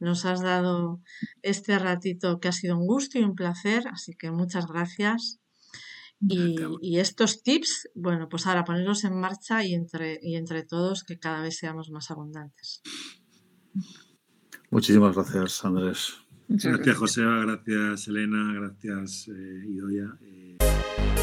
nos 0.00 0.26
has 0.26 0.42
dado 0.42 1.00
este 1.40 1.78
ratito 1.78 2.40
que 2.40 2.48
ha 2.48 2.52
sido 2.52 2.76
un 2.76 2.86
gusto 2.86 3.18
y 3.18 3.22
un 3.22 3.34
placer, 3.34 3.88
así 3.90 4.12
que 4.12 4.30
muchas 4.32 4.66
gracias 4.66 5.40
y, 6.20 6.98
estos 6.98 7.42
tips, 7.42 7.88
bueno, 7.94 8.28
pues 8.28 8.46
ahora 8.46 8.66
ponerlos 8.66 9.04
en 9.04 9.18
marcha 9.18 9.64
y 9.64 9.72
entre, 9.72 10.18
y 10.20 10.36
entre 10.36 10.62
todos 10.62 11.04
que 11.04 11.18
cada 11.18 11.40
vez 11.40 11.56
seamos 11.56 11.88
más 11.90 12.10
abundantes. 12.10 12.82
Muchísimas 14.70 15.14
gracias, 15.14 15.64
Andrés. 15.64 16.18
gracias, 16.48 16.96
José, 16.98 17.22
gracias, 17.22 18.08
Elena, 18.08 18.52
gracias, 18.52 19.28
eh, 19.28 19.64
Idoya. 19.70 20.18
Eh. 20.20 20.53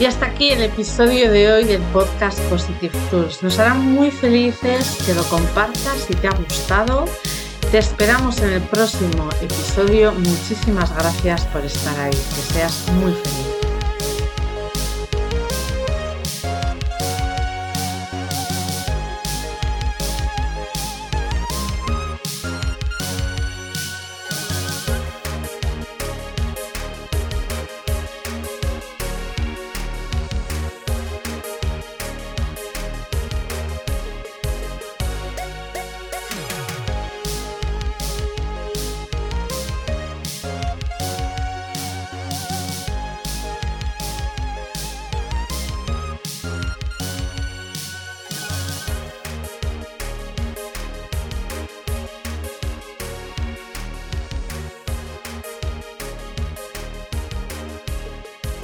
Y 0.01 0.05
hasta 0.05 0.25
aquí 0.25 0.49
el 0.49 0.63
episodio 0.63 1.31
de 1.31 1.51
hoy 1.51 1.63
del 1.63 1.81
podcast 1.93 2.39
Positive 2.49 2.97
Tools. 3.11 3.43
Nos 3.43 3.59
hará 3.59 3.75
muy 3.75 4.09
felices 4.09 4.97
que 5.05 5.13
lo 5.13 5.23
compartas 5.25 6.05
si 6.07 6.15
te 6.15 6.27
ha 6.27 6.31
gustado. 6.31 7.05
Te 7.69 7.77
esperamos 7.77 8.39
en 8.39 8.53
el 8.53 8.61
próximo 8.63 9.29
episodio. 9.43 10.11
Muchísimas 10.13 10.91
gracias 10.95 11.45
por 11.45 11.63
estar 11.63 11.99
ahí. 11.99 12.09
Que 12.09 12.53
seas 12.53 12.83
muy 12.93 13.11
feliz. 13.11 13.50